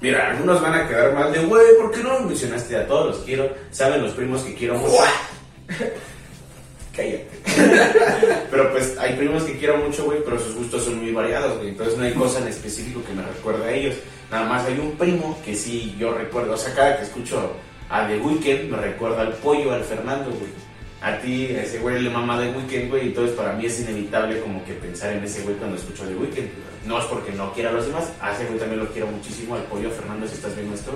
Mira, 0.00 0.30
algunos 0.30 0.62
van 0.62 0.74
a 0.74 0.88
quedar 0.88 1.12
mal 1.12 1.32
de, 1.32 1.44
güey, 1.44 1.76
¿por 1.78 1.90
qué 1.90 2.02
no 2.02 2.20
mencionaste 2.20 2.76
a 2.76 2.86
todos 2.86 3.16
los 3.16 3.24
quiero? 3.24 3.50
¿Saben 3.70 4.02
los 4.02 4.12
primos 4.12 4.42
que 4.42 4.54
quiero 4.54 4.76
mucho? 4.76 4.96
Cállate. 6.96 7.28
pero 8.50 8.72
pues 8.72 8.96
hay 8.98 9.14
primos 9.14 9.44
que 9.44 9.58
quiero 9.58 9.76
mucho, 9.76 10.04
güey, 10.04 10.20
pero 10.24 10.38
sus 10.38 10.54
gustos 10.54 10.84
son 10.84 11.00
muy 11.00 11.12
variados, 11.12 11.58
güey. 11.58 11.68
Entonces 11.68 11.98
no 11.98 12.04
hay 12.04 12.14
cosa 12.14 12.40
en 12.40 12.48
específico 12.48 13.02
que 13.04 13.12
me 13.12 13.22
recuerde 13.22 13.64
a 13.64 13.72
ellos. 13.72 13.96
Nada 14.30 14.48
más 14.48 14.66
hay 14.66 14.78
un 14.78 14.92
primo 14.92 15.38
que 15.44 15.54
sí 15.54 15.94
yo 15.98 16.14
recuerdo. 16.14 16.54
O 16.54 16.56
sea, 16.56 16.74
cada 16.74 16.96
que 16.96 17.04
escucho 17.04 17.52
a 17.90 18.06
The 18.06 18.18
Weeknd 18.18 18.70
me 18.70 18.78
recuerda 18.78 19.22
al 19.22 19.34
pollo, 19.34 19.72
al 19.72 19.84
Fernando, 19.84 20.30
güey. 20.30 20.50
A 21.02 21.18
ti, 21.18 21.46
a 21.56 21.62
ese 21.62 21.78
güey 21.78 22.02
le 22.02 22.10
mama 22.10 22.38
The 22.38 22.50
Weeknd, 22.50 22.90
güey. 22.90 23.08
Entonces 23.08 23.34
para 23.34 23.54
mí 23.54 23.66
es 23.66 23.80
inevitable 23.80 24.40
como 24.40 24.64
que 24.64 24.74
pensar 24.74 25.12
en 25.12 25.24
ese 25.24 25.42
güey 25.42 25.56
cuando 25.56 25.76
escucho 25.76 26.04
The 26.04 26.14
Weeknd. 26.14 26.48
No 26.86 26.98
es 26.98 27.04
porque 27.06 27.32
no 27.32 27.52
quiera 27.52 27.70
a 27.70 27.72
los 27.72 27.86
demás. 27.86 28.12
A 28.20 28.32
ese 28.32 28.46
güey 28.46 28.58
también 28.58 28.80
lo 28.80 28.92
quiero 28.92 29.06
muchísimo. 29.06 29.54
Al 29.54 29.62
pollo, 29.64 29.90
Fernando, 29.90 30.26
si 30.26 30.34
estás 30.34 30.54
viendo 30.54 30.74
esto, 30.74 30.92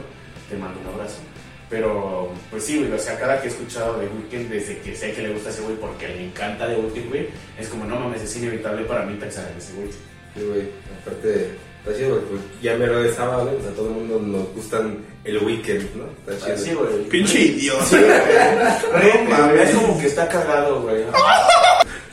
te 0.49 0.57
mando 0.57 0.79
un 0.81 0.87
abrazo. 0.95 1.21
Pero, 1.71 2.31
pues 2.51 2.65
sí, 2.65 2.79
güey, 2.79 2.93
o 2.93 2.99
sea, 2.99 3.19
cada 3.19 3.41
que 3.41 3.49
he 3.49 3.51
escuchado 3.51 3.97
The 3.97 4.07
Weeknd, 4.07 4.51
desde 4.51 4.79
que 4.79 4.95
sé 4.95 5.13
que 5.13 5.23
le 5.23 5.33
gusta 5.33 5.51
ese 5.51 5.63
güey 5.63 5.77
porque 5.77 6.09
le 6.09 6.27
encanta 6.27 6.69
The 6.69 6.77
Weeknd, 6.77 7.09
güey, 7.09 7.29
es 7.59 7.69
como, 7.69 7.87
no 7.87 7.99
mames, 7.99 8.23
es 8.23 8.37
inevitable 8.37 8.85
para 8.85 9.05
mí 9.07 9.17
pensar 9.17 9.51
en 9.51 9.59
ese 9.59 9.73
güey. 9.73 9.89
Sí, 9.91 10.43
güey. 10.45 10.69
Aparte, 11.01 11.57
está 11.85 11.97
chido, 11.97 12.11
güey. 12.17 12.23
pues, 12.31 12.41
Ya 12.63 12.77
me 12.77 12.87
lo 12.87 13.03
de 13.03 13.13
sábado, 13.13 13.45
güey. 13.45 13.57
O 13.57 13.61
sea, 13.63 13.71
a 13.71 13.75
todo 13.75 13.89
el 13.89 13.95
mundo 13.95 14.21
nos 14.39 14.55
gustan 14.55 14.97
el 15.25 15.39
weekend, 15.39 15.89
¿no? 15.97 16.33
Está 16.33 16.47
chido. 16.47 16.55
Así, 16.57 16.75
güey. 16.75 17.05
Pinche 17.09 17.39
idiota. 17.41 17.85
Sí, 17.85 17.97
güey. 17.97 19.25
No 19.25 19.31
mames. 19.31 19.71
Es 19.71 19.77
como 19.77 20.01
que 20.01 20.07
está 20.07 20.29
cagado, 20.29 20.83
güey. 20.83 21.05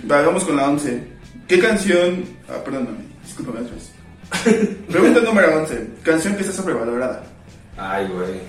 Vamos 0.03 0.43
con 0.43 0.55
la 0.57 0.69
11. 0.69 1.03
¿Qué 1.47 1.59
canción... 1.59 2.23
Ah, 2.49 2.63
perdóname. 2.63 2.97
Discúlpame 3.23 3.59
otra 3.61 3.75
vez. 3.75 3.91
Pregunta 4.89 5.19
número 5.21 5.57
11. 5.59 5.87
Canción 6.03 6.35
que 6.35 6.41
está 6.41 6.53
sobrevalorada. 6.53 7.23
Ay, 7.77 8.07
güey. 8.07 8.39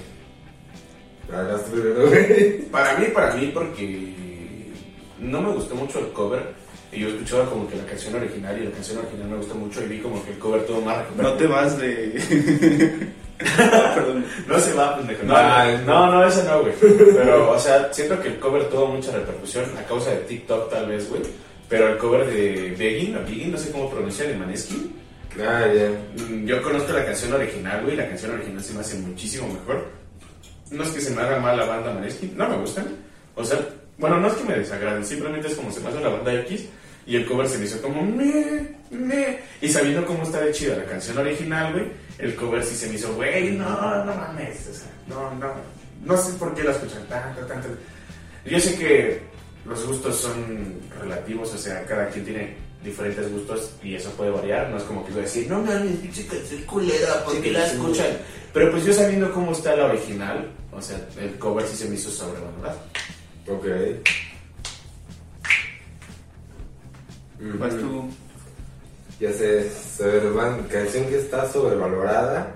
Para 2.70 2.98
mí, 2.98 3.06
para 3.06 3.35
mí, 3.35 3.50
porque 3.54 4.12
no 5.18 5.40
me 5.40 5.52
gustó 5.54 5.74
mucho 5.74 5.98
el 6.00 6.12
cover. 6.12 6.62
Y 6.92 7.00
yo 7.00 7.09
escuchaba 7.09 7.48
como 7.48 7.68
que 7.68 7.76
la 7.76 7.85
canción 7.87 8.14
original 8.14 8.59
y 8.61 8.64
la 8.66 8.70
canción 8.72 8.98
original 8.98 9.28
me 9.28 9.37
gustó 9.38 9.55
mucho 9.55 9.83
y 9.83 9.88
vi 9.88 9.98
como 10.00 10.22
que 10.24 10.33
el 10.33 10.38
cover 10.38 10.66
todo 10.66 10.81
más 10.83 10.98
No 11.16 11.33
te 11.35 11.46
vas 11.46 11.78
de... 11.78 13.09
Perdón. 13.38 14.24
No 14.46 14.59
se 14.61 14.72
va, 14.74 14.96
pendejo. 14.96 15.24
No, 15.24 15.35
Ay, 15.37 15.83
no, 15.87 16.11
no, 16.12 16.24
ese 16.26 16.44
no, 16.44 16.61
güey. 16.61 16.74
Pero, 16.81 17.50
o 17.50 17.59
sea, 17.59 17.92
siento 17.92 18.20
que 18.20 18.28
el 18.28 18.38
cover 18.38 18.68
tuvo 18.68 18.87
mucha 18.88 19.11
repercusión 19.11 19.64
a 19.78 19.83
causa 19.85 20.11
de 20.11 20.18
TikTok, 20.18 20.70
tal 20.70 20.87
vez, 20.87 21.09
güey. 21.09 21.22
Pero 21.68 21.88
el 21.88 21.98
cover 21.98 22.26
de 22.26 22.74
Begin, 22.78 23.16
o 23.16 23.20
Begin, 23.20 23.52
no 23.52 23.59
sé 23.59 23.72
cómo 23.72 23.90
pronunciar, 23.90 24.28
de 24.28 24.37
Maneskin. 24.37 24.92
Ah, 25.40 25.64
ya. 25.74 25.88
mm, 26.24 26.44
Yo 26.46 26.62
conozco 26.62 26.92
la 26.92 27.05
canción 27.05 27.33
original, 27.33 27.83
güey. 27.83 27.96
La 27.96 28.07
canción 28.09 28.33
original 28.33 28.62
se 28.62 28.74
me 28.74 28.81
hace 28.81 28.98
muchísimo 28.98 29.48
mejor. 29.48 29.88
No 30.70 30.83
es 30.85 30.90
que 30.90 31.00
se 31.00 31.11
me 31.14 31.22
haga 31.22 31.40
mal 31.40 31.57
la 31.57 31.64
banda 31.64 31.92
Maneskin, 31.94 32.37
no 32.37 32.48
me 32.48 32.57
gustan. 32.59 32.87
O 33.35 33.42
sea, 33.44 33.59
bueno, 33.98 34.20
no 34.20 34.28
es 34.28 34.35
que 34.35 34.44
me 34.44 34.59
desagraden, 34.59 35.05
simplemente 35.05 35.48
es 35.48 35.55
como 35.55 35.72
se 35.72 35.81
me 35.81 35.88
hace 35.88 36.00
la 36.00 36.11
banda 36.11 36.33
X. 36.42 36.66
Y 37.06 37.16
el 37.16 37.26
cover 37.26 37.48
se 37.48 37.58
me 37.58 37.64
hizo 37.64 37.82
como 37.82 38.02
me, 38.02 38.76
me. 38.90 39.38
Y 39.60 39.68
sabiendo 39.68 40.06
cómo 40.06 40.22
está 40.22 40.40
de 40.40 40.52
chida 40.52 40.76
la 40.76 40.84
canción 40.84 41.18
original, 41.18 41.72
güey, 41.72 41.86
el 42.18 42.34
cover 42.36 42.64
sí 42.64 42.76
se 42.76 42.88
me 42.88 42.94
hizo, 42.94 43.14
güey, 43.14 43.52
no, 43.52 44.04
no 44.04 44.14
mames. 44.14 44.68
O 44.68 44.74
sea, 44.74 44.90
no, 45.08 45.34
no. 45.34 45.52
No 46.04 46.16
sé 46.16 46.32
por 46.34 46.54
qué 46.54 46.64
la 46.64 46.72
escuchan 46.72 47.06
tanto, 47.08 47.40
tanto. 47.46 47.68
Yo 48.44 48.58
sé 48.58 48.76
que 48.76 49.20
los 49.64 49.86
gustos 49.86 50.16
son 50.16 50.80
relativos, 51.00 51.52
o 51.54 51.58
sea, 51.58 51.84
cada 51.84 52.08
quien 52.08 52.24
tiene 52.24 52.54
diferentes 52.82 53.30
gustos 53.30 53.70
y 53.82 53.94
eso 53.94 54.10
puede 54.10 54.30
variar. 54.30 54.68
No 54.70 54.76
es 54.76 54.82
como 54.84 55.04
que 55.04 55.12
voy 55.12 55.20
a 55.20 55.24
decir, 55.24 55.48
no 55.48 55.60
mames, 55.60 55.96
pinche 55.98 56.26
canción 56.26 56.62
culera, 56.62 57.24
¿por 57.24 57.40
qué 57.40 57.52
la 57.52 57.66
escuchan? 57.66 58.18
Pero 58.52 58.70
pues 58.70 58.84
yo 58.84 58.92
sabiendo 58.92 59.32
cómo 59.32 59.52
está 59.52 59.76
la 59.76 59.86
original, 59.86 60.50
o 60.72 60.82
sea, 60.82 61.00
el 61.20 61.38
cover 61.38 61.66
sí 61.66 61.76
se 61.76 61.88
me 61.88 61.94
hizo 61.94 62.10
sobrevalorado. 62.10 62.78
Ok. 63.48 63.66
Vas 67.59 67.76
tú. 67.76 68.09
Ya 69.20 69.33
sé, 69.33 69.70
canción 70.70 71.07
que 71.07 71.18
está 71.18 71.50
sobrevalorada. 71.50 72.55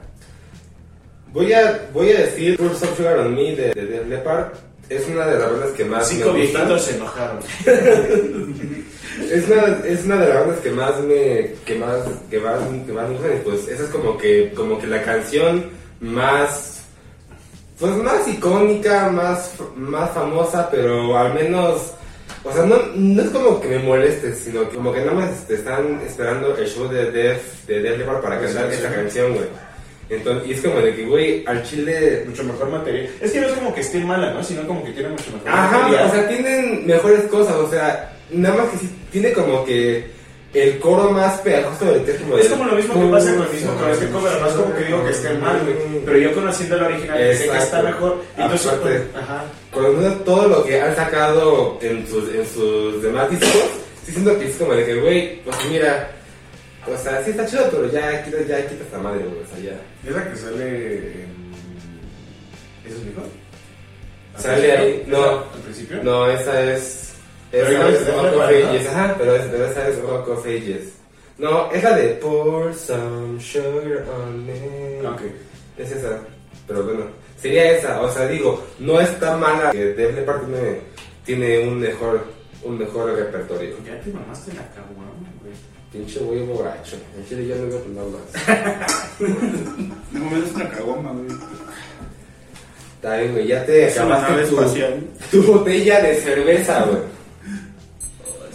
Voy 1.33 1.53
a, 1.53 1.89
voy 1.93 2.11
a 2.11 2.21
decir 2.21 2.57
Pour 2.57 2.75
Some 2.75 2.97
Sugar 2.97 3.19
on 3.19 3.35
Me 3.35 3.55
de, 3.55 3.73
de 3.75 3.87
Def 3.87 4.07
Leppard. 4.09 4.53
Es 4.89 5.07
una 5.09 5.27
de 5.27 5.39
las 5.39 5.51
bandas 5.51 5.71
que 5.73 5.85
más 5.85 6.09
Cinco 6.09 6.33
me 6.33 6.43
gustan. 6.43 6.69
viejitos 6.69 6.85
se 6.85 6.97
enojaron. 6.97 7.39
Es 9.17 9.49
una, 9.49 9.79
es 9.87 10.05
una 10.05 10.17
de 10.19 10.29
las 10.29 10.41
bandas 10.41 10.61
que 10.61 10.71
más 10.71 11.01
me 11.01 11.55
que 11.65 11.75
más 11.77 11.97
que 12.31 12.39
más, 12.39 12.59
que 12.87 12.93
más 12.93 13.09
me 13.09 13.15
gustan 13.15 13.37
y 13.37 13.41
pues 13.41 13.67
esa 13.67 13.85
es 13.85 13.89
como 13.89 14.19
que 14.19 14.53
como 14.55 14.79
que 14.79 14.87
la 14.87 15.03
canción 15.03 15.71
más 16.01 16.83
pues 17.81 17.93
más 17.97 18.29
icónica, 18.29 19.09
más 19.09 19.55
más 19.75 20.11
famosa, 20.11 20.69
pero 20.71 21.17
al 21.17 21.33
menos 21.33 21.95
o 22.47 22.53
sea, 22.53 22.65
no, 22.65 22.77
no 22.95 23.23
es 23.23 23.31
como 23.31 23.61
que 23.61 23.69
me 23.69 23.79
moleste, 23.81 24.35
sino 24.35 24.69
que 24.69 24.77
como 24.77 24.93
que 24.93 25.01
nada 25.01 25.13
más 25.13 25.47
te 25.47 25.55
están 25.55 26.01
esperando 26.07 26.57
el 26.57 26.67
show 26.67 26.89
de 26.89 27.11
Def 27.11 27.67
de 27.67 27.81
Def 27.81 27.99
Leppard 27.99 28.21
para 28.21 28.41
cantar 28.41 28.73
esa 28.73 28.91
canción. 28.91 29.35
güey. 29.35 29.47
Entonces, 30.09 30.49
y 30.49 30.53
es 30.53 30.61
como 30.61 30.77
de 30.77 30.95
que, 30.95 31.05
güey, 31.05 31.45
al 31.47 31.65
chile 31.65 32.25
Mucho 32.29 32.45
mejor 32.45 32.69
material. 32.71 33.09
Es 33.21 33.33
que 33.33 33.41
no 33.41 33.49
es 33.49 33.53
como 33.55 33.75
que 33.75 33.81
esté 33.81 33.99
mala, 33.99 34.33
¿no? 34.33 34.45
Sino 34.45 34.65
como 34.67 34.85
que 34.85 34.93
tiene 34.93 35.09
mucho 35.09 35.33
mejor 35.33 35.49
Ajá, 35.49 35.79
material. 35.79 36.07
o 36.07 36.11
sea, 36.13 36.29
tienen 36.29 36.87
mejores 36.87 37.23
cosas, 37.25 37.57
o 37.57 37.69
sea, 37.69 38.13
nada 38.31 38.55
más 38.57 38.69
que 38.69 38.79
sí, 38.79 38.91
tiene 39.11 39.33
como 39.33 39.65
que 39.65 40.15
el 40.55 40.79
coro 40.79 41.11
más 41.11 41.41
pegajoso 41.41 41.87
del 41.87 42.05
texto. 42.05 42.39
Es 42.39 42.49
como 42.49 42.65
lo 42.65 42.77
mismo 42.77 42.95
que 42.95 43.11
pasa 43.11 43.35
con, 43.35 43.47
el 43.47 43.53
mismo, 43.53 43.75
con 43.75 43.91
este 43.91 44.09
cover, 44.09 44.41
no 44.41 44.47
es 44.47 44.55
como 44.55 44.75
que 44.75 44.85
digo 44.85 45.05
que 45.05 45.11
esté 45.11 45.35
mal, 45.35 45.61
güey. 45.65 46.05
Pero 46.05 46.19
yo 46.19 46.35
conociendo 46.35 46.77
la 46.77 46.87
original, 46.87 47.19
sé 47.35 47.49
que 47.49 47.59
está 47.59 47.83
mejor. 47.83 48.23
Entonces, 48.37 48.67
Aparte. 48.67 49.03
Pues, 49.81 49.87
ajá. 49.87 50.01
Cuando 50.03 50.25
todo 50.25 50.49
lo 50.49 50.65
que 50.65 50.81
han 50.81 50.97
sacado 50.97 51.79
en 51.81 52.07
sus, 52.07 52.35
en 52.35 52.47
sus 52.47 53.03
demás 53.03 53.31
discos, 53.31 53.71
sí 54.05 54.13
siento 54.13 54.39
que 54.39 54.49
es 54.49 54.57
como 54.57 54.73
de 54.73 54.85
que, 54.85 55.01
güey, 55.01 55.43
pues 55.43 55.57
mira, 55.71 56.11
o 56.87 56.97
sea, 56.97 57.23
sí 57.25 57.31
está 57.31 57.47
chido, 57.47 57.69
pero 57.71 57.91
ya 57.91 58.25
quita, 58.25 58.39
ya 58.43 58.67
quita 58.69 58.85
esta 58.85 58.99
madre, 58.99 59.25
güey, 59.25 59.41
o 59.43 59.47
sea, 59.47 59.59
ya. 59.59 60.09
Es 60.09 60.15
la 60.15 60.31
que 60.31 60.37
sale 60.37 60.97
en... 61.23 61.37
¿Eso 62.87 62.97
es 62.97 63.05
mejor? 63.05 63.25
¿Al 64.37 64.43
Sale 64.43 64.73
ahí, 64.73 65.05
no. 65.07 65.25
¿Al 65.25 65.61
principio? 65.65 66.03
No, 66.03 66.31
esa 66.31 66.63
es. 66.63 67.15
Pero 67.51 67.65
Esa 67.65 67.73
igual 67.73 67.95
es 67.95 68.09
of. 68.09 68.41
Ages, 68.43 68.89
ajá, 68.89 69.15
pero, 69.19 69.37
es, 69.37 69.43
pero 69.51 69.67
esa 69.67 69.89
es 69.89 70.01
Rock 70.01 70.29
of 70.29 70.47
Ages. 70.47 70.93
No, 71.39 71.71
es 71.73 71.83
la 71.83 71.97
de 71.97 72.09
Pour 72.15 72.75
some 72.75 73.41
sugar 73.41 74.05
on 74.09 74.47
me. 74.47 75.07
Ok. 75.07 75.23
Es 75.79 75.93
esa, 75.93 76.21
pero 76.67 76.83
bueno, 76.85 77.07
sería 77.41 77.73
esa, 77.73 78.01
o 78.01 78.11
sea, 78.13 78.27
digo, 78.29 78.65
no 78.79 79.01
está 79.01 79.37
mala 79.37 79.71
que 79.73 79.85
Def 79.93 80.15
Leppard 80.17 80.47
tiene, 80.47 80.81
tiene 81.25 81.59
un 81.69 81.79
mejor, 81.81 82.25
un 82.63 82.79
mejor 82.79 83.13
repertorio. 83.15 83.77
Ya 83.85 84.01
te 84.01 84.11
mamaste 84.11 84.53
la 84.55 84.69
caguama, 84.71 85.11
güey. 85.43 85.55
Pinche 85.93 86.19
güey 86.21 86.43
borracho, 86.43 86.97
en 87.17 87.27
chile 87.29 87.47
yo 87.47 87.57
no 87.57 87.67
voy 87.67 87.77
a 87.77 87.81
tomar 87.83 88.05
más. 88.91 89.19
De 90.11 90.19
momento 90.19 90.47
es 90.49 90.55
una 90.55 90.69
caguama, 90.71 91.13
güey. 91.13 91.27
Está 92.97 93.17
bien, 93.19 93.33
güey, 93.33 93.47
ya 93.47 93.65
te 93.65 93.87
Es 93.87 93.99
acabaste 93.99 94.33
tu, 94.47 94.57
espacial. 94.61 95.01
tu 95.31 95.43
botella 95.43 96.01
de 96.03 96.15
cerveza, 96.17 96.85
güey. 96.85 96.99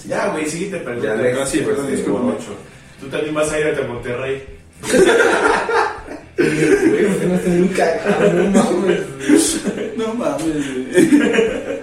Ya, 0.08 0.30
güey, 0.32 0.46
síguete 0.48 0.78
Ya, 0.80 0.84
preguntando. 0.84 1.24
next, 1.24 1.40
No, 1.40 1.46
sí, 1.46 1.58
perdón, 1.60 1.86
pues, 1.86 1.98
discúlpame. 1.98 2.32
Ocho. 2.34 2.54
Tú 3.00 3.08
también 3.08 3.34
vas 3.36 3.52
a 3.52 3.60
ir 3.60 3.68
a 3.68 3.88
Monterrey. 3.88 4.44
No 6.38 7.36
estoy 7.36 7.52
muy 7.52 7.70
cagado, 7.70 8.34
no 8.34 8.50
mames. 8.52 9.02
No 9.98 10.14
mames, 10.14 10.74
güey. 10.74 11.82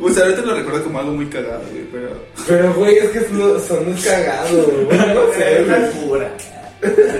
Pues 0.00 0.18
ahorita 0.18 0.42
lo 0.42 0.54
recuerdo 0.54 0.84
como 0.84 0.98
algo 0.98 1.12
muy 1.12 1.26
cagado, 1.26 1.62
güey, 1.70 1.84
pero. 1.90 2.10
Pero, 2.46 2.74
güey, 2.74 2.98
es 2.98 3.10
que 3.10 3.20
son, 3.22 3.60
son 3.60 3.90
muy 3.90 4.00
cagados, 4.00 4.66
güey. 4.66 4.98
No 4.98 5.32
sé, 5.32 5.60
Es 5.60 5.66
una 5.66 5.90
cura. 5.90 6.30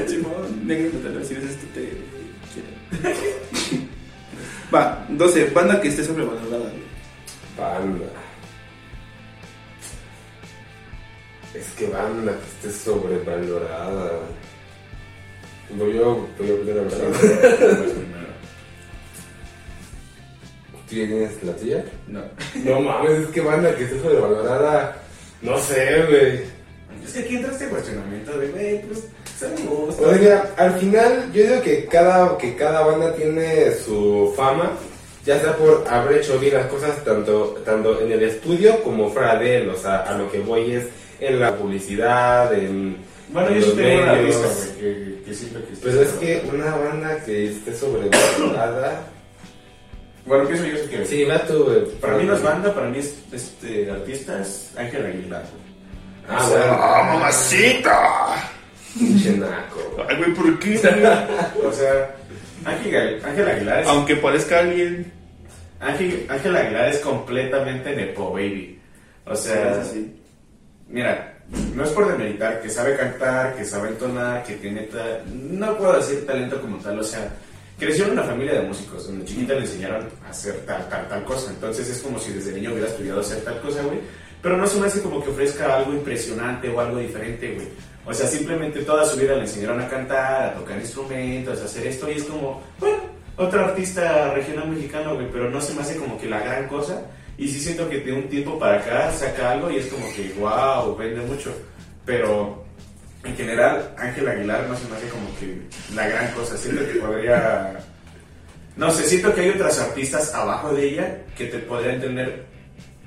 Simón, 0.07 0.67
negro, 0.67 0.99
te 0.99 1.09
lo 1.09 1.19
decir, 1.19 1.39
es 1.39 1.57
que 1.57 1.67
te. 1.75 1.97
Va, 4.75 5.07
12. 5.09 5.47
Banda 5.47 5.81
que 5.81 5.89
esté 5.89 6.05
sobrevalorada, 6.05 6.59
güey. 6.59 6.87
Banda. 7.57 8.07
Es 11.55 11.67
que 11.79 11.87
banda 11.87 12.33
que 12.33 12.69
esté 12.69 12.85
sobrevalorada. 12.85 14.21
Voy 15.71 15.95
yo, 15.95 16.27
voy 16.39 16.49
yo 16.49 16.57
primero, 16.61 16.85
¿verdad? 16.85 17.87
¿Tienes 20.89 21.43
la 21.43 21.53
tuya? 21.57 21.85
No. 22.07 22.23
No 22.65 22.81
mames, 22.81 23.23
es 23.23 23.27
que 23.29 23.41
banda 23.41 23.75
que 23.75 23.85
esté 23.85 24.01
sobrevalorada. 24.01 24.97
No 25.43 25.59
sé, 25.59 26.05
güey. 26.09 26.41
Es 27.05 27.13
que 27.13 27.21
aquí 27.21 27.37
entra 27.37 27.53
este 27.53 27.67
cuestionamiento 27.67 28.39
de, 28.39 28.49
güey, 28.49 28.83
pues. 28.83 29.09
O 29.69 29.93
sea, 29.93 30.13
mira, 30.19 30.55
al 30.57 30.73
final 30.75 31.31
yo 31.33 31.43
digo 31.43 31.61
que 31.61 31.85
cada, 31.87 32.39
que 32.39 32.57
cada 32.57 32.87
banda 32.87 33.15
tiene 33.15 33.71
su 33.73 34.33
fama, 34.35 34.73
ya 35.27 35.39
sea 35.41 35.55
por 35.57 35.85
haber 35.89 36.23
hecho 36.23 36.39
bien 36.39 36.55
las 36.55 36.67
cosas 36.69 37.05
tanto, 37.05 37.61
tanto 37.65 38.01
en 38.01 38.13
el 38.13 38.23
estudio 38.23 38.83
como 38.83 39.11
fuera 39.11 39.37
de 39.39 39.59
él. 39.59 39.69
O 39.69 39.77
sea, 39.77 40.05
a 40.05 40.17
lo 40.17 40.31
que 40.31 40.41
voy 40.41 40.73
es 40.73 40.87
en 41.21 41.39
la 41.39 41.55
publicidad, 41.55 42.55
en, 42.55 42.97
Bueno, 43.31 43.49
en 43.49 43.55
yo 43.57 43.63
sí 43.63 43.73
tengo 43.77 44.03
una 44.03 44.13
lista, 44.15 44.47
güey, 44.47 44.79
que, 44.79 45.23
que 45.25 45.35
siento 45.35 45.59
que 45.61 45.75
Pero 45.83 46.03
es 46.03 46.09
que 46.11 46.43
una 46.53 46.77
banda 46.77 47.25
que 47.25 47.51
esté 47.51 47.75
sobrevalorada... 47.75 49.07
Bueno, 50.27 50.43
empiezo 50.43 50.67
yo, 50.67 50.77
si 50.79 50.89
quieres. 50.89 51.09
Sí, 51.09 51.25
va 51.25 51.39
tú, 51.47 51.65
güey. 51.65 51.85
Para 52.01 52.17
mí 52.17 52.25
no 52.25 52.35
es 52.35 52.43
banda, 52.43 52.75
para 52.75 52.89
mí 52.89 52.99
es 52.99 53.17
este, 53.33 53.89
artista, 53.91 54.41
es 54.41 54.73
Ángel 54.77 55.07
Aguilar. 55.07 55.43
güey. 55.43 55.67
Ah, 56.29 56.45
O 56.45 56.49
sea, 56.49 56.59
bueno. 56.59 56.79
¡Ah, 56.83 57.13
mamacita! 57.15 58.51
Pinche 58.99 59.33
naco. 59.37 60.05
Ay, 60.09 60.17
güey, 60.17 60.35
¿por 60.35 60.59
qué? 60.59 60.77
O 61.65 61.73
sea, 61.73 62.17
Ángel, 62.65 63.21
Ángel 63.25 63.49
Aguilar 63.49 63.83
es... 63.83 63.89
Aunque 63.89 64.17
parezca 64.17 64.59
alguien. 64.61 65.13
Ángel, 65.79 66.27
Ángel 66.29 66.57
Aguilar 66.57 66.89
es 66.89 66.99
completamente 66.99 67.95
Nepo 67.95 68.33
Baby. 68.33 68.81
O 69.27 69.37
sea, 69.37 69.83
mira, 70.89 71.36
no 71.75 71.85
es 71.85 71.91
por 71.91 72.09
demeritar 72.09 72.61
que 72.61 72.69
sabe 72.69 72.97
cantar, 72.97 73.55
que 73.55 73.65
sabe 73.65 73.91
entonar, 73.91 74.43
que 74.45 74.55
tiene 74.55 74.83
tal. 74.83 75.23
No 75.33 75.77
puedo 75.77 75.97
decir 75.97 76.27
talento 76.27 76.61
como 76.61 76.79
tal, 76.79 76.99
o 76.99 77.05
sea, 77.05 77.33
creció 77.79 78.07
en 78.07 78.13
una 78.13 78.25
familia 78.25 78.55
de 78.55 78.67
músicos, 78.67 79.07
donde 79.07 79.25
chiquita 79.25 79.55
le 79.55 79.61
enseñaron 79.61 80.09
a 80.25 80.31
hacer 80.31 80.55
tal, 80.67 80.89
tal, 80.89 81.09
tal 81.09 81.25
cosa. 81.25 81.51
Entonces 81.51 81.89
es 81.89 82.01
como 82.01 82.19
si 82.19 82.33
desde 82.33 82.53
niño 82.53 82.73
hubiera 82.73 82.89
estudiado 82.89 83.21
hacer 83.21 83.43
tal 83.45 83.61
cosa, 83.61 83.83
güey. 83.83 84.01
Pero 84.43 84.57
no 84.57 84.67
se 84.67 84.81
me 84.81 84.87
hace 84.87 85.01
como 85.03 85.23
que 85.23 85.31
ofrezca 85.31 85.77
algo 85.77 85.93
impresionante 85.93 86.69
o 86.69 86.81
algo 86.81 86.99
diferente, 86.99 87.55
güey. 87.55 87.69
O 88.05 88.15
sea, 88.15 88.27
simplemente 88.29 88.83
toda 88.83 89.05
su 89.05 89.17
vida 89.17 89.35
le 89.35 89.43
enseñaron 89.43 89.81
a 89.81 89.89
cantar, 89.89 90.45
a 90.45 90.55
tocar 90.55 90.79
instrumentos, 90.79 91.61
a 91.61 91.65
hacer 91.65 91.87
esto, 91.89 92.09
y 92.09 92.15
es 92.15 92.25
como, 92.25 92.63
bueno, 92.79 92.99
otro 93.37 93.65
artista 93.65 94.33
regional 94.33 94.69
mexicano, 94.69 95.15
güey, 95.15 95.29
pero 95.31 95.51
no 95.51 95.61
se 95.61 95.75
me 95.75 95.83
hace 95.83 95.97
como 95.97 96.19
que 96.19 96.29
la 96.29 96.41
gran 96.41 96.69
cosa. 96.69 97.03
Y 97.39 97.49
sí 97.49 97.61
siento 97.61 97.89
que 97.89 98.01
de 98.01 98.13
un 98.13 98.29
tiempo 98.29 98.59
para 98.59 98.79
acá 98.79 99.13
saca 99.13 99.53
algo 99.53 99.71
y 99.71 99.77
es 99.77 99.87
como 99.87 100.07
que, 100.15 100.33
wow, 100.39 100.97
vende 100.97 101.21
mucho. 101.23 101.55
Pero 102.05 102.65
en 103.25 103.37
general, 103.37 103.95
Ángel 103.99 104.29
Aguilar 104.29 104.67
no 104.69 104.77
se 104.77 104.89
me 104.89 104.97
hace 104.97 105.09
como 105.09 105.27
que 105.39 105.59
la 105.95 106.09
gran 106.09 106.33
cosa. 106.33 106.57
Siento 106.57 106.87
que 106.87 106.99
podría. 106.99 107.79
No 108.77 108.91
sé, 108.91 109.05
siento 109.05 109.35
que 109.35 109.43
hay 109.43 109.51
otras 109.51 109.79
artistas 109.81 110.35
abajo 110.35 110.73
de 110.75 110.89
ella 110.89 111.19
que 111.37 111.47
te 111.47 111.59
podrían 111.59 112.01
tener 112.01 112.45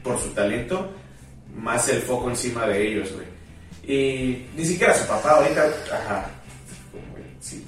por 0.04 0.20
su 0.20 0.30
talento 0.30 0.92
más 1.56 1.88
el 1.90 2.02
foco 2.02 2.30
encima 2.30 2.68
de 2.68 2.88
ellos, 2.88 3.12
güey. 3.14 3.28
Y 3.84 4.46
ni 4.56 4.66
siquiera 4.66 4.94
su 4.94 5.08
papá 5.08 5.32
ahorita, 5.32 5.64
ajá. 5.92 6.30
como, 6.92 7.12
güey, 7.12 7.24
Sí, 7.40 7.64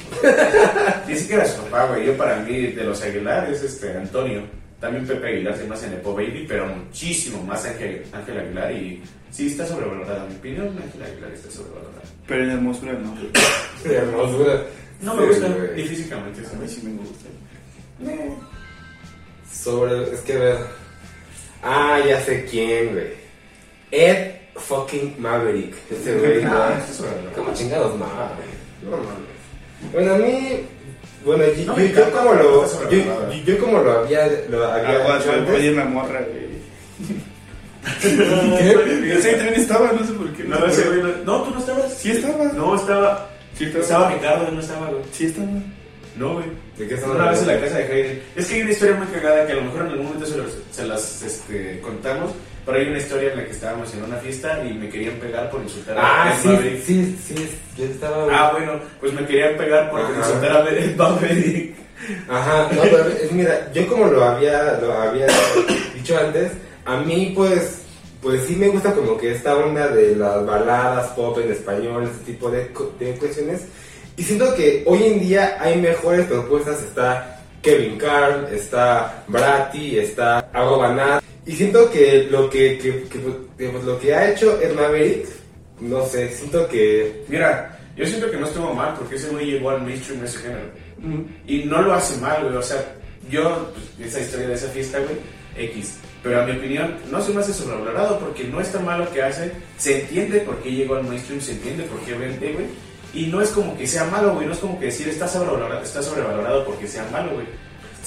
Dice 1.07 1.27
que 1.27 1.33
era 1.33 1.45
su 1.45 1.61
papá, 1.63 1.87
güey. 1.87 2.05
Yo 2.05 2.17
para 2.17 2.37
mí, 2.37 2.67
de 2.67 2.83
los 2.83 3.01
Aguilar, 3.01 3.49
es 3.51 3.63
este 3.63 3.95
Antonio. 3.95 4.43
También 4.81 5.05
Pepe 5.05 5.27
Aguilar 5.27 5.55
se 5.55 5.65
más 5.65 5.83
en 5.83 5.91
Nepo 5.91 6.15
Baby, 6.15 6.45
pero 6.47 6.65
muchísimo 6.65 7.43
más 7.43 7.63
Ángel, 7.65 8.03
Ángel 8.11 8.39
Aguilar. 8.39 8.71
Y 8.71 9.03
sí 9.29 9.47
está 9.47 9.67
sobrevalorada. 9.67 10.23
En 10.25 10.29
mi 10.29 10.35
opinión, 10.37 10.67
Ángel 10.83 11.03
Aguilar 11.03 11.31
está 11.31 11.51
sobrevalorada. 11.51 12.01
Pero 12.27 12.43
en 12.43 12.49
hermosura 12.49 12.93
no. 12.93 13.15
De 13.87 13.95
hermosura. 13.95 14.63
No 15.01 15.15
me 15.15 15.27
gusta. 15.27 15.47
Y 15.77 15.83
físicamente, 15.83 16.41
A 16.51 16.57
mí 16.57 16.67
sí 16.67 16.81
me 16.83 16.97
gusta. 16.97 17.27
Eh, 18.07 18.33
Sobre. 19.51 20.13
Es 20.15 20.21
que 20.21 20.33
a 20.33 20.39
ver. 20.39 20.57
Ah, 21.61 21.99
ya 22.03 22.19
sé 22.21 22.45
quién, 22.49 22.93
güey. 22.93 23.07
Ed 23.91 24.31
fucking 24.55 25.15
Maverick. 25.19 25.75
Ese 25.91 26.17
güey. 26.17 26.43
Ah, 26.45 26.83
¿no? 27.23 27.31
¿Cómo 27.35 27.53
chingados 27.53 27.99
no, 27.99 28.05
güey? 28.07 28.89
No 28.91 28.97
mames. 28.97 29.93
Bueno, 29.93 30.15
a 30.15 30.17
mí. 30.17 30.65
Bueno, 31.25 31.43
yo, 31.45 31.65
No 31.65 31.79
yo- 31.79 31.85
yo 31.85 32.11
como 32.11 32.33
lo. 32.33 32.89
Yo, 32.89 33.33
yo 33.45 33.57
como 33.59 33.79
lo 33.81 33.91
había, 33.99 34.27
lo 34.49 34.65
había 34.65 35.01
Agua, 35.01 35.17
dicho 35.17 35.31
me 35.31 35.37
antes. 35.39 35.55
oye 35.55 35.71
una 35.73 35.85
morra, 35.85 36.19
güey. 36.21 36.51
¿Qué? 38.01 39.13
Ese 39.13 39.33
también 39.33 39.55
estaba, 39.55 39.91
no 39.91 40.05
sé 40.05 40.13
por 40.13 40.29
qué. 40.33 40.43
No, 40.43 40.69
sé 40.71 40.83
güey 40.87 41.01
no. 41.01 41.09
No, 41.25 41.43
tú 41.43 41.51
no 41.53 41.59
estabas. 41.59 41.93
Sí 41.93 42.11
estaba. 42.11 42.45
No, 42.53 42.75
estaba. 42.75 43.29
Sí 43.57 43.65
estaba. 43.65 43.83
Estaba 43.83 44.11
Ricardo, 44.11 44.51
no 44.51 44.59
estaba, 44.59 44.87
güey. 44.89 45.03
Sí 45.11 45.25
estaba. 45.25 45.47
No, 46.17 46.33
güey. 46.33 46.45
¿De 46.77 46.87
qué 46.87 46.93
estamos 46.95 47.15
Una 47.15 47.31
vez 47.31 47.41
en 47.41 47.47
la 47.47 47.59
casa 47.59 47.77
de 47.77 47.83
Hayden. 47.85 48.23
Es 48.35 48.47
que 48.47 48.55
hay 48.55 48.61
una 48.61 48.71
historia 48.71 48.95
muy 48.95 49.07
cagada 49.07 49.45
que 49.47 49.53
a 49.53 49.55
lo 49.55 49.61
mejor 49.63 49.81
en 49.81 49.87
algún 49.87 50.05
momento 50.07 50.25
se, 50.25 50.37
los- 50.37 50.57
se 50.71 50.85
las 50.85 51.21
este, 51.23 51.79
contamos. 51.81 52.31
Pero 52.65 52.77
hay 52.77 52.87
una 52.89 52.97
historia 52.99 53.31
en 53.31 53.37
la 53.39 53.45
que 53.45 53.51
estábamos 53.51 53.93
en 53.93 54.03
una 54.03 54.17
fiesta 54.17 54.63
y 54.63 54.73
me 54.73 54.87
querían 54.89 55.15
pegar 55.15 55.49
por 55.49 55.61
insultar 55.61 55.97
a 55.97 56.01
Ah, 56.25 56.29
Ed 56.33 56.41
sí, 56.41 56.47
Maverick. 56.47 56.83
sí, 56.83 57.17
sí, 57.27 57.49
yo 57.77 57.85
estaba... 57.85 58.27
Ah, 58.31 58.51
bueno, 58.51 58.73
pues 58.99 59.13
me 59.13 59.25
querían 59.25 59.57
pegar 59.57 59.89
por 59.89 59.99
Ajá. 60.01 60.13
insultar 60.17 60.51
a 60.57 60.69
Ed 60.69 60.95
Maverick. 60.95 61.75
Ajá, 62.29 62.69
no, 62.73 62.81
pero 62.83 63.07
es, 63.07 63.31
mira, 63.31 63.71
yo 63.73 63.87
como 63.87 64.05
lo 64.07 64.23
había, 64.23 64.79
lo 64.81 64.93
había 64.93 65.27
dicho 65.95 66.17
antes, 66.17 66.51
a 66.85 66.97
mí 66.97 67.33
pues, 67.35 67.81
pues 68.21 68.43
sí 68.45 68.55
me 68.55 68.67
gusta 68.69 68.93
como 68.93 69.17
que 69.17 69.31
esta 69.33 69.55
onda 69.55 69.87
de 69.87 70.15
las 70.15 70.43
baladas 70.45 71.07
pop 71.11 71.37
en 71.43 71.51
español, 71.51 72.03
ese 72.03 72.23
tipo 72.31 72.49
de, 72.49 72.67
cu- 72.67 72.91
de 72.99 73.13
cuestiones, 73.13 73.61
y 74.17 74.23
siento 74.23 74.53
que 74.55 74.83
hoy 74.87 75.03
en 75.03 75.19
día 75.19 75.57
hay 75.59 75.79
mejores 75.79 76.25
propuestas, 76.25 76.81
está 76.81 77.39
Kevin 77.61 77.97
Carl, 77.99 78.47
está 78.51 79.23
Bratty, 79.27 79.99
está 79.99 80.39
Ago 80.53 80.79
Banat, 80.79 81.23
y 81.45 81.51
siento 81.53 81.89
que 81.89 82.27
lo 82.29 82.49
que, 82.49 82.77
que, 82.77 83.03
que, 83.57 83.71
lo 83.71 83.99
que 83.99 84.13
ha 84.13 84.31
hecho 84.31 84.61
Ed 84.61 84.73
Maverick, 84.73 85.27
no 85.79 86.05
sé, 86.05 86.29
siento 86.31 86.67
que... 86.67 87.23
Mira, 87.27 87.79
yo 87.95 88.05
siento 88.05 88.29
que 88.29 88.37
no 88.37 88.45
estuvo 88.45 88.73
mal 88.73 88.93
porque 88.97 89.15
ese 89.15 89.29
güey 89.29 89.51
llegó 89.51 89.71
al 89.71 89.81
mainstream 89.81 90.23
ese 90.23 90.39
género. 90.39 90.69
Mm. 90.99 91.21
Y 91.47 91.63
no 91.65 91.81
lo 91.81 91.93
hace 91.93 92.17
mal, 92.17 92.43
güey. 92.43 92.55
O 92.55 92.61
sea, 92.61 92.77
yo, 93.29 93.71
pues, 93.97 94.09
esa 94.09 94.21
historia 94.21 94.47
de 94.47 94.53
esa 94.53 94.67
fiesta, 94.69 94.99
güey, 94.99 95.67
X. 95.69 95.97
Pero 96.23 96.41
a 96.41 96.45
mi 96.45 96.51
opinión, 96.51 96.95
no 97.09 97.21
se 97.21 97.33
me 97.33 97.41
hace 97.41 97.53
sobrevalorado 97.53 98.19
porque 98.19 98.43
no 98.43 98.61
está 98.61 98.79
mal 98.79 98.99
lo 98.99 99.11
que 99.11 99.23
hace. 99.23 99.51
Se 99.77 100.01
entiende 100.01 100.39
por 100.41 100.61
qué 100.61 100.71
llegó 100.71 100.95
al 100.95 101.03
mainstream, 101.03 101.41
se 101.41 101.53
entiende 101.53 101.83
por 101.83 101.99
qué 102.01 102.13
vende, 102.13 102.53
güey. 102.53 102.65
Y 103.13 103.27
no 103.27 103.41
es 103.41 103.49
como 103.49 103.75
que 103.77 103.87
sea 103.87 104.05
malo, 104.05 104.35
güey. 104.35 104.45
No 104.45 104.53
es 104.53 104.59
como 104.59 104.79
que 104.79 104.85
decir 104.85 105.09
está 105.09 105.27
sobrevalorado, 105.27 105.81
está 105.81 106.01
sobrevalorado 106.01 106.63
porque 106.65 106.87
sea 106.87 107.07
malo, 107.11 107.33
güey. 107.33 107.47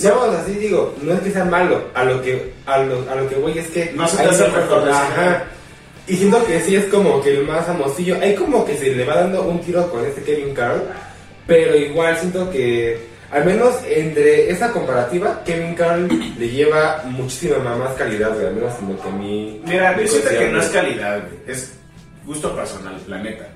No, 0.03 0.23
así 0.23 0.53
digo, 0.55 0.95
no 1.03 1.13
es 1.13 1.21
que 1.21 1.31
sea 1.31 1.45
malo, 1.45 1.85
a 1.95 2.05
lo 2.05 2.21
que, 2.21 2.53
a 2.67 2.79
lo, 2.79 3.09
a 3.11 3.15
lo 3.15 3.29
que 3.29 3.37
voy 3.37 3.59
es 3.59 3.69
que... 3.69 3.93
No 3.95 4.09
se 4.09 4.17
te 4.17 4.25
hace 4.25 4.45
Ajá. 4.45 5.45
Y 6.07 6.17
siento 6.17 6.45
que 6.45 6.61
sí 6.61 6.77
es 6.77 6.85
como 6.87 7.23
que 7.23 7.31
el 7.31 7.47
más 7.47 7.65
famosillo. 7.67 8.19
Hay 8.21 8.35
como 8.35 8.65
que 8.65 8.77
se 8.77 8.95
le 8.95 9.05
va 9.05 9.17
dando 9.17 9.43
un 9.45 9.61
tiro 9.61 9.89
con 9.91 10.05
este 10.05 10.23
Kevin 10.23 10.55
Carl, 10.55 10.83
pero 11.47 11.77
igual 11.77 12.17
siento 12.19 12.51
que, 12.51 12.99
al 13.31 13.45
menos 13.45 13.77
entre 13.87 14.51
esa 14.51 14.71
comparativa, 14.71 15.43
Kevin 15.45 15.75
Carl 15.75 16.09
le 16.39 16.49
lleva 16.49 17.03
muchísima 17.07 17.59
más 17.77 17.95
calidad, 17.95 18.35
güey, 18.35 18.47
al 18.47 18.55
menos 18.55 18.73
en 18.81 18.89
lo 18.89 19.01
que 19.01 19.09
a 19.09 19.13
mí... 19.13 19.63
Mira, 19.65 19.93
me 19.93 20.03
yo 20.03 20.09
siento 20.09 20.29
que 20.31 20.49
no 20.49 20.61
es 20.61 20.69
calidad, 20.69 21.21
güey. 21.21 21.41
Es 21.47 21.73
gusto 22.27 22.55
personal, 22.55 23.01
la 23.07 23.19
neta. 23.23 23.54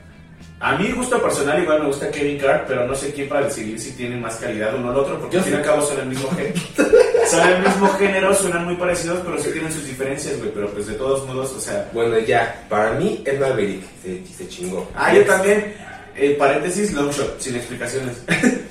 A 0.60 0.76
mí, 0.76 0.90
gusto 0.90 1.22
personal, 1.22 1.62
igual 1.62 1.80
me 1.80 1.86
gusta 1.86 2.10
Kevin 2.10 2.38
Carr, 2.38 2.64
pero 2.66 2.84
no 2.84 2.94
sé 2.94 3.12
quién 3.12 3.28
para 3.28 3.46
decidir 3.46 3.78
si 3.78 3.92
tienen 3.92 4.20
más 4.20 4.36
calidad 4.36 4.74
uno 4.74 4.90
el 4.90 4.98
otro, 4.98 5.18
porque 5.20 5.34
Yo 5.34 5.38
al 5.38 5.44
fin 5.44 5.54
y 5.54 5.56
al 5.56 5.62
cabo 5.62 5.82
son 5.82 6.00
el 6.00 6.06
mismo 6.06 6.28
género. 6.30 6.60
son 7.30 7.48
el 7.48 7.62
mismo 7.62 7.88
género, 7.90 8.34
suenan 8.34 8.64
muy 8.64 8.74
parecidos, 8.74 9.20
pero 9.24 9.38
sí 9.40 9.50
tienen 9.52 9.72
sus 9.72 9.86
diferencias, 9.86 10.36
güey. 10.38 10.50
Pero 10.52 10.68
pues 10.70 10.88
de 10.88 10.94
todos 10.94 11.26
modos, 11.26 11.52
o 11.52 11.60
sea. 11.60 11.88
Bueno, 11.92 12.18
ya, 12.18 12.66
para 12.68 12.92
mí 12.92 13.22
es 13.24 13.38
Maverick, 13.38 13.84
se, 14.02 14.26
se 14.26 14.48
chingó. 14.48 14.88
Ah, 14.96 15.14
yo 15.14 15.24
también. 15.24 15.74
Eh, 16.16 16.34
paréntesis, 16.36 16.92
long 16.92 17.12
shot, 17.12 17.38
sin 17.38 17.54
explicaciones. 17.54 18.16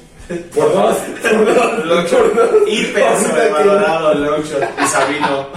Por 0.54 0.74
dos, 0.74 0.98
por 1.22 1.46
dos, 1.56 1.86
long 1.86 2.06
shot. 2.06 2.68
Hiper 2.68 3.18
sobrevalorado, 3.18 4.14
long 4.16 4.44
shot. 4.44 4.64
Y 4.84 4.86
Sabino. 4.88 5.48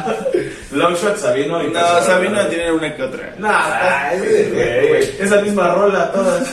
long 0.72 0.94
shot, 0.94 1.16
Sabino 1.16 1.62
y 1.64 1.70
No, 1.72 2.00
Sabino 2.02 2.46
tiene 2.46 2.70
una 2.72 2.94
que 2.94 3.02
otra. 3.02 3.34
Nada, 3.38 4.10
Ah, 4.10 4.12
güey. 4.16 5.02
Esa 5.18 5.40
misma 5.42 5.74
rola, 5.74 6.12
todas. 6.12 6.48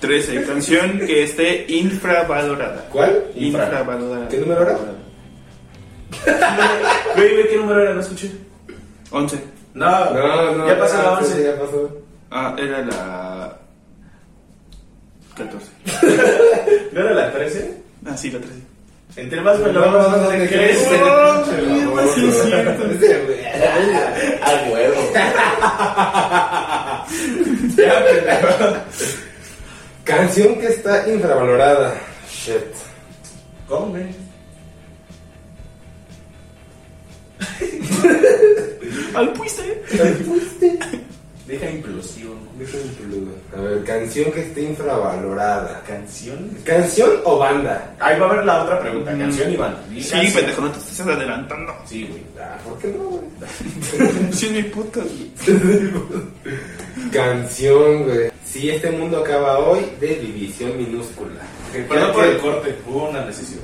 13. 0.00 0.42
Canción 0.44 0.98
que 1.00 1.22
esté 1.24 1.64
infravalorada. 1.68 2.86
¿Cuál? 2.90 3.24
Infra. 3.36 3.64
Infravalorada. 3.64 4.28
¿Qué 4.28 4.38
número 4.38 4.62
era? 4.62 4.78
Güey, 7.16 7.32
güey, 7.34 7.48
¿qué 7.48 7.56
número 7.56 7.82
era? 7.82 7.94
No 7.94 8.00
escuché. 8.00 8.30
11. 9.10 9.38
No, 9.74 10.10
No, 10.12 10.52
no. 10.52 10.66
ya 10.68 10.78
pasó 10.78 10.96
la 10.98 11.02
no, 11.04 11.12
11. 11.18 11.34
sí, 11.34 11.42
Ya 11.44 11.58
pasó. 11.58 11.90
Ah, 12.30 12.54
era 12.58 12.78
la 12.84 13.56
14. 15.36 15.66
¿No 16.92 17.00
era 17.00 17.12
la 17.12 17.32
13? 17.32 17.74
Ah, 18.06 18.16
sí, 18.16 18.30
la 18.30 18.38
13. 18.38 18.54
Entre 19.16 19.40
más 19.42 19.58
me 19.58 19.72
lo 19.72 19.80
No, 19.84 19.92
vamos 19.92 20.22
no, 20.22 20.28
a 20.28 20.32
¿de 20.32 20.48
qué? 20.48 20.54
crece. 20.54 21.02
Oh, 21.02 21.44
Sí, 22.14 22.26
es 22.28 22.42
cierto. 22.44 22.86
Ese, 22.90 23.18
güey. 23.24 23.44
A 24.42 24.70
huevo. 24.72 25.12
Canción 30.04 30.58
que 30.58 30.66
está 30.68 31.06
infravalorada. 31.08 31.94
Shit. 32.30 32.54
¿Cómo, 33.68 33.86
güey? 33.88 34.06
Al 39.14 39.32
puiste. 39.34 39.82
Deja 41.46 41.68
implosión. 41.68 42.38
A 43.56 43.60
ver, 43.60 43.82
canción 43.84 44.30
que 44.30 44.42
esté 44.42 44.62
infravalorada. 44.62 45.82
¿Canción? 45.86 46.56
¿Canción 46.64 47.10
o 47.24 47.38
banda? 47.38 47.94
Ahí 47.98 48.18
va 48.20 48.26
a 48.26 48.30
haber 48.30 48.44
la 48.44 48.62
otra 48.62 48.80
pregunta. 48.80 49.18
¿Canción 49.18 49.52
y 49.52 49.56
banda? 49.56 49.82
Sí, 49.88 50.10
canción. 50.10 50.34
pendejo, 50.34 50.60
no 50.62 50.70
te 50.70 50.78
estás 50.78 51.00
adelantando. 51.00 51.74
Sí, 51.84 52.06
güey. 52.08 52.22
Ah, 52.40 52.56
¿Por 52.64 52.78
qué 52.78 52.88
no, 52.88 53.04
güey? 53.04 53.22
Sí, 54.32 54.46
es 54.46 54.52
mi 54.52 54.62
puta. 54.62 55.00
güey. 55.00 56.30
Canción, 57.12 58.04
güey. 58.04 58.30
Si 58.46 58.70
este 58.70 58.90
mundo 58.92 59.18
acaba 59.18 59.58
hoy, 59.58 59.80
de 59.98 60.14
división 60.14 60.76
minúscula. 60.76 61.40
Perdón 61.88 62.12
por 62.12 62.24
el 62.24 62.38
corte. 62.38 62.76
Hubo 62.86 63.08
una 63.08 63.24
necesidad. 63.24 63.62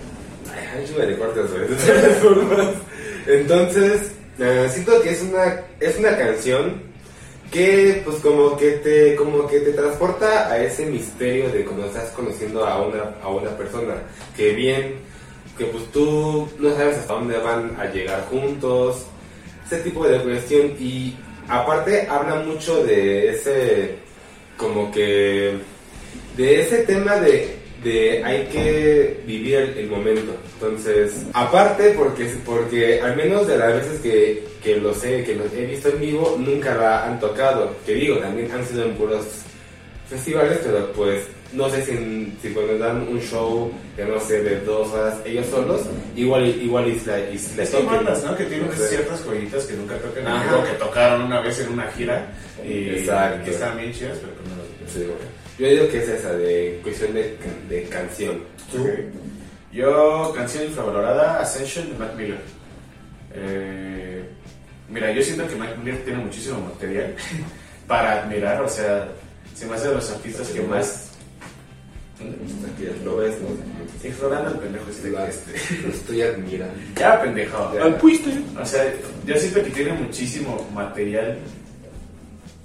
Ay, 0.51 0.85
yo 0.91 0.99
me 0.99 1.07
de 1.07 1.17
cortes, 1.17 1.51
güey. 1.53 1.69
de 1.69 1.77
todas 1.77 2.17
formas. 2.19 2.69
Entonces, 3.29 4.11
eh, 4.41 4.69
siento 4.73 5.01
que 5.03 5.11
es 5.11 5.23
una, 5.23 5.61
es 5.79 5.97
una 5.99 6.17
canción 6.17 6.88
que 7.51 8.03
pues 8.05 8.19
como 8.19 8.57
que 8.57 8.73
te 8.73 9.17
como 9.17 9.47
que 9.47 9.61
te 9.61 9.73
transporta 9.73 10.51
a 10.51 10.63
ese 10.63 10.87
misterio 10.87 11.51
de 11.51 11.65
cuando 11.65 11.87
estás 11.87 12.11
conociendo 12.11 12.67
a 12.67 12.87
una 12.87 13.15
a 13.23 13.29
una 13.29 13.51
persona. 13.57 13.95
Que 14.37 14.53
bien 14.53 14.97
que 15.57 15.65
pues 15.67 15.85
tú 15.93 16.49
no 16.59 16.75
sabes 16.75 16.99
hasta 16.99 17.15
dónde 17.15 17.39
van 17.39 17.77
a 17.81 17.87
llegar 17.87 18.27
juntos 18.27 19.07
ese 19.67 19.79
tipo 19.79 20.07
de 20.07 20.21
cuestión. 20.23 20.75
Y 20.79 21.17
aparte 21.49 22.07
habla 22.09 22.37
mucho 22.37 22.85
de 22.85 23.31
ese 23.31 23.97
como 24.57 24.91
que 24.91 25.59
de 26.37 26.61
ese 26.61 26.79
tema 26.79 27.17
de, 27.17 27.57
de 27.85 28.25
hay 28.25 28.47
que 28.47 29.21
vivir 29.27 29.55
el, 29.57 29.79
el 29.79 29.87
momento. 29.89 30.35
Entonces, 30.55 31.25
aparte 31.33 31.91
porque, 31.97 32.25
porque 32.45 33.01
al 33.01 33.17
menos 33.17 33.47
de 33.47 33.57
las 33.59 33.73
veces 33.75 34.01
que, 34.01 34.43
que 34.63 34.77
los 34.77 35.03
he, 35.05 35.23
que 35.25 35.35
los 35.37 35.53
he 35.53 35.67
visto 35.67 35.89
en 35.89 36.01
vivo, 36.01 36.37
nunca 36.39 36.75
la 36.75 37.07
han 37.07 37.21
tocado. 37.21 37.75
Que 37.87 37.95
digo, 37.95 38.17
también 38.19 38.51
han 38.51 38.67
sido 38.67 38.85
en 38.85 38.95
puros 38.95 39.25
festivales, 40.09 40.59
pero 40.65 40.93
pues 40.93 41.25
no 41.53 41.71
sé 41.71 41.83
si, 41.85 42.37
si 42.43 42.51
cuando 42.53 42.77
dan 42.79 43.07
un 43.09 43.21
show, 43.21 43.71
que 43.97 44.05
no 44.05 44.19
sé, 44.21 44.43
de 44.43 44.61
dos 44.61 44.91
horas 44.93 45.17
ellos 45.25 45.47
solos, 45.47 45.83
igual, 46.17 46.47
igual 46.47 46.89
y 46.89 47.01
la, 47.07 47.19
y 47.21 47.41
la 47.57 47.65
Son 47.67 47.87
bandas, 47.87 48.23
¿no? 48.25 48.37
Que 48.37 48.45
tienen 48.45 48.67
No 48.69 48.73
sé. 48.75 48.89
ciertas 48.89 49.23
joyitas 49.25 49.65
que 49.65 49.75
nunca 49.75 49.97
tocan. 49.99 50.27
Ajá. 50.27 50.65
que 50.65 50.73
tocaron 50.79 51.23
una 51.23 51.41
vez 51.41 51.61
en 51.61 51.69
una 51.73 51.87
gira. 51.93 52.33
Y 52.67 52.91
Exacto. 52.91 53.45
que 53.45 53.51
estaban 53.53 53.79
bien 53.79 53.93
chidas, 53.93 54.19
pero 54.19 54.33
que 54.35 54.49
no 54.51 54.57
las 54.57 54.93
Sí. 54.93 55.07
Yo 55.59 55.69
digo 55.69 55.89
que 55.89 55.99
es 55.99 56.09
esa, 56.09 56.33
de 56.35 56.81
cuestión 56.83 57.15
de, 57.15 57.37
de 57.69 57.83
canción. 57.85 58.43
Yo, 59.73 60.33
canción 60.35 60.65
infravalorada, 60.65 61.41
Ascension 61.41 61.91
de 61.91 61.99
Mac 61.99 62.15
Miller. 62.17 62.41
Eh, 63.35 64.25
mira, 64.89 65.11
yo 65.13 65.23
siento 65.23 65.47
que 65.49 65.57
Mac 65.57 65.77
Miller 65.79 66.05
tiene 66.05 66.23
muchísimo 66.25 66.61
material 66.61 67.15
para 67.87 68.23
admirar, 68.23 68.63
o 68.63 68.69
sea, 68.69 69.09
se 69.55 69.67
me 69.67 69.75
hace 69.75 69.89
de 69.89 69.95
los 69.95 70.11
artistas 70.11 70.49
que 70.49 70.63
más 70.63 71.09
Aquí 72.19 72.89
lo 73.05 73.19
ves, 73.19 73.37
¿no? 73.41 73.49
Ignorando 74.09 74.51
al 74.51 74.59
pendejo 74.59 74.91
este. 74.91 75.11
Lo, 75.11 75.25
este. 75.25 75.83
lo 75.83 75.89
estoy 75.89 76.23
admirando. 76.23 76.75
Ya, 76.97 77.23
pendejo. 77.23 77.73
Ya. 77.75 77.85
Al 77.85 77.97
puiste. 77.97 78.31
O 78.61 78.67
sea, 78.67 78.93
yo 79.25 79.37
siento 79.37 79.63
que 79.63 79.71
tiene 79.71 79.93
muchísimo 79.93 80.69
material 80.75 81.39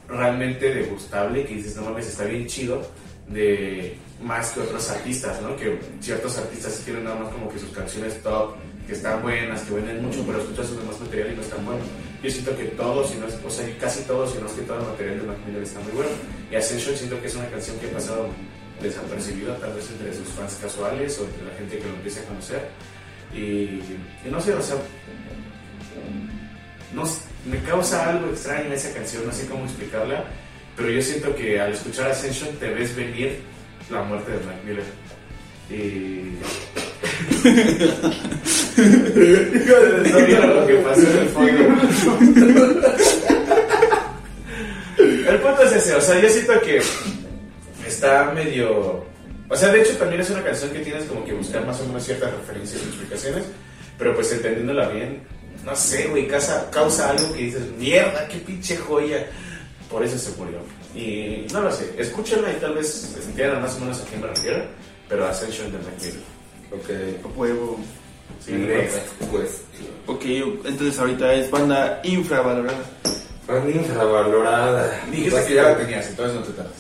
realmente 0.08 0.74
degustable 0.74 1.46
que 1.46 1.56
dices, 1.56 1.76
no 1.76 1.84
mames, 1.84 2.08
está 2.08 2.26
bien 2.26 2.48
chido, 2.48 2.82
de 3.30 3.98
más 4.22 4.52
que 4.52 4.60
otros 4.62 4.90
artistas, 4.90 5.42
¿no? 5.42 5.56
Que 5.56 5.80
ciertos 6.02 6.38
artistas 6.38 6.82
tienen 6.86 7.04
nada 7.06 7.16
más 7.18 7.32
como 7.34 7.50
que 7.50 7.58
sus 7.60 7.70
canciones 7.70 8.22
top, 8.22 8.56
que 8.86 8.94
están 8.94 9.22
buenas, 9.22 9.62
que 9.62 9.74
venden 9.76 10.04
mucho, 10.04 10.24
pero 10.26 10.42
escuchas 10.42 10.68
su 10.68 10.78
demás 10.78 11.00
material 11.00 11.32
y 11.32 11.36
no 11.36 11.42
están 11.42 11.66
buenos. 11.66 11.86
Yo 12.22 12.30
siento 12.30 12.56
que 12.58 12.66
todos, 12.66 13.10
si 13.10 13.18
no 13.18 13.28
es, 13.28 13.36
o 13.46 13.50
sea, 13.50 13.66
casi 13.80 14.04
todos, 14.04 14.34
si 14.34 14.40
no 14.40 14.46
es 14.48 14.54
que 14.54 14.62
todo 14.64 14.80
el 14.80 14.86
material 14.88 15.20
de 15.22 15.28
Mac 15.28 15.38
Miller 15.48 15.64
está 15.64 15.80
muy 15.82 15.92
bueno. 15.94 16.10
Y 16.52 16.56
Ascension 16.56 16.96
siento 16.96 17.20
que 17.22 17.28
es 17.28 17.36
una 17.36 17.48
canción 17.50 17.78
que 17.80 17.88
ha 17.88 17.92
pasado 17.92 18.28
desapercibida 18.82 19.58
tal 19.60 19.74
vez 19.74 19.90
entre 19.90 20.14
sus 20.14 20.28
fans 20.30 20.58
casuales 20.62 21.18
o 21.20 21.24
entre 21.26 21.46
la 21.46 21.54
gente 21.58 21.78
que 21.80 21.88
lo 21.88 21.94
empieza 21.96 22.22
a 22.22 22.26
conocer. 22.26 22.68
Y, 23.34 23.80
no 24.30 24.40
sé, 24.42 24.54
o 24.54 24.62
sea, 24.62 24.76
no, 26.94 27.04
s- 27.04 27.22
me 27.46 27.60
causa 27.60 28.10
algo 28.10 28.30
extraño 28.30 28.74
esa 28.74 28.94
canción, 28.94 29.26
no 29.26 29.32
sé 29.34 29.48
cómo 29.48 29.66
explicarla, 29.66 30.26
pero 30.76 30.90
yo 30.90 31.02
siento 31.02 31.36
que 31.36 31.60
al 31.60 31.74
escuchar 31.74 32.10
Ascension 32.12 32.56
te 32.58 32.70
ves 32.70 32.96
venir 32.96 33.40
la 33.90 34.04
muerte 34.04 34.32
de 34.32 34.40
Mac 34.46 34.64
Miller. 34.66 34.84
Y. 35.70 36.38
no 40.12 40.20
mira 40.20 40.46
lo 40.48 40.68
que 40.68 40.76
pasó 40.76 41.02
en 41.02 41.18
el 41.18 41.30
fondo. 41.30 41.52
El 44.98 45.40
punto 45.40 45.64
es 45.64 45.72
ese, 45.74 45.96
o 45.96 46.02
sea, 46.02 46.20
yo 46.20 46.30
siento 46.30 46.60
que 46.62 46.82
está 47.88 48.32
medio. 48.34 49.06
O 49.50 49.56
sea, 49.56 49.70
de 49.72 49.82
hecho, 49.82 49.98
también 49.98 50.22
es 50.22 50.30
una 50.30 50.44
canción 50.44 50.72
que 50.72 50.80
tienes 50.80 51.06
como 51.06 51.24
que 51.26 51.34
buscar 51.34 51.66
más 51.66 51.80
o 51.82 51.86
menos 51.86 52.04
ciertas 52.04 52.32
referencias 52.34 52.82
y 52.82 52.86
explicaciones, 52.88 53.44
pero 53.98 54.16
pues 54.16 54.32
entendiéndola 54.32 54.90
bien, 54.90 55.22
no 55.66 55.76
sé, 55.76 56.08
güey, 56.08 56.28
causa, 56.28 56.70
causa 56.72 57.10
algo 57.10 57.34
que 57.34 57.44
dices, 57.44 57.62
mierda, 57.78 58.28
qué 58.28 58.38
pinche 58.40 58.78
joya. 58.78 59.26
Por 59.90 60.04
eso 60.04 60.18
se 60.18 60.32
murió. 60.38 60.58
Y 60.96 61.48
no 61.52 61.62
lo 61.62 61.72
sé, 61.72 61.94
escúchenla 61.98 62.52
y 62.52 62.56
tal 62.56 62.74
vez 62.76 63.16
entiendan 63.26 63.62
más 63.62 63.76
o 63.78 63.80
menos 63.80 64.02
a 64.02 64.06
quién 64.06 64.22
me 64.22 64.28
refiero, 64.28 64.64
pero 65.10 65.26
Ascension 65.28 65.72
de 65.72 65.78
McMillan. 65.80 66.24
Ok. 66.72 67.26
A 67.26 67.40
huevo. 67.40 67.80
Sí. 68.46 68.52
Pues, 69.32 69.62
Ok, 70.06 70.24
entonces 70.26 71.00
ahorita 71.00 71.34
es 71.34 71.50
banda 71.50 72.02
infravalorada. 72.04 72.84
fan 73.48 73.70
infravalorada. 73.74 75.02
Dijiste 75.10 75.46
que 75.48 75.54
ya 75.56 75.64
la 75.64 75.78
tenías, 75.78 76.10
entonces 76.10 76.36
no 76.36 76.42
te 76.44 76.52
tardas. 76.54 76.74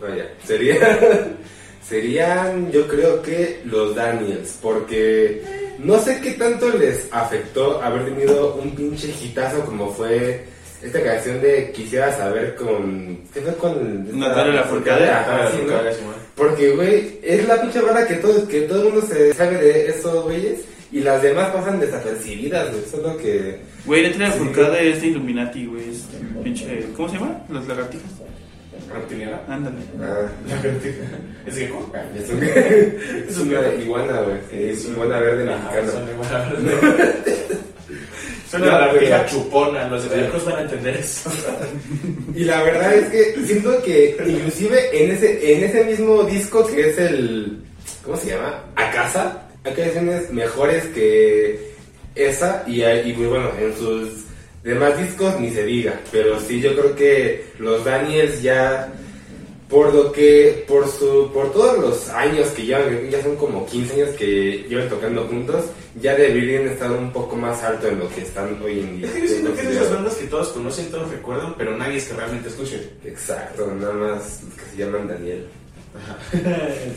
Vaya, 0.00 0.30
sería, 0.46 0.98
serían 1.88 2.70
yo 2.70 2.86
creo 2.86 3.22
que 3.22 3.62
los 3.64 3.94
Daniels, 3.94 4.58
porque 4.60 5.42
no 5.78 5.98
sé 5.98 6.20
qué 6.20 6.32
tanto 6.32 6.68
les 6.70 7.08
afectó 7.10 7.80
haber 7.82 8.04
tenido 8.06 8.54
un 8.54 8.74
pinche 8.74 9.08
hitazo 9.22 9.64
como 9.64 9.92
fue 9.92 10.44
esta 10.82 11.02
canción 11.02 11.40
de 11.40 11.72
Quisiera 11.72 12.12
saber 12.16 12.54
con... 12.54 13.18
¿Qué 13.32 13.40
fue 13.40 13.54
con...? 13.56 14.18
Natalia 14.18 14.54
Lafourcade. 14.54 15.10
Ajá, 15.10 15.50
sí, 15.50 15.58
¿no? 15.66 15.72
Natalia. 15.72 15.92
Porque, 16.34 16.70
güey, 16.72 17.18
es 17.22 17.46
la 17.48 17.60
pinche 17.60 17.80
banda 17.80 18.06
que 18.06 18.14
todo, 18.16 18.46
que 18.46 18.62
todo 18.62 18.86
el 18.86 18.92
mundo 18.92 19.06
se 19.06 19.32
sabe 19.34 19.56
de 19.56 19.88
estos 19.88 20.24
güeyes 20.24 20.60
y 20.92 21.00
las 21.00 21.22
demás 21.22 21.50
pasan 21.50 21.80
desapercibidas, 21.80 22.70
güey. 22.70 22.84
Solo 22.90 23.16
que... 23.16 23.58
Güey, 23.84 24.02
la 24.02 24.12
tele 24.12 24.32
Sí. 24.32 24.38
Furcade 24.38 24.90
es 24.90 25.00
de 25.00 25.06
Illuminati, 25.08 25.66
güey. 25.66 25.84
Pinche. 26.44 26.86
¿Cómo 26.96 27.08
se 27.08 27.14
llama? 27.14 27.40
Las 27.48 27.66
lagartijas. 27.66 28.12
Reptiliana. 28.92 29.40
Ándale. 29.48 29.76
Ah, 30.00 30.26
La 30.48 30.62
reptiliana. 30.62 31.18
¿Es 31.46 31.54
gecko? 31.58 31.92
es, 32.16 32.30
un- 32.30 32.42
es 33.28 33.38
una 33.38 33.74
iguana, 33.74 34.20
güey. 34.22 34.70
Es 34.70 34.84
iguana 34.86 35.18
verde 35.20 35.44
mexicana. 35.44 35.90
son 35.92 36.08
igual. 36.08 37.14
Son 38.50 38.62
una 38.62 38.70
No, 38.72 38.78
lagartija 38.78 39.16
pero- 39.26 39.28
chupona, 39.28 39.88
los 39.88 40.14
viejos 40.14 40.44
van 40.44 40.56
a 40.56 40.60
entender 40.62 40.96
eso. 40.96 41.28
Y 42.32 42.44
la 42.44 42.62
verdad 42.62 42.94
es 42.94 43.08
que 43.08 43.44
siento 43.44 43.82
que 43.82 44.16
inclusive 44.24 45.04
en 45.04 45.10
ese, 45.10 45.52
en 45.56 45.64
ese 45.64 45.84
mismo 45.84 46.22
disco 46.22 46.64
que 46.64 46.90
es 46.90 46.98
el... 46.98 47.58
¿Cómo 48.04 48.16
se 48.16 48.30
llama? 48.30 48.62
A 48.76 48.88
casa. 48.92 49.42
Hay 49.64 49.72
canciones 49.74 50.30
mejores 50.30 50.84
que 50.94 51.58
esa 52.14 52.62
y, 52.68 52.84
y 52.84 53.12
pues 53.14 53.28
bueno, 53.28 53.50
en 53.60 53.76
sus 53.76 54.25
demás 54.66 54.98
discos 54.98 55.38
ni 55.40 55.50
se 55.50 55.64
diga. 55.64 55.98
Pero 56.12 56.38
sí, 56.40 56.60
yo 56.60 56.72
creo 56.76 56.94
que 56.94 57.46
los 57.58 57.84
Daniels 57.84 58.42
ya... 58.42 58.92
Por 59.68 59.92
lo 59.92 60.12
que, 60.12 60.64
por 60.68 60.88
su, 60.88 61.28
por 61.34 61.52
todos 61.52 61.76
los 61.78 62.08
años 62.10 62.46
que 62.50 62.64
llevan, 62.64 63.10
ya 63.10 63.20
son 63.20 63.34
como 63.34 63.66
15 63.66 63.94
años 63.94 64.10
que 64.10 64.64
llevan 64.68 64.88
tocando 64.88 65.26
juntos, 65.26 65.64
ya 66.00 66.14
deberían 66.14 66.68
estar 66.68 66.92
un 66.92 67.12
poco 67.12 67.34
más 67.34 67.64
alto 67.64 67.88
en 67.88 67.98
lo 67.98 68.08
que 68.10 68.20
están 68.20 68.62
hoy 68.62 68.78
en 68.78 68.98
día. 68.98 69.08
Es 69.08 69.12
que 69.14 69.22
yo 69.22 69.26
siento 69.26 69.54
que 69.54 69.62
es 69.62 69.66
de 69.66 69.74
esas 69.74 69.92
bandas 69.92 70.14
que 70.14 70.26
todos 70.28 70.48
conocen, 70.50 70.88
todos 70.92 71.10
recuerdan, 71.10 71.52
pero 71.58 71.76
nadie 71.76 71.96
es 71.96 72.04
que 72.04 72.14
realmente 72.14 72.48
escuche. 72.48 72.90
Exacto, 73.04 73.66
nada 73.74 73.92
más 73.92 74.40
los 74.44 74.54
que 74.54 74.70
se 74.70 74.76
llaman 74.76 75.08
Daniel. 75.08 75.44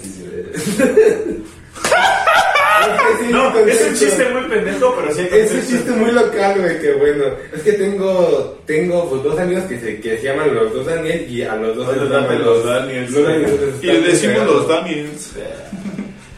Sí, 0.03 0.11
sí. 0.13 1.43
Es 2.82 3.17
que 3.19 3.25
sí, 3.25 3.32
No, 3.32 3.57
es 3.59 3.82
un 3.88 3.95
chiste 3.95 4.30
muy 4.30 4.43
pendejo, 4.49 4.95
pero 4.99 5.13
sí 5.13 5.27
Es 5.32 5.51
un 5.51 5.61
chiste 5.67 5.91
muy 5.91 6.11
local, 6.11 6.59
güey, 6.61 6.80
que 6.80 6.93
bueno. 6.93 7.25
Es 7.53 7.61
que 7.63 7.73
tengo, 7.73 8.61
tengo 8.65 9.09
pues, 9.09 9.23
dos 9.23 9.39
amigos 9.39 9.63
que 9.65 9.80
se, 9.80 9.99
que 9.99 10.17
se 10.17 10.23
llaman 10.23 10.53
los 10.55 10.73
dos 10.73 10.86
Daniel 10.86 11.25
y 11.30 11.43
a 11.43 11.55
los 11.55 11.75
dos 11.75 11.88
Los 11.88 11.97
les 11.97 12.05
llaman 12.09 12.23
llaman 12.23 12.45
los 12.45 12.65
Daniels. 12.65 13.11
los 13.11 13.23
Daniels, 13.27 13.84
Y 13.84 13.86
le 13.88 14.01
decimos 14.01 14.38
cagados. 14.38 14.55
los 14.57 14.67
Daniels. 14.67 15.32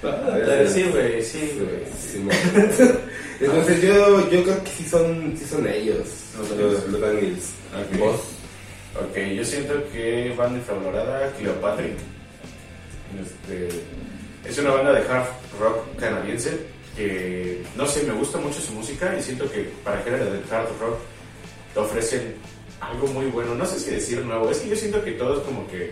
Ah, 0.03 0.65
Sí, 0.73 0.83
güey, 0.91 1.21
sí, 1.23 1.51
güey. 1.59 1.81
Sí, 1.95 2.87
Entonces 3.39 3.81
yo, 3.81 4.29
yo 4.29 4.43
creo 4.43 4.63
que 4.63 4.69
sí 4.77 4.85
son, 4.89 5.35
sí 5.37 5.45
son 5.45 5.67
ellos, 5.67 6.07
Los 6.37 6.49
los, 6.49 6.57
Daniels. 6.57 6.87
los, 6.91 7.01
Daniels. 7.01 7.49
Ok. 7.93 7.99
¿Vos? 7.99 8.15
Ok, 8.95 9.17
yo 9.35 9.45
siento 9.45 9.73
que 9.93 10.33
banda 10.37 10.57
infravalorada, 10.59 11.31
Cleopatra. 11.39 11.85
Este, 13.21 13.67
es 14.51 14.57
una 14.57 14.71
banda 14.71 14.91
de 14.91 14.99
hard 14.99 15.27
rock 15.59 15.95
canadiense 15.97 16.51
que, 16.95 17.63
no 17.75 17.85
sé, 17.87 18.03
me 18.03 18.13
gusta 18.13 18.37
mucho 18.37 18.59
su 18.59 18.73
música 18.73 19.15
y 19.17 19.21
siento 19.21 19.49
que 19.49 19.71
para 19.83 19.97
el 19.97 20.03
género 20.03 20.25
de 20.25 20.39
hard 20.51 20.67
rock 20.79 20.97
te 21.73 21.79
ofrecen 21.79 22.35
algo 22.81 23.07
muy 23.07 23.27
bueno. 23.27 23.55
No 23.55 23.65
sé 23.65 23.79
si 23.79 23.91
decir 23.91 24.25
nuevo, 24.25 24.49
es 24.49 24.59
que 24.59 24.69
yo 24.69 24.75
siento 24.75 25.01
que 25.03 25.11
todos 25.11 25.43
como 25.43 25.65
que 25.67 25.91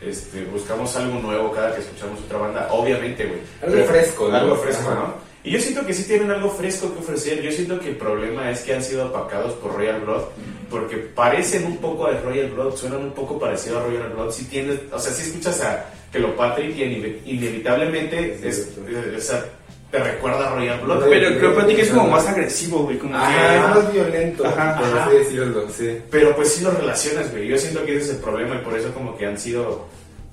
este, 0.00 0.44
buscamos 0.44 0.96
algo 0.96 1.20
nuevo 1.20 1.52
cada 1.52 1.74
que 1.74 1.82
escuchamos 1.82 2.20
otra 2.20 2.38
banda, 2.38 2.68
obviamente, 2.70 3.26
güey. 3.26 3.40
Algo 3.62 3.84
fresco, 3.84 4.28
¿no? 4.28 4.36
Algo 4.36 4.56
fresco, 4.56 4.90
Ajá. 4.90 4.94
¿no? 4.94 5.14
Y 5.44 5.50
yo 5.50 5.60
siento 5.60 5.86
que 5.86 5.92
sí 5.92 6.04
tienen 6.04 6.30
algo 6.30 6.50
fresco 6.50 6.92
que 6.92 6.98
ofrecer. 7.00 7.40
Yo 7.40 7.52
siento 7.52 7.78
que 7.78 7.90
el 7.90 7.96
problema 7.96 8.50
es 8.50 8.62
que 8.62 8.74
han 8.74 8.82
sido 8.82 9.06
opacados 9.06 9.52
por 9.54 9.74
Royal 9.74 10.00
Blood, 10.00 10.22
porque 10.70 10.96
parecen 10.96 11.66
un 11.66 11.76
poco 11.76 12.06
a 12.06 12.12
Royal 12.12 12.50
Blood, 12.50 12.74
suenan 12.74 13.04
un 13.04 13.12
poco 13.12 13.38
parecido 13.38 13.78
a 13.78 13.82
Royal 13.84 14.08
Blood. 14.08 14.32
Si 14.32 14.46
tienes, 14.46 14.80
o 14.90 14.98
sea, 14.98 15.12
si 15.12 15.22
escuchas 15.22 15.60
a 15.60 15.86
Cleopatra 16.12 16.64
y 16.64 16.72
inevi- 16.72 17.18
inevitablemente 17.24 18.38
es- 18.42 18.68
eh, 18.88 19.14
o 19.16 19.20
sea, 19.20 19.44
te 19.90 19.98
recuerda 20.02 20.48
a 20.48 20.54
Royal 20.56 20.80
Blood. 20.80 21.04
Pero 21.08 21.38
Cleopatra 21.38 21.72
es 21.72 21.88
como 21.90 22.08
más 22.08 22.26
agresivo, 22.26 22.78
güey. 22.84 22.98
Como 22.98 23.16
Ajá, 23.16 23.28
que. 23.50 23.56
es 23.56 23.62
más 23.62 23.92
violento, 23.92 24.46
Ajá, 24.46 24.76
por 24.78 24.86
ajá. 24.88 25.04
así 25.06 25.16
decirlo, 25.16 25.68
sí. 25.70 25.98
Pero 26.10 26.34
pues 26.36 26.52
sí 26.52 26.64
los 26.64 26.74
relacionas, 26.74 27.30
güey. 27.30 27.46
Yo 27.48 27.56
siento 27.58 27.84
que 27.84 27.96
ese 27.96 28.04
es 28.06 28.10
el 28.16 28.22
problema 28.22 28.56
y 28.56 28.58
por 28.64 28.76
eso 28.78 28.92
como 28.92 29.16
que 29.16 29.26
han 29.26 29.38
sido, 29.38 29.86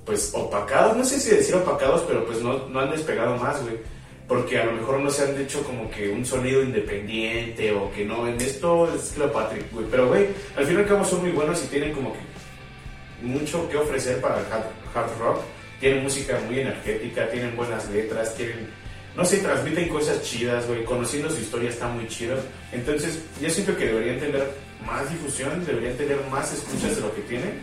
pues, 0.05 0.31
opacados. 0.33 0.97
No 0.97 1.05
sé 1.05 1.19
si 1.19 1.29
decir 1.31 1.55
opacados, 1.55 2.03
pero 2.07 2.25
pues 2.25 2.41
no, 2.41 2.67
no 2.69 2.79
han 2.79 2.91
despegado 2.91 3.35
más, 3.37 3.61
güey. 3.61 3.75
Porque 4.27 4.57
a 4.57 4.65
lo 4.65 4.71
mejor 4.71 4.99
no 4.99 5.09
se 5.11 5.23
han 5.23 5.39
hecho 5.39 5.61
como 5.63 5.91
que 5.91 6.09
un 6.09 6.25
sonido 6.25 6.63
independiente 6.63 7.71
o 7.73 7.91
que 7.91 8.05
no, 8.05 8.25
en 8.27 8.39
esto 8.41 8.89
es 8.95 9.11
Cleopatra, 9.15 9.57
güey. 9.71 9.85
Pero, 9.91 10.07
güey, 10.07 10.27
al 10.55 10.65
fin 10.65 10.77
y 10.77 10.79
al 10.79 10.87
cabo 10.87 11.03
son 11.05 11.21
muy 11.21 11.31
buenos 11.31 11.61
y 11.63 11.67
tienen 11.67 11.93
como 11.93 12.13
que 12.13 12.19
mucho 13.21 13.69
que 13.69 13.77
ofrecer 13.77 14.19
para 14.21 14.39
el 14.39 14.45
hard, 14.51 14.63
hard 14.95 15.19
rock. 15.19 15.39
Tienen 15.83 16.01
música 16.01 16.39
muy 16.47 16.61
energética, 16.61 17.27
tienen 17.29 17.57
buenas 17.57 17.89
letras, 17.89 18.33
tienen... 18.35 18.69
No 19.17 19.25
sé, 19.25 19.39
transmiten 19.39 19.89
cosas 19.89 20.23
chidas, 20.23 20.65
güey. 20.65 20.85
Conociendo 20.85 21.29
su 21.29 21.41
historia 21.41 21.69
está 21.69 21.89
muy 21.89 22.07
chido. 22.07 22.37
Entonces, 22.71 23.21
yo 23.41 23.49
siento 23.49 23.75
que 23.75 23.87
deberían 23.87 24.17
tener 24.17 24.47
más 24.87 25.09
difusión, 25.09 25.65
deberían 25.65 25.97
tener 25.97 26.17
más 26.31 26.53
escuchas 26.53 26.95
de 26.95 27.01
lo 27.01 27.13
que 27.13 27.21
tienen. 27.23 27.59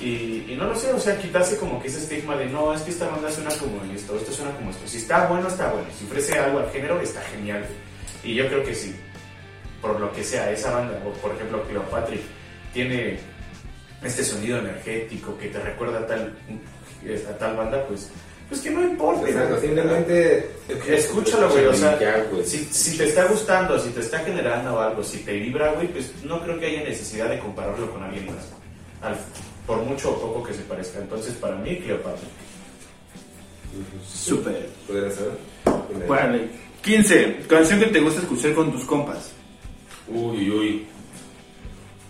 Y, 0.00 0.56
no 0.58 0.64
lo 0.64 0.74
sé, 0.74 0.92
o 0.92 0.98
sea, 0.98 1.16
quitarse 1.16 1.56
como 1.56 1.80
que 1.80 1.86
ese 1.86 1.98
estigma 1.98 2.36
de 2.36 2.46
no, 2.46 2.74
es 2.74 2.82
que 2.82 2.90
esta 2.90 3.06
banda 3.06 3.30
suena 3.30 3.50
como 3.50 3.80
esto, 3.94 4.16
esto 4.16 4.32
suena 4.32 4.50
como 4.56 4.70
esto. 4.70 4.88
Si 4.88 4.96
está 4.96 5.28
bueno, 5.28 5.46
está 5.46 5.70
bueno. 5.70 5.86
Si 5.96 6.04
ofrece 6.04 6.36
algo 6.36 6.58
al 6.58 6.70
género, 6.72 7.00
está 7.00 7.20
genial. 7.20 7.64
Y 8.24 8.34
yo 8.34 8.48
creo 8.48 8.64
que 8.64 8.74
sí, 8.74 8.92
por 9.80 10.00
lo 10.00 10.12
que 10.12 10.24
sea, 10.24 10.50
esa 10.50 10.72
banda, 10.72 11.00
o 11.06 11.12
por 11.12 11.32
ejemplo 11.36 11.62
Cleopatra, 11.68 12.16
tiene 12.74 13.20
este 14.02 14.24
sonido 14.24 14.58
energético 14.58 15.38
que 15.38 15.46
te 15.46 15.60
recuerda 15.60 16.04
tal, 16.08 16.34
a 17.28 17.38
tal 17.38 17.56
banda, 17.56 17.84
pues, 17.86 18.08
pues 18.48 18.60
que 18.60 18.70
no 18.70 18.82
importa. 18.82 19.28
Exacto, 19.28 19.60
simplemente... 19.60 20.50
Escúchalo, 20.88 21.50
güey, 21.50 21.66
o 21.66 21.74
sea, 21.74 21.98
si, 22.44 22.58
si 22.64 22.96
te 22.98 23.04
está 23.04 23.24
gustando, 23.26 23.78
si 23.78 23.90
te 23.90 24.00
está 24.00 24.18
generando 24.20 24.80
algo, 24.80 25.02
si 25.02 25.18
te 25.18 25.32
vibra, 25.32 25.72
güey, 25.72 25.88
pues 25.88 26.12
no 26.24 26.42
creo 26.42 26.58
que 26.58 26.66
haya 26.66 26.84
necesidad 26.84 27.28
de 27.30 27.38
compararlo 27.38 27.90
con 27.90 28.02
alguien 28.02 28.26
más. 28.26 28.44
Al- 29.02 29.18
por 29.66 29.78
mucho 29.78 30.10
o 30.10 30.20
poco 30.20 30.42
que 30.42 30.54
se 30.54 30.62
parezca. 30.62 30.98
Entonces, 30.98 31.34
para 31.34 31.56
mí, 31.56 31.76
Cleopatra. 31.78 32.26
Súper. 34.06 34.68
¿Podría 34.86 35.10
ser? 35.10 35.30
Vale. 36.08 36.48
15. 36.82 37.36
Canción 37.48 37.80
que 37.80 37.86
te 37.86 38.00
gusta 38.00 38.20
escuchar 38.20 38.54
con 38.54 38.72
tus 38.72 38.84
compas. 38.84 39.30
Uy, 40.08 40.50
uy. 40.50 40.86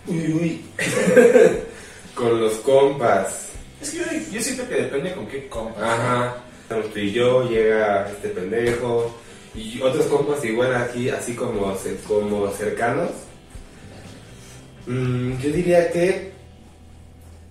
Uy, 0.07 0.32
uy. 0.32 0.64
con 2.14 2.40
los 2.40 2.55
compas. 2.55 3.51
Es 3.83 3.91
que 3.91 3.99
yo, 3.99 4.05
yo 4.33 4.41
siento 4.43 4.68
que 4.68 4.74
depende 4.76 5.12
con 5.12 5.26
qué 5.26 5.49
compas. 5.49 5.83
Ajá. 5.83 6.37
Tú 6.68 6.99
y 6.99 7.12
yo, 7.12 7.49
llega 7.51 8.09
este 8.09 8.28
pendejo. 8.28 9.14
Y 9.55 9.80
otros 9.83 10.07
compas 10.07 10.43
igual 10.45 10.74
aquí, 10.74 11.11
así 11.11 11.35
como, 11.35 11.76
como 12.09 12.51
cercanos. 12.53 13.11
Mm, 14.87 15.39
yo 15.39 15.51
diría 15.51 15.91
que 15.93 16.33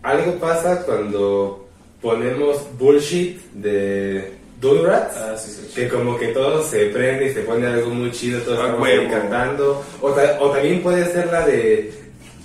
algo 0.02 0.36
pasa 0.40 0.84
cuando 0.86 1.68
ponemos 2.02 2.58
bullshit 2.80 3.40
de 3.54 4.34
Donuts. 4.60 5.16
Ah, 5.16 5.36
sí, 5.38 5.52
sí. 5.52 5.72
Que 5.76 5.88
como 5.88 6.18
que 6.18 6.28
todo 6.30 6.64
se 6.64 6.88
prende 6.88 7.28
y 7.28 7.34
se 7.34 7.42
pone 7.42 7.68
algo 7.68 7.90
muy 7.92 8.12
chido, 8.12 8.42
todos 8.42 8.60
Ah, 8.60 8.76
estamos 8.88 9.12
cantando. 9.12 9.84
O, 10.02 10.12
ta- 10.12 10.38
o 10.40 10.50
también 10.52 10.82
puede 10.82 11.06
ser 11.12 11.28
la 11.28 11.46
de 11.46 11.94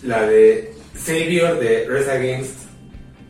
la 0.02 0.26
de 0.26 0.72
Savior 0.96 1.58
de 1.58 1.86
Res 1.88 2.08
Against. 2.08 2.65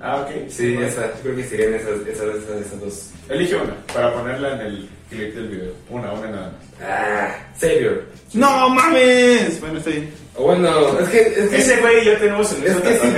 Ah, 0.01 0.20
ok. 0.22 0.49
Sí, 0.51 0.74
Bueno. 0.74 0.88
esa, 0.88 1.07
yo 1.16 1.20
creo 1.22 1.36
que 1.36 1.44
serían 1.44 1.74
esas, 1.74 2.01
esas, 2.07 2.26
esas, 2.36 2.66
esas 2.66 2.80
dos. 2.80 3.11
Elige 3.28 3.57
una 3.57 3.74
para 3.92 4.12
ponerla 4.14 4.53
en 4.55 4.61
el 4.61 4.88
clip 5.11 5.34
del 5.34 5.49
video. 5.49 5.72
Una, 5.90 6.12
una 6.12 6.28
nada 6.28 6.53
más. 6.53 6.88
Ah, 6.88 7.34
Savior. 7.59 8.03
¡No 8.34 8.68
mames! 8.68 9.59
Bueno, 9.61 9.78
está 9.78 9.90
bien. 9.90 10.11
O 10.34 10.42
bueno, 10.44 10.99
es 11.01 11.09
que, 11.09 11.20
es 11.22 11.49
que, 11.49 11.57
Ese 11.57 11.76
güey 11.80 12.05
ya 12.05 12.18
tenemos 12.18 12.53
en 12.53 12.66
es 12.66 12.76
que 12.76 12.92
sí, 12.99 13.09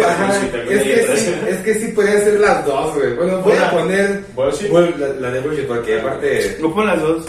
es 0.71 0.83
que 0.85 1.17
sí, 1.17 1.35
es 1.49 1.57
que 1.59 1.75
sí 1.75 1.89
podrían 1.89 2.23
ser 2.23 2.39
las 2.39 2.65
dos, 2.65 2.95
güey. 2.95 3.15
Bueno, 3.17 3.39
voy 3.41 3.57
a 3.57 3.71
poner 3.73 4.23
la, 4.37 5.09
la 5.09 5.31
de 5.33 5.41
Bullshit 5.41 5.67
porque 5.67 5.99
aparte, 5.99 6.57
Lo 6.61 6.73
pon 6.73 6.87
las 6.87 7.01
dos. 7.01 7.25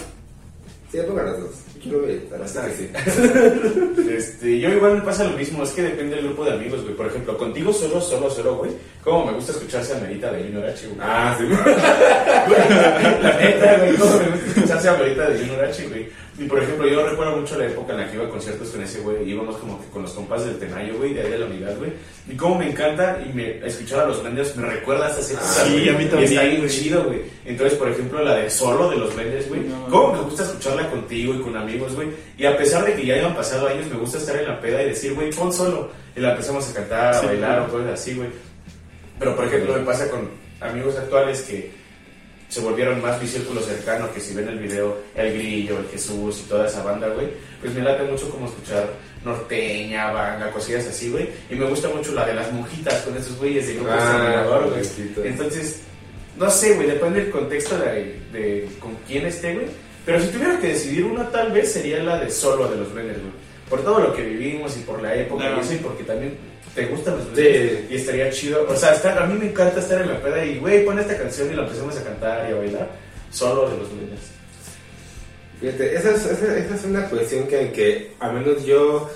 sí, 0.92 1.00
pongan 1.08 1.26
las 1.26 1.40
dos. 1.40 1.50
Quiero 1.82 2.02
ver, 2.02 2.22
hasta 2.44 2.68
que 2.68 2.74
sí. 2.74 2.90
Este, 4.10 4.60
yo 4.60 4.70
igual 4.70 4.96
me 4.96 5.02
pasa 5.02 5.24
lo 5.24 5.38
mismo, 5.38 5.64
es 5.64 5.70
que 5.70 5.84
depende 5.84 6.16
del 6.16 6.26
grupo 6.26 6.44
de 6.44 6.54
amigos, 6.54 6.82
güey. 6.84 6.96
Por 6.96 7.08
ejemplo, 7.08 7.38
contigo 7.38 7.72
solo, 7.72 8.02
solo, 8.02 8.30
solo, 8.30 8.58
güey. 8.58 8.72
Como 9.04 9.28
me 9.28 9.34
gusta 9.34 9.54
escucharse 9.54 9.96
a 9.96 10.00
Merita 10.00 10.32
de 10.32 10.44
Junior 10.44 10.66
H, 10.66 10.88
güey. 10.88 11.00
Ah, 11.02 11.36
sí. 11.38 11.46
La 13.24 13.38
neta, 13.40 13.78
güey, 13.78 13.96
cómo 13.96 14.18
me 14.18 14.30
gusta 14.30 14.48
escucharse 14.48 14.90
a 14.90 14.98
Merita 14.98 15.30
de 15.30 15.40
Junior 15.40 15.66
H, 15.66 15.88
güey. 15.88 16.10
Y 16.40 16.46
por 16.46 16.64
ejemplo, 16.64 16.88
yo 16.88 17.06
recuerdo 17.06 17.36
mucho 17.36 17.58
la 17.58 17.66
época 17.66 17.92
en 17.92 18.00
la 18.00 18.10
que 18.10 18.16
iba 18.16 18.26
a 18.26 18.30
conciertos 18.30 18.70
con 18.70 18.82
ese 18.82 19.02
güey. 19.02 19.30
Íbamos 19.30 19.58
como 19.58 19.82
que 19.82 19.88
con 19.90 20.04
los 20.04 20.14
compas 20.14 20.46
del 20.46 20.58
Tenayo, 20.58 20.98
güey, 20.98 21.14
de 21.14 21.22
ahí 21.22 21.32
de 21.32 21.38
la 21.38 21.46
unidad, 21.46 21.78
güey. 21.78 21.92
Y 22.30 22.36
cómo 22.36 22.58
me 22.58 22.70
encanta 22.70 23.20
y 23.30 23.34
me 23.34 23.58
escuchar 23.68 24.02
a 24.02 24.06
los 24.08 24.22
Blenders 24.22 24.56
me 24.56 24.66
recuerda 24.66 25.08
a 25.08 25.10
esas 25.12 25.32
épocas. 25.32 25.64
Sí, 25.66 25.74
güey. 25.74 25.90
a 25.90 25.98
mí 25.98 26.04
Y 26.06 26.08
también, 26.08 26.32
está 26.32 26.44
bien 26.44 26.68
chido, 26.70 27.04
güey. 27.04 27.22
Entonces, 27.44 27.78
por 27.78 27.90
ejemplo, 27.90 28.24
la 28.24 28.36
de 28.36 28.50
solo 28.50 28.90
de 28.90 28.96
los 28.96 29.14
Blenders, 29.14 29.50
güey. 29.50 29.62
No. 29.62 29.86
¿Cómo 29.90 30.14
me 30.14 30.22
gusta 30.22 30.44
escucharla 30.44 30.90
contigo 30.90 31.36
y 31.36 31.42
con 31.42 31.58
amigos, 31.58 31.94
güey? 31.94 32.08
Y 32.38 32.46
a 32.46 32.56
pesar 32.56 32.86
de 32.86 32.94
que 32.94 33.06
ya 33.06 33.16
hayan 33.16 33.36
pasado 33.36 33.68
años, 33.68 33.88
me 33.88 33.98
gusta 33.98 34.18
estar 34.18 34.38
en 34.38 34.48
la 34.48 34.62
peda 34.62 34.82
y 34.82 34.86
decir, 34.90 35.14
güey, 35.16 35.32
pon 35.32 35.52
solo. 35.52 35.92
Y 36.16 36.22
la 36.22 36.32
empezamos 36.32 36.70
a 36.70 36.74
cantar, 36.74 37.16
a 37.16 37.20
Sí, 37.20 37.26
bailar 37.26 37.60
o 37.64 37.68
cosas 37.68 38.00
así, 38.00 38.14
güey. 38.14 38.30
Pero, 39.20 39.36
por 39.36 39.46
ejemplo, 39.46 39.74
me 39.74 39.84
pasa 39.84 40.10
con 40.10 40.30
amigos 40.62 40.96
actuales 40.96 41.42
que 41.42 41.79
se 42.50 42.60
volvieron 42.62 43.02
más 43.02 43.22
mi 43.22 43.28
círculo 43.28 43.62
cercano, 43.62 44.12
que 44.12 44.20
si 44.20 44.34
ven 44.34 44.48
el 44.50 44.60
video 44.60 44.98
El 45.16 45.34
Grillo, 45.36 45.80
El 45.80 45.86
Jesús 45.88 46.42
y 46.44 46.50
toda 46.50 46.68
esa 46.68 46.84
banda, 46.84 47.08
güey, 47.10 47.28
pues 47.62 47.74
me 47.74 47.82
late 47.82 48.04
mucho 48.04 48.30
como 48.30 48.48
escuchar 48.48 48.90
norteña, 49.24 50.12
banda, 50.12 50.52
cosillas 50.52 50.88
así, 50.88 51.10
güey. 51.12 51.30
Y 51.50 51.56
me 51.56 51.66
gusta 51.66 51.90
mucho 51.90 52.12
la 52.14 52.26
de 52.26 52.34
las 52.34 52.52
monjitas 52.52 53.02
con 53.04 53.16
esos 53.16 53.38
güeyes 53.38 53.68
de 53.68 53.76
grupo 53.76 53.92
Ah, 53.94 54.62
güey. 55.16 55.28
Entonces, 55.28 55.82
no 56.38 56.50
sé, 56.50 56.74
güey, 56.76 56.88
depende 56.88 57.22
del 57.22 57.32
contexto 57.32 57.78
de, 57.78 58.20
de 58.32 58.68
con 58.80 58.96
quién 59.08 59.26
esté, 59.26 59.54
güey. 59.54 59.68
Pero 60.06 60.20
si 60.22 60.28
tuviera 60.30 60.60
que 60.60 60.68
decidir 60.70 61.06
una, 61.06 61.30
tal 61.30 61.52
vez 61.52 61.72
sería 61.72 62.02
la 62.04 62.20
de 62.20 62.32
solo 62.32 62.68
de 62.68 62.78
los 62.78 62.92
Blenders, 62.94 63.20
güey. 63.20 63.34
Por 63.70 63.84
todo 63.84 64.00
lo 64.00 64.16
que 64.16 64.24
vivimos 64.24 64.76
y 64.78 64.80
por 64.80 65.02
la 65.02 65.14
época 65.14 65.44
Claro. 65.44 65.58
y 65.58 65.60
eso, 65.62 65.74
y 65.74 65.78
porque 65.78 66.04
también 66.04 66.36
te 66.76 66.86
gustan 66.86 67.18
los 67.18 67.26
Sí. 67.28 67.32
Blenders. 67.34 67.92
Y 67.92 67.96
estaría 67.96 68.30
chido. 68.30 68.66
O 68.70 68.76
sea, 68.76 68.94
estar- 68.94 69.18
a 69.18 69.26
mí 69.26 69.38
me 69.38 69.46
encanta 69.50 69.80
estar 69.80 70.02
en 70.02 70.10
la 70.10 70.22
peda 70.22 70.44
y, 70.46 70.60
güey, 70.60 70.86
pon 70.86 71.00
esta 71.00 71.18
canción 71.18 71.52
y 71.52 71.56
la 71.56 71.64
empezamos 71.64 71.98
a 71.98 72.04
cantar 72.04 72.50
y 72.50 72.54
a 72.54 72.56
bailar. 72.58 72.90
Solo 73.32 73.70
de 73.70 73.78
los 73.78 73.92
Blenders. 73.92 74.22
Fíjate, 75.60 75.96
esa 75.96 76.12
es, 76.12 76.26
esa, 76.26 76.58
esa 76.58 76.76
es 76.76 76.84
una 76.86 77.10
cuestión 77.10 77.46
que, 77.48 77.72
que 77.72 78.12
al 78.20 78.34
menos 78.34 78.64
yo 78.66 79.10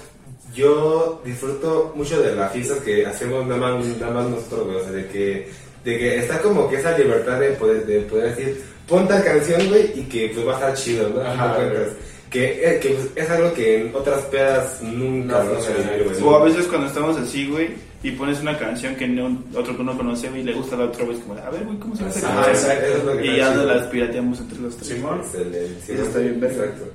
yo 0.53 1.19
disfruto 1.25 1.93
mucho 1.95 2.21
de 2.21 2.35
las 2.35 2.51
fiestas 2.51 2.77
que 2.79 3.03
hacemos 3.07 3.43
nada 3.47 3.59
más, 3.73 3.85
nada 3.97 4.11
más 4.13 4.29
nosotros, 4.29 4.65
güey, 4.65 4.75
o 4.77 4.83
sea, 4.83 4.91
de 4.91 5.07
que, 5.07 5.49
de 5.83 5.97
que 5.97 6.17
está 6.19 6.37
como 6.39 6.69
que 6.69 6.75
esa 6.75 6.95
libertad 6.95 7.39
de 7.39 7.49
poder, 7.53 7.83
de 7.87 8.01
poder 8.01 8.35
decir, 8.35 8.61
pon 8.87 9.07
tal 9.07 9.23
canción, 9.23 9.67
güey, 9.69 9.99
y 9.99 10.03
que 10.03 10.29
pues 10.31 10.45
va 10.45 10.51
a 10.51 10.55
estar 10.55 10.73
chido, 10.75 11.09
¿no? 11.09 11.21
Ajá, 11.21 11.55
Al 11.55 11.95
Que, 12.33 12.67
eh, 12.67 12.79
que 12.79 12.89
pues, 12.89 13.09
es 13.15 13.29
algo 13.29 13.53
que 13.53 13.81
en 13.81 13.95
otras 13.95 14.21
pedas 14.23 14.81
nunca 14.81 15.43
No 15.43 15.53
vas 15.53 15.69
güey. 15.69 16.23
O 16.23 16.35
a 16.35 16.43
veces 16.43 16.65
cuando 16.65 16.87
estamos 16.87 17.15
así, 17.15 17.47
güey, 17.47 17.69
y 18.01 18.09
pones 18.09 18.41
una 18.41 18.57
canción 18.57 18.95
que 18.95 19.07
no, 19.07 19.37
otro 19.53 19.77
que 19.77 19.83
no 19.83 19.95
conoce, 19.95 20.29
güey, 20.29 20.41
y 20.41 20.45
le 20.45 20.53
gusta 20.53 20.75
a 20.75 20.79
la 20.79 20.85
otra, 20.85 21.05
güey, 21.05 21.15
es 21.15 21.23
como, 21.23 21.39
a 21.39 21.49
ver, 21.51 21.63
güey, 21.63 21.77
¿cómo 21.77 21.95
se 21.95 22.01
llama 22.01 22.15
esa 22.15 22.43
Ah, 22.43 22.49
exacto, 22.49 22.85
eso 22.87 22.97
es 22.97 23.03
lo 23.03 23.17
que 23.17 23.27
Y 23.27 23.37
ya 23.37 23.53
nos 23.53 23.65
las 23.67 23.85
pirateamos 23.85 24.39
entre 24.39 24.59
los 24.61 24.75
tres. 24.75 24.87
Simón. 24.87 25.19
Excelente. 25.19 25.93
Eso 25.93 26.03
está 26.03 26.19
bien, 26.19 26.39
verga. 26.39 26.55
Exacto. 26.55 26.91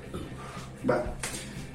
Va. 0.91 1.05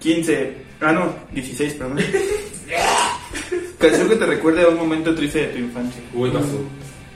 15. 0.01 0.53
Ah, 0.81 0.91
no, 0.91 1.15
16, 1.31 1.73
perdón. 1.75 1.99
Canción 3.79 4.09
que 4.09 4.15
te 4.17 4.25
recuerde 4.25 4.63
a 4.63 4.67
un 4.67 4.75
momento 4.75 5.15
triste 5.15 5.39
de 5.39 5.47
tu 5.47 5.59
infancia. 5.59 6.01
Uy, 6.13 6.29
pasó. 6.31 6.59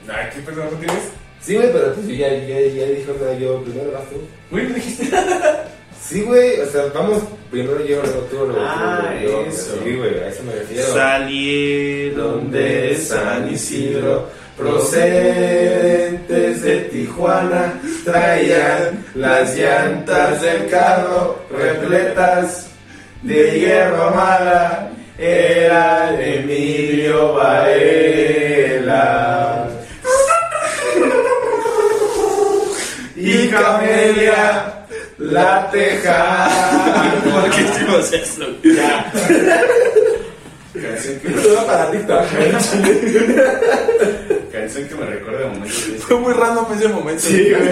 Ay, 0.08 0.30
¿qué 0.34 0.40
perdón 0.40 0.68
no 0.72 0.78
tienes? 0.78 1.02
Sí, 1.42 1.56
güey, 1.56 1.70
pero 1.70 1.92
pues 1.92 2.08
yo 2.08 2.14
ya, 2.14 2.30
ya, 2.30 2.58
ya 2.58 2.86
dijo 2.86 3.12
nada, 3.20 3.38
yo 3.38 3.62
primero 3.62 3.92
vas 3.92 4.08
tú. 4.08 4.16
Güey, 4.50 4.66
no 4.66 4.74
dijiste 4.76 5.10
Sí, 6.00 6.22
güey, 6.22 6.60
o 6.60 6.66
sea, 6.66 6.84
vamos 6.94 7.22
primero 7.50 7.84
yo, 7.84 8.00
luego 8.02 8.20
tú, 8.30 8.36
luego 8.36 8.56
Ah, 8.60 9.00
tú, 9.02 9.08
luego 9.26 9.42
yo. 9.44 9.50
eso. 9.50 9.78
Sí, 9.84 9.94
güey, 9.96 10.18
a 10.20 10.28
eso 10.28 10.42
me 10.44 10.52
refiero. 10.54 10.92
Salieron 10.92 12.50
de 12.50 12.96
San 12.96 13.52
Isidro, 13.52 14.28
procedentes 14.56 16.62
de 16.62 16.76
Tijuana, 16.92 17.80
traían 18.04 19.04
las 19.14 19.56
llantas 19.56 20.40
del 20.42 20.68
carro 20.70 21.38
repletas 21.50 22.68
de 23.22 23.58
hierro 23.60 24.10
mala. 24.12 24.90
Era 25.18 26.14
Emilio 26.22 27.34
Varela. 27.34 29.68
Y 33.16 33.48
Camelia 33.48 34.77
la 35.18 35.70
tejana. 35.70 37.22
¿Por 37.24 37.50
qué 37.50 37.60
hicimos 37.62 38.12
eso? 38.12 38.44
Ya. 38.62 39.12
Canción 40.80 41.18
que 41.20 41.28
me, 41.28 41.42
Todo 41.42 41.66
para 41.66 41.90
TikTok. 41.90 42.24
canción 44.52 44.88
que 44.88 44.94
me 44.94 45.06
recuerda 45.06 45.40
de 45.40 45.46
momentos 45.46 45.76
tristes. 45.82 46.04
Fue 46.04 46.20
muy 46.20 46.32
random 46.32 46.66
ese 46.72 46.88
momento. 46.88 47.22
Sí, 47.22 47.50
güey. 47.50 47.68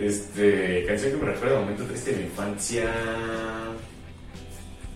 Este, 0.00 0.84
canción 0.86 1.12
que 1.12 1.18
me 1.18 1.32
recuerda 1.32 1.56
a 1.56 1.58
un 1.58 1.64
momento 1.64 1.84
triste 1.84 2.10
de 2.10 2.16
mi 2.18 2.22
infancia. 2.24 2.84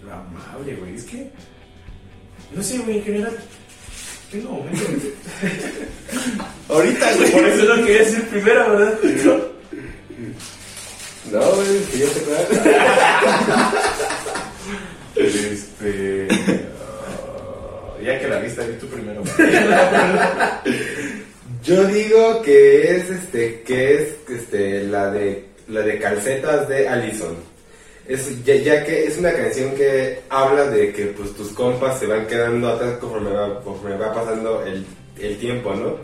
La 0.06 0.14
amable, 0.14 0.74
güey. 0.76 0.94
Es 0.96 1.04
que. 1.04 1.30
No 2.54 2.62
sé, 2.62 2.78
güey, 2.78 2.98
en 2.98 3.04
general. 3.04 3.38
Tengo 4.30 4.50
momentos. 4.50 4.84
Ahorita, 6.68 7.14
güey. 7.16 7.32
Por 7.32 7.44
eso 7.44 7.64
no 7.64 7.84
quería 7.84 7.98
decir 7.98 8.28
primero, 8.28 8.70
¿verdad? 8.70 8.98
No, 11.32 11.40
güey, 11.54 11.84
que 11.90 11.98
yo 11.98 12.06
te. 12.08 12.20
Este. 15.16 16.28
ah, 16.30 17.98
ya 18.02 18.18
que 18.20 18.28
la 18.28 18.38
viste, 18.38 18.68
di 18.68 18.78
tú 18.78 18.86
primero. 18.86 19.22
Yo 21.64 21.84
digo 21.84 22.42
que 22.42 22.96
es 22.96 23.10
este, 23.10 23.62
que 23.62 23.94
es 23.94 24.08
este 24.28 24.84
la 24.84 25.10
de 25.10 25.44
la 25.68 25.80
de 25.82 25.98
calcetas 25.98 26.68
de 26.68 26.88
Allison. 26.88 27.49
Es, 28.10 28.44
ya, 28.44 28.56
ya 28.56 28.84
que 28.84 29.04
es 29.04 29.18
una 29.18 29.32
canción 29.32 29.72
que 29.76 30.18
habla 30.28 30.66
de 30.66 30.92
que 30.92 31.06
pues 31.06 31.32
tus 31.32 31.50
compas 31.50 32.00
se 32.00 32.08
van 32.08 32.26
quedando 32.26 32.68
atrás 32.68 32.98
conforme 32.98 33.30
va, 33.30 33.62
conforme 33.62 33.96
va 33.96 34.12
pasando 34.12 34.64
el, 34.66 34.84
el 35.20 35.38
tiempo, 35.38 35.72
¿no? 35.76 35.94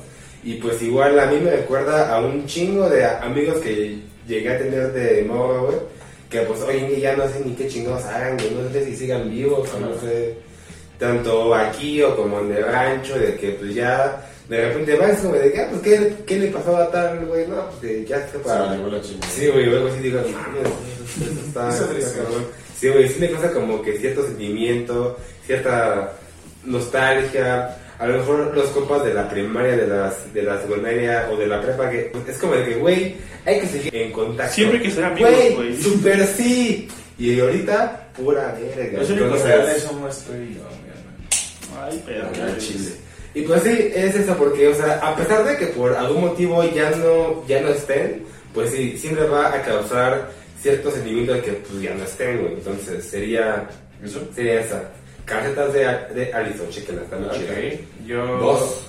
Y 0.45 0.55
pues 0.55 0.81
igual 0.83 1.19
a 1.19 1.27
mí 1.27 1.41
me 1.41 1.51
recuerda 1.51 2.15
a 2.15 2.21
un 2.21 2.47
chingo 2.47 2.89
de 2.89 3.05
amigos 3.05 3.57
que 3.57 3.99
llegué 4.25 4.51
a 4.51 4.57
tener 4.57 4.93
de 4.93 5.25
morro, 5.25 5.67
güey. 5.67 5.79
Que 6.31 6.43
pues 6.43 6.61
hoy 6.61 6.77
en 6.77 6.89
día 6.91 6.99
ya 6.99 7.17
no 7.17 7.29
sé 7.29 7.43
ni 7.45 7.57
qué 7.57 7.67
chingados 7.67 8.05
hagan, 8.05 8.37
güey. 8.37 8.51
No 8.53 8.71
sé 8.71 8.85
si 8.85 8.95
sigan 8.95 9.29
vivos 9.29 9.69
o 9.75 9.81
no 9.81 9.99
sé. 9.99 10.37
Tanto 11.01 11.53
aquí 11.57 12.01
o 12.05 12.15
como 12.15 12.39
en 12.39 12.53
el 12.53 12.65
rancho, 12.67 13.19
de 13.19 13.35
que 13.35 13.51
pues 13.51 13.75
ya 13.75 14.25
de 14.49 14.69
repente 14.69 14.97
vas 14.97 15.19
como 15.19 15.35
de 15.35 15.53
que, 15.53 15.61
ah, 15.61 15.69
pues 15.71 15.83
¿qué, 15.83 16.15
qué 16.27 16.39
le 16.39 16.49
pasó 16.49 16.77
a 16.77 16.91
tal, 16.91 17.25
güey? 17.27 17.47
No, 17.49 17.67
pues 17.69 17.81
que 17.81 18.05
ya 18.07 18.25
se 18.27 18.33
Se 18.33 18.39
para. 18.39 18.75
llevó 18.77 18.89
la. 18.89 19.03
Sí, 19.03 19.49
güey, 19.49 19.67
luego 19.67 19.91
sí 19.91 19.99
digo, 20.01 20.21
mames, 20.21 20.63
eso, 20.63 21.31
eso 21.31 21.47
está, 21.47 21.69
Eso 21.69 21.93
está 21.93 22.23
cabrón. 22.23 22.47
Sí, 22.81 22.89
güey, 22.89 23.09
sí 23.09 23.17
me 23.21 23.31
causa 23.31 23.53
como 23.53 23.83
que 23.83 23.99
cierto 23.99 24.25
sentimiento, 24.27 25.17
cierta, 25.47 26.13
nostalgia, 26.67 27.77
a 27.99 28.07
lo 28.07 28.19
mejor 28.19 28.55
los 28.55 28.67
compas 28.71 29.05
de 29.05 29.15
la 29.15 29.29
primaria, 29.29 29.77
de, 29.77 29.87
las, 29.87 30.33
de 30.35 30.43
la 30.43 30.61
secundaria 30.61 31.29
o 31.33 31.37
de 31.37 31.47
la 31.47 31.63
prepa, 31.63 31.89
que 31.91 32.13
es 32.29 32.39
como 32.39 32.55
de 32.55 32.65
que, 32.65 32.75
güey, 32.75 33.17
hay 33.45 33.61
que 33.61 33.67
seguir 33.67 33.97
en 33.97 34.13
contacto. 34.13 34.55
Siempre 34.55 34.83
que 34.83 34.91
ser 34.91 35.05
amigos, 35.05 35.33
güey. 35.55 35.77
Super 35.81 36.27
sí. 36.27 36.89
Y 37.19 37.41
ahorita, 37.41 38.09
pura 38.17 38.55
verga. 38.61 38.99
Los 38.99 39.09
únicos 39.11 39.29
Entonces, 39.41 39.47
reales 39.47 39.83
somos 39.83 40.19
tú 40.19 40.33
y 40.35 40.55
yo, 40.55 40.63
mi 40.83 40.91
hermano. 40.91 41.91
Ay, 41.91 42.03
pero. 42.05 42.27
Ah, 42.27 42.59
chile. 42.59 42.91
Y 43.37 43.43
pues 43.43 43.63
sí, 43.63 43.91
es 43.95 44.15
eso, 44.15 44.35
porque, 44.39 44.67
o 44.69 44.75
sea, 44.75 44.95
a 44.95 45.15
pesar 45.15 45.45
de 45.45 45.59
que 45.59 45.67
por 45.67 45.95
algún 45.95 46.23
motivo 46.23 46.65
ya 46.65 46.91
no, 46.93 47.47
ya 47.47 47.61
no 47.61 47.69
estén, 47.69 48.25
pues 48.55 48.71
sí, 48.71 48.97
siempre 48.97 49.27
va 49.29 49.55
a 49.55 49.61
causar 49.63 50.31
cierto 50.59 50.91
sentimiento 50.91 51.35
de 51.35 51.43
que 51.43 51.53
pues 51.53 51.83
ya 51.83 51.93
no 51.95 52.03
estén, 52.05 52.41
güey. 52.41 52.55
Entonces 52.55 53.05
sería, 53.05 53.69
¿Eso? 54.03 54.27
sería 54.35 54.61
esa. 54.63 54.91
Casetas 55.27 55.73
de, 55.75 55.81
de 56.15 56.33
Alison, 56.33 56.71
chequenla, 56.71 57.03
está 57.03 57.17
muy 57.19 57.29
chida. 57.31 57.51
Ok, 57.53 57.81
yo... 58.07 58.27
Dos. 58.39 58.87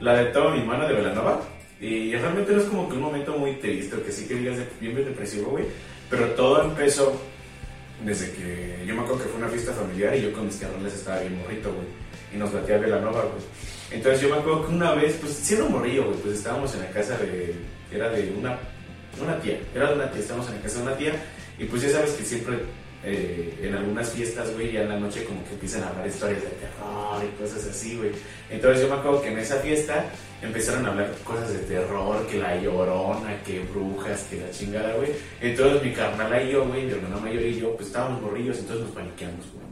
La 0.00 0.14
de 0.16 0.24
Toda 0.26 0.54
mi 0.54 0.62
mano 0.62 0.86
de 0.86 0.94
Velanova. 0.94 1.40
Y 1.80 2.12
realmente 2.16 2.52
no 2.52 2.58
es 2.60 2.64
como 2.66 2.86
que 2.88 2.96
un 2.96 3.02
momento 3.02 3.32
muy 3.38 3.54
triste, 3.54 3.96
que 4.02 4.12
sí 4.12 4.26
que 4.28 4.34
digas 4.34 4.58
de- 4.58 4.66
bien 4.78 4.94
depresivo, 4.94 5.52
güey. 5.52 5.64
Pero 6.10 6.26
todo 6.32 6.62
empezó 6.64 7.18
desde 8.04 8.30
que 8.32 8.84
yo 8.86 8.94
me 8.94 9.00
acuerdo 9.02 9.22
que 9.22 9.28
fue 9.30 9.38
una 9.40 9.48
fiesta 9.48 9.72
familiar 9.72 10.14
y 10.16 10.22
yo 10.22 10.32
con 10.34 10.44
mis 10.46 10.56
carnales 10.56 10.92
estaba 10.94 11.20
bien 11.20 11.38
morrito, 11.38 11.72
güey. 11.72 11.86
Y 12.32 12.36
nos 12.36 12.52
batía 12.52 12.78
Velanova, 12.78 13.22
güey. 13.22 13.42
Entonces 13.90 14.22
yo 14.22 14.28
me 14.28 14.40
acuerdo 14.40 14.66
que 14.66 14.72
una 14.72 14.94
vez, 14.94 15.16
pues 15.20 15.32
siendo 15.32 15.68
morrillo, 15.68 16.04
güey, 16.04 16.16
pues 16.18 16.36
estábamos 16.36 16.72
en 16.74 16.80
la 16.80 16.90
casa 16.90 17.16
de. 17.18 17.54
Era 17.92 18.08
de 18.10 18.32
una, 18.38 18.56
una 19.20 19.40
tía, 19.40 19.58
era 19.74 19.88
de 19.88 19.94
una 19.96 20.10
tía, 20.10 20.20
estábamos 20.20 20.48
en 20.48 20.56
la 20.56 20.62
casa 20.62 20.78
de 20.78 20.82
una 20.82 20.96
tía. 20.96 21.12
Y 21.58 21.64
pues 21.64 21.82
ya 21.82 21.90
sabes 21.90 22.12
que 22.12 22.24
siempre 22.24 22.58
eh, 23.02 23.58
en 23.62 23.74
algunas 23.74 24.10
fiestas, 24.10 24.52
güey, 24.52 24.72
ya 24.72 24.82
en 24.82 24.90
la 24.90 24.98
noche 24.98 25.24
como 25.24 25.42
que 25.44 25.52
empiezan 25.54 25.84
a 25.84 25.88
hablar 25.88 26.06
historias 26.06 26.42
de 26.42 26.50
terror 26.50 27.24
y 27.24 27.42
cosas 27.42 27.66
así, 27.66 27.96
güey. 27.96 28.10
Entonces 28.50 28.82
yo 28.82 28.88
me 28.88 29.00
acuerdo 29.00 29.22
que 29.22 29.28
en 29.28 29.38
esa 29.38 29.56
fiesta 29.56 30.04
empezaron 30.42 30.84
a 30.84 30.90
hablar 30.90 31.10
cosas 31.24 31.50
de 31.52 31.60
terror, 31.60 32.26
que 32.26 32.38
la 32.38 32.60
llorona, 32.60 33.42
que 33.42 33.60
brujas, 33.60 34.26
que 34.28 34.36
la 34.36 34.50
chingada, 34.50 34.94
güey. 34.96 35.12
Entonces 35.40 35.82
mi 35.82 35.92
carnal 35.92 36.46
y 36.46 36.52
yo, 36.52 36.66
güey, 36.66 36.84
mi 36.84 36.92
hermana 36.92 37.16
mayor 37.16 37.42
y 37.42 37.58
yo, 37.58 37.74
pues 37.74 37.88
estábamos 37.88 38.20
morrillos, 38.20 38.58
entonces 38.58 38.84
nos 38.84 38.94
paniqueamos, 38.94 39.46
güey. 39.54 39.69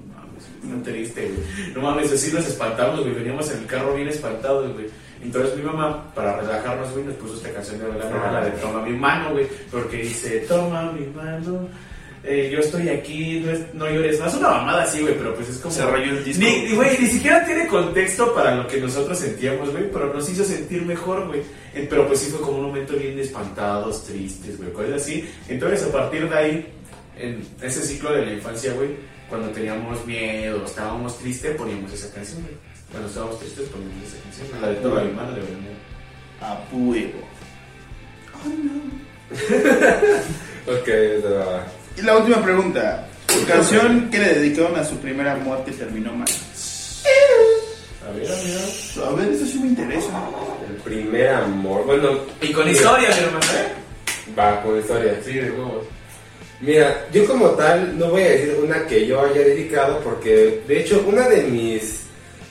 No 0.63 0.77
no 0.77 0.83
triste, 0.83 1.23
güey. 1.31 1.73
No 1.75 1.83
mames, 1.83 2.13
así 2.13 2.33
nos 2.33 2.47
espantamos, 2.47 3.01
güey. 3.01 3.15
Veníamos 3.15 3.51
en 3.51 3.59
el 3.59 3.67
carro 3.67 3.95
bien 3.95 4.09
espantados, 4.09 4.73
güey. 4.73 4.87
Entonces 5.23 5.57
mi 5.57 5.63
mamá, 5.63 6.13
para 6.15 6.37
relajarnos, 6.41 6.93
güey, 6.93 7.05
nos 7.05 7.15
puso 7.17 7.35
esta 7.37 7.51
canción 7.53 7.79
de 7.81 7.87
Belanova, 7.87 8.31
la 8.33 8.45
de 8.45 8.51
Toma 8.53 8.83
mi 8.83 8.93
mano, 8.97 9.33
güey. 9.33 9.47
Porque 9.71 9.97
dice, 9.99 10.41
toma 10.49 10.93
mi 10.93 11.07
mano, 11.07 11.69
eh, 12.25 12.51
yo 12.53 12.59
estoy 12.61 12.89
aquí, 12.89 13.41
no, 13.45 13.51
es- 13.53 13.75
no 13.75 13.89
llores 13.89 14.21
más. 14.21 14.35
Una 14.35 14.51
mamada 14.51 14.83
así, 14.85 15.01
güey, 15.01 15.15
pero 15.17 15.35
pues 15.35 15.49
es 15.49 15.59
como... 15.59 15.75
Se 15.75 15.85
rayó 15.85 16.11
el 16.13 16.25
disco. 16.25 16.45
Ni, 16.45 16.75
güey, 16.75 16.99
ni 17.01 17.07
siquiera 17.07 17.45
tiene 17.45 17.67
contexto 17.69 18.33
para 18.35 18.55
lo 18.57 18.67
que 18.67 18.81
nosotros 18.81 19.19
sentíamos, 19.19 19.71
güey, 19.71 19.91
pero 19.91 20.13
nos 20.13 20.29
hizo 20.29 20.45
sentir 20.45 20.83
mejor, 20.83 21.27
güey. 21.29 21.41
Eh, 21.75 21.87
Pero 21.89 22.07
pues 22.07 22.21
sí 22.21 22.31
fue 22.31 22.41
como 22.41 22.59
un 22.59 22.67
momento 22.67 22.95
bien 22.95 23.19
espantados, 23.19 24.05
tristes, 24.05 24.57
güey, 24.59 24.73
cosas 24.73 24.95
así. 25.03 25.29
Entonces, 25.49 25.83
a 25.85 25.93
partir 25.93 26.29
de 26.29 26.37
ahí, 26.37 26.67
en 27.19 27.47
ese 27.63 27.83
ciclo 27.83 28.13
de 28.13 28.27
la 28.27 28.33
infancia, 28.33 28.73
güey, 28.75 28.91
cuando 29.29 29.49
teníamos 29.51 30.05
miedo, 30.07 30.65
estábamos 30.65 31.19
tristes, 31.19 31.57
poníamos 31.57 31.93
esa 31.93 32.13
canción, 32.15 32.43
güey. 32.43 32.55
Cuando 32.91 33.09
estábamos 33.09 33.39
tristes, 33.39 33.69
poníamos 33.69 34.03
esa 34.07 34.23
canción. 34.23 34.63
La 34.63 34.69
de 34.69 34.77
toda 34.77 35.05
mi 35.05 35.13
mano 35.13 35.33
de 35.33 35.41
Belanova. 35.41 35.75
A 36.41 36.61
huevo. 36.73 37.21
Ay, 38.45 38.59
no. 38.65 38.99
Ok, 40.69 40.87
va. 41.25 41.67
Y 41.97 42.03
la 42.03 42.19
última 42.19 42.43
pregunta. 42.43 43.07
Canción 43.47 44.11
que 44.11 44.19
le 44.19 44.35
dedicaron 44.35 44.77
a 44.77 44.85
su 44.85 44.97
primer 44.99 45.27
amor 45.27 45.65
que 45.65 45.73
terminó 45.73 46.13
mal. 46.13 46.29
A 48.07 48.11
ver, 48.13 48.31
amigo. 48.31 49.07
A 49.07 49.13
ver, 49.15 49.33
eso 49.33 49.47
sí 49.47 49.59
me 49.59 49.69
interesa. 49.69 50.29
El 50.69 50.77
primer 50.77 51.29
amor. 51.31 51.85
Bueno, 51.87 52.19
Y 52.43 52.53
con 52.53 52.69
historia, 52.69 53.09
mi 53.09 53.25
hermano, 53.25 53.47
¿eh? 53.47 54.39
Va, 54.39 54.63
con 54.63 54.79
historia. 54.79 55.19
Sí, 55.25 55.33
de 55.35 55.51
huevos. 55.51 55.85
Mira, 56.61 57.07
yo 57.13 57.25
como 57.27 57.51
tal 57.51 57.97
no 57.99 58.11
voy 58.11 58.23
a 58.23 58.31
decir 58.31 58.57
una 58.63 58.85
que 58.87 59.07
yo 59.07 59.21
haya 59.21 59.43
dedicado 59.43 60.01
porque 60.01 60.61
de 60.67 60.81
hecho 60.81 61.05
una 61.07 61.29
de 61.29 61.43
mis, 61.45 62.01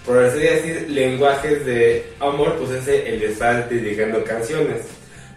por 0.05 0.17
así 0.23 0.39
decir, 0.39 0.85
lenguajes 0.89 1.65
de 1.65 2.05
amor 2.19 2.55
pues 2.55 2.71
es 2.71 2.87
el 3.05 3.19
de 3.19 3.25
estar 3.27 3.67
dedicando 3.67 4.23
canciones. 4.23 4.77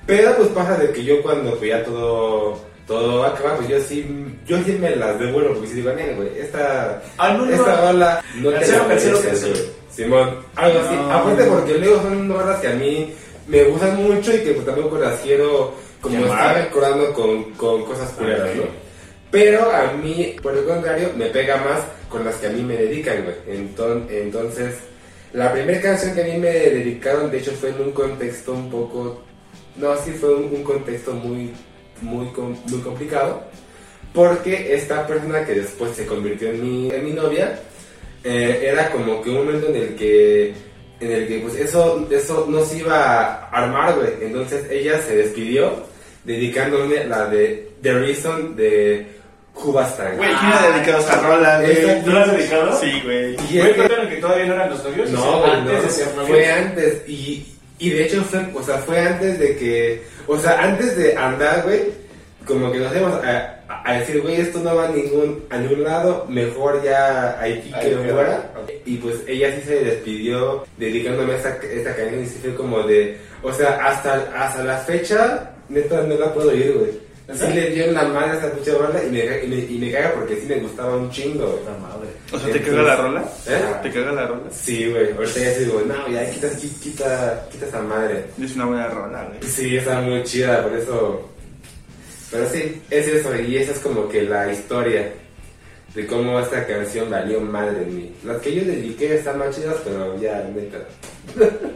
Pero 0.06 0.36
pues 0.36 0.48
pasa 0.50 0.76
de 0.76 0.90
que 0.92 1.02
yo 1.04 1.20
cuando 1.22 1.56
pues 1.56 1.68
ya 1.70 1.82
todo, 1.84 2.60
todo 2.86 3.24
acaba 3.24 3.56
pues 3.56 3.68
yo 3.68 3.80
sí, 3.80 4.06
yo 4.46 4.56
sí 4.64 4.76
me 4.80 4.94
las 4.94 5.18
devuelvo 5.18 5.54
porque 5.54 5.68
si 5.68 5.74
digo, 5.74 5.92
"Nel, 5.92 6.14
güey, 6.14 6.28
esta, 6.38 7.02
Ah, 7.18 7.32
no, 7.36 7.46
no. 7.46 7.52
esta 7.52 7.90
ola 7.90 8.24
no 8.36 8.50
te 8.50 8.56
Cancelo, 8.56 9.20
la 9.20 9.30
güey". 9.30 9.52
Simón, 9.92 10.36
algo 10.54 10.78
así. 10.78 10.94
No. 10.94 11.10
Aparte 11.12 11.44
porque 11.44 11.74
luego 11.78 12.02
son 12.02 12.28
rolas 12.32 12.60
que 12.60 12.68
a 12.68 12.74
mí 12.74 13.12
me 13.48 13.64
gustan 13.64 13.96
mucho 13.96 14.32
y 14.32 14.38
que 14.38 14.52
pues 14.52 14.64
tampoco 14.64 14.96
las 14.98 15.18
quiero 15.20 15.74
como 16.01 16.16
estar 16.26 16.57
recordando 16.64 17.12
con, 17.12 17.44
con 17.53 17.84
cosas 17.84 18.11
culeras. 18.11 18.55
¿no? 18.57 18.62
Pero 19.30 19.70
a 19.70 19.92
mí, 19.92 20.36
por 20.42 20.57
el 20.57 20.64
contrario, 20.64 21.11
me 21.16 21.26
pega 21.26 21.57
más 21.59 21.80
con 22.09 22.24
las 22.24 22.36
que 22.36 22.48
a 22.48 22.51
mí 22.51 22.62
me 22.62 22.76
dedican, 22.76 23.22
güey. 23.24 23.36
Enton- 23.59 24.07
Entonces, 24.11 24.74
la 25.32 25.53
primera 25.53 25.80
canción 25.80 26.14
que 26.14 26.22
a 26.22 26.24
mí 26.26 26.36
me 26.38 26.51
dedicaron, 26.51 27.30
de 27.30 27.38
hecho, 27.38 27.53
fue 27.53 27.68
en 27.70 27.80
un 27.80 27.92
contexto 27.92 28.53
un 28.53 28.70
poco... 28.70 29.22
No, 29.76 29.96
sí 29.96 30.11
fue 30.12 30.34
un, 30.34 30.53
un 30.55 30.64
contexto 30.64 31.12
muy, 31.12 31.53
muy, 32.01 32.26
muy 32.66 32.80
complicado. 32.82 33.44
Porque 34.12 34.74
esta 34.74 35.07
persona 35.07 35.44
que 35.44 35.55
después 35.55 35.92
se 35.92 36.05
convirtió 36.07 36.51
en 36.51 36.61
mi, 36.62 36.90
en 36.90 37.05
mi 37.05 37.12
novia, 37.12 37.61
eh, 38.24 38.68
era 38.72 38.90
como 38.90 39.22
que 39.22 39.30
un 39.30 39.36
momento 39.36 39.68
en 39.68 39.76
el 39.76 39.94
que 39.94 40.53
en 41.01 41.12
el 41.12 41.26
que 41.28 41.38
pues 41.40 41.55
eso 41.57 42.07
eso 42.11 42.46
no 42.48 42.64
se 42.64 42.78
iba 42.78 42.96
a 42.96 43.48
armar 43.51 43.94
güey 43.96 44.11
entonces 44.22 44.64
ella 44.70 45.01
se 45.01 45.16
despidió 45.16 45.84
dedicándome 46.24 47.05
la 47.07 47.26
de 47.26 47.70
The 47.82 47.92
Reason 47.94 48.55
de 48.57 49.07
Cubastan 49.55 50.16
Güey, 50.16 50.28
¿quién 50.28 50.53
ha 50.53 50.68
dedicado 50.74 50.98
esa 51.01 51.20
rola, 51.22 51.61
güey? 51.61 51.72
Esa- 51.72 52.05
¿Tú 52.05 52.11
la 52.11 52.22
has 52.22 52.32
dedicado? 52.36 52.80
Sí, 52.80 53.01
güey. 53.05 53.32
Y 53.34 53.36
Güey, 53.59 53.59
es 53.59 53.68
que- 53.68 53.74
¿cuentan 53.76 54.09
que 54.09 54.16
todavía 54.16 54.46
no 54.46 54.55
eran 54.55 54.70
los 54.70 54.84
novios? 54.84 55.11
no, 55.11 55.38
güey, 55.40 55.51
antes 55.51 55.74
no, 55.74 55.82
de 55.82 55.88
ser 55.90 56.07
novios. 56.14 56.28
fue 56.28 56.46
antes 56.53 57.09
y, 57.09 57.46
y 57.78 57.90
de 57.90 58.05
hecho 58.05 58.22
fue, 58.24 58.40
o 58.55 58.62
sea, 58.62 58.78
fue 58.78 59.01
antes 59.01 59.38
de 59.38 59.57
que, 59.57 60.03
o 60.26 60.38
sea, 60.38 60.62
antes 60.62 60.96
de 60.96 61.16
andar, 61.16 61.62
güey, 61.64 61.80
como 62.46 62.70
que 62.70 62.78
nos 62.78 62.94
íbamos 62.96 63.24
a, 63.24 63.59
a- 63.84 63.98
decir, 63.98 64.20
güey, 64.22 64.40
esto 64.40 64.60
no 64.60 64.74
va 64.74 64.86
a 64.86 64.90
ningún, 64.90 65.44
a 65.50 65.58
ningún 65.58 65.82
lado, 65.84 66.26
mejor 66.28 66.82
ya 66.82 67.38
aquí 67.40 67.70
Ahí 67.74 67.90
que 67.90 67.96
fuera. 68.12 68.50
Y 68.84 68.96
pues 68.96 69.16
ella 69.26 69.54
sí 69.56 69.62
se 69.66 69.84
despidió 69.84 70.64
dedicándome 70.76 71.32
a 71.34 71.36
esta, 71.36 71.56
esta 71.62 71.94
canción 71.96 72.22
y 72.22 72.26
sí 72.26 72.38
fue 72.42 72.54
como 72.54 72.82
de, 72.82 73.18
o 73.42 73.52
sea, 73.52 73.76
hasta, 73.86 74.14
hasta 74.36 74.64
la 74.64 74.78
fecha, 74.78 75.50
neta, 75.68 76.02
no 76.02 76.14
la 76.16 76.32
puedo 76.32 76.54
ir, 76.54 76.72
güey. 76.76 77.10
Sí 77.32 77.44
¿Neta? 77.44 77.54
le 77.54 77.70
dio 77.70 77.84
en 77.84 77.94
la 77.94 78.02
madre 78.04 78.30
a 78.32 78.34
esa 78.38 78.50
pinche 78.50 78.72
banda 78.72 79.00
y 79.04 79.08
me, 79.10 79.18
y, 79.20 79.46
me, 79.46 79.56
y 79.56 79.78
me 79.78 79.92
caga 79.92 80.12
porque 80.14 80.34
sí 80.34 80.46
me 80.48 80.56
gustaba 80.56 80.96
un 80.96 81.08
chingo, 81.12 81.44
güey. 81.46 81.58
Puta 81.60 81.78
madre. 81.78 82.08
O 82.32 82.38
sea, 82.40 82.52
¿te 82.52 82.60
caga 82.60 82.82
la 82.82 82.96
rola? 82.96 83.24
¿Eh? 83.46 83.62
¿Te 83.84 83.90
caga 83.92 84.12
la 84.12 84.26
rola? 84.26 84.42
Sí, 84.50 84.90
güey, 84.90 85.12
ahorita 85.12 85.38
ya 85.40 85.52
sí 85.54 85.64
digo, 85.64 85.80
no, 85.86 86.08
ya 86.08 86.28
quita, 86.28 86.48
quita, 86.82 87.46
quita 87.52 87.66
esa 87.66 87.82
madre. 87.82 88.24
Es 88.42 88.56
una 88.56 88.64
buena 88.66 88.88
rola, 88.88 89.24
güey. 89.28 89.48
Sí, 89.48 89.76
está 89.76 90.00
muy 90.00 90.24
chida, 90.24 90.60
por 90.64 90.76
eso. 90.76 91.29
Pero 92.30 92.48
sí, 92.48 92.80
es 92.90 93.08
eso, 93.08 93.34
y 93.40 93.56
esa 93.56 93.72
es 93.72 93.78
como 93.80 94.08
que 94.08 94.22
la 94.22 94.52
historia 94.52 95.12
de 95.94 96.06
cómo 96.06 96.38
esta 96.38 96.64
canción 96.66 97.10
valió 97.10 97.40
madre 97.40 97.82
en 97.82 97.96
mí. 97.96 98.14
Las 98.24 98.40
que 98.40 98.54
yo 98.54 98.64
dediqué 98.64 99.16
están 99.16 99.38
más 99.38 99.54
chidas, 99.54 99.76
pero 99.84 100.20
ya, 100.20 100.42
neta. 100.54 100.78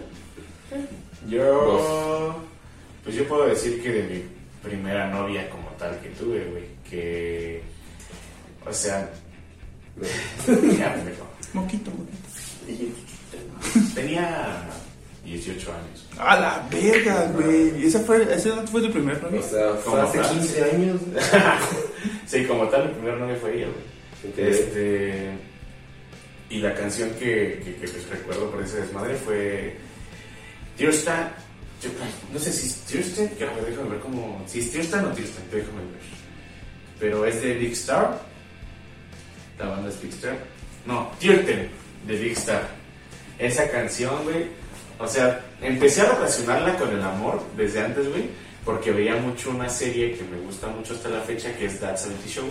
Yo. 1.29 2.35
Pues 3.03 3.17
yo 3.17 3.27
puedo 3.27 3.47
decir 3.47 3.83
que 3.83 3.91
de 3.91 4.03
mi 4.03 4.23
primera 4.63 5.09
novia 5.11 5.49
como 5.49 5.69
tal 5.79 5.99
que 6.01 6.09
tuve, 6.11 6.45
güey, 6.51 6.65
que. 6.89 7.63
O 8.67 8.73
sea. 8.73 9.11
ya. 10.79 10.97
Moquito, 11.55 11.91
moquito. 11.91 12.29
Tenía 13.95 14.69
18 15.25 15.73
años. 15.73 16.07
A 16.19 16.39
la 16.39 16.69
verga, 16.71 17.31
güey. 17.35 17.87
¿Esa 17.87 18.01
fue, 18.01 18.23
¿Esa 18.35 18.67
fue 18.67 18.83
tu 18.83 18.91
primer 18.93 19.23
novio? 19.23 19.41
O 19.41 19.43
sea, 19.43 19.75
fue 19.75 19.93
¿Cómo 19.93 20.03
hace 20.03 20.23
fue? 20.23 20.39
15 20.39 20.65
años. 20.65 21.01
Sí, 22.27 22.45
como 22.47 22.67
tal, 22.69 22.89
mi 22.89 22.95
primera 22.95 23.17
novia 23.17 23.37
fue 23.37 23.57
ella, 23.57 23.67
güey. 23.67 24.33
Ok. 24.33 24.39
Este. 24.39 25.31
Y 26.51 26.59
la 26.59 26.75
canción 26.75 27.11
que, 27.11 27.61
que, 27.65 27.75
que, 27.77 27.89
pues, 27.89 28.09
recuerdo 28.11 28.51
por 28.51 28.63
ese 28.63 28.81
desmadre 28.81 29.15
fue. 29.17 29.77
Yo- 31.83 31.91
no 32.33 32.39
sé 32.39 32.51
si 32.53 32.67
es 32.69 32.77
güey, 33.53 33.65
déjame 33.71 33.91
ver 33.91 34.01
cómo. 34.01 34.43
Si 34.47 34.61
es 34.61 34.73
Dear 34.73 34.85
Stan 34.85 35.05
o 35.05 35.11
Dear 35.11 35.25
Stan, 35.29 35.45
déjame 35.51 35.79
ver. 35.81 36.01
Pero 36.99 37.27
es 37.27 37.43
de 37.43 37.55
Big 37.55 37.73
Star. 37.73 38.21
La 39.59 39.67
banda 39.67 39.89
es 39.91 40.01
Big 40.01 40.13
Star. 40.13 40.37
No, 40.87 41.11
Stan, 41.21 41.69
de 42.07 42.17
Big 42.17 42.33
Star. 42.33 42.69
Esa 43.39 43.71
canción, 43.71 44.25
güey. 44.25 44.47
O 44.99 45.07
sea, 45.07 45.41
empecé 45.61 46.03
a 46.03 46.13
relacionarla 46.13 46.77
con 46.77 46.91
el 46.91 47.03
amor 47.03 47.43
desde 47.57 47.81
antes, 47.81 48.09
güey. 48.09 48.29
Porque 48.65 48.93
veía 48.93 49.17
mucho 49.17 49.51
una 49.51 49.69
serie 49.69 50.15
que 50.15 50.25
me 50.25 50.39
gusta 50.39 50.69
mucho 50.69 50.95
hasta 50.95 51.11
la 51.11 51.21
fecha, 51.21 51.55
que 51.55 51.67
es 51.67 51.79
That 51.81 51.97
70 51.99 52.29
Show. 52.29 52.47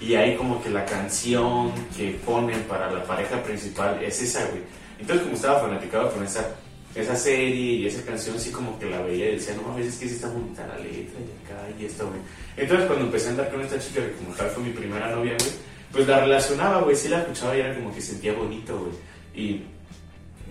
y 0.00 0.14
ahí 0.14 0.36
como 0.36 0.62
que 0.62 0.70
la 0.70 0.84
canción 0.84 1.72
que 1.96 2.12
ponen 2.24 2.62
para 2.62 2.90
la 2.90 3.04
pareja 3.04 3.42
principal 3.42 4.02
es 4.02 4.22
esa, 4.22 4.46
güey. 4.46 4.62
Entonces 5.00 5.24
como 5.24 5.34
estaba 5.34 5.60
fanaticado 5.60 6.12
con 6.12 6.24
esa, 6.24 6.46
esa 6.94 7.16
serie 7.16 7.74
y 7.74 7.86
esa 7.86 8.04
canción, 8.04 8.38
sí 8.38 8.50
como 8.50 8.78
que 8.78 8.88
la 8.88 9.00
veía 9.02 9.30
y 9.30 9.34
decía, 9.36 9.54
no 9.56 9.62
mames, 9.68 9.86
es 9.86 9.96
que 9.96 10.08
sí 10.08 10.14
está 10.14 10.28
bonita 10.28 10.66
la 10.66 10.78
letra 10.78 11.18
y 11.18 11.44
acá 11.44 11.80
y 11.80 11.86
esto, 11.86 12.06
güey. 12.06 12.20
Entonces 12.56 12.86
cuando 12.86 13.04
empecé 13.06 13.28
a 13.28 13.30
andar 13.30 13.50
con 13.50 13.60
esta 13.62 13.78
chica, 13.80 14.00
que 14.00 14.12
como 14.12 14.34
tal 14.34 14.48
fue 14.50 14.62
mi 14.62 14.70
primera 14.70 15.10
novia, 15.10 15.36
güey, 15.38 15.50
pues 15.90 16.06
la 16.06 16.20
relacionaba, 16.20 16.82
güey, 16.82 16.94
sí 16.94 17.08
la 17.08 17.20
escuchaba 17.20 17.56
y 17.56 17.60
era 17.60 17.74
como 17.74 17.92
que 17.94 18.00
sentía 18.00 18.32
bonito, 18.32 18.78
güey. 18.78 18.92
Y 19.34 19.62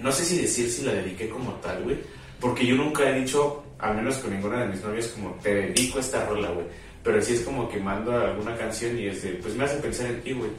no 0.01 0.11
sé 0.11 0.25
si 0.25 0.37
decir 0.41 0.69
si 0.69 0.83
la 0.83 0.93
dediqué 0.93 1.29
como 1.29 1.51
tal, 1.55 1.83
güey, 1.83 1.97
porque 2.39 2.65
yo 2.65 2.75
nunca 2.75 3.09
he 3.09 3.19
dicho, 3.19 3.63
al 3.79 3.95
menos 3.95 4.17
con 4.17 4.31
ninguna 4.33 4.61
de 4.61 4.67
mis 4.67 4.81
novias, 4.83 5.07
como 5.07 5.35
te 5.41 5.53
dedico 5.53 5.99
esta 5.99 6.25
rola, 6.25 6.49
güey. 6.49 6.65
Pero 7.03 7.21
sí 7.21 7.33
es 7.33 7.41
como 7.41 7.67
que 7.69 7.79
mando 7.79 8.11
alguna 8.15 8.55
canción 8.55 8.97
y 8.97 9.07
es 9.07 9.23
de, 9.23 9.31
pues 9.35 9.55
me 9.55 9.63
hace 9.63 9.77
pensar 9.77 10.07
en 10.07 10.21
ti, 10.21 10.33
güey. 10.33 10.51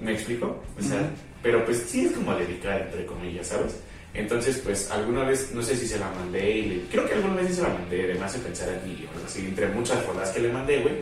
¿Me 0.00 0.12
explico? 0.12 0.62
O 0.78 0.82
sea, 0.82 1.10
pero 1.42 1.64
pues 1.64 1.84
sí 1.86 2.06
es 2.06 2.12
como 2.12 2.34
dedicada, 2.34 2.80
entre 2.80 3.06
comillas, 3.06 3.46
¿sabes? 3.48 3.76
Entonces, 4.14 4.58
pues 4.64 4.90
alguna 4.90 5.24
vez, 5.24 5.50
no 5.52 5.62
sé 5.62 5.76
si 5.76 5.86
se 5.86 5.98
la 5.98 6.10
mandé, 6.10 6.50
y 6.50 6.62
le- 6.64 6.80
creo 6.90 7.06
que 7.06 7.14
alguna 7.14 7.36
vez 7.36 7.48
sí 7.48 7.54
se 7.56 7.62
la 7.62 7.68
mandé, 7.68 8.06
de 8.06 8.14
me 8.14 8.24
hace 8.24 8.38
pensar 8.38 8.68
en 8.70 8.80
ti, 8.80 9.06
o 9.06 9.26
así, 9.26 9.40
entre 9.40 9.68
muchas 9.68 10.04
rolas 10.06 10.30
que 10.30 10.40
le 10.40 10.52
mandé, 10.52 10.80
güey. 10.80 10.94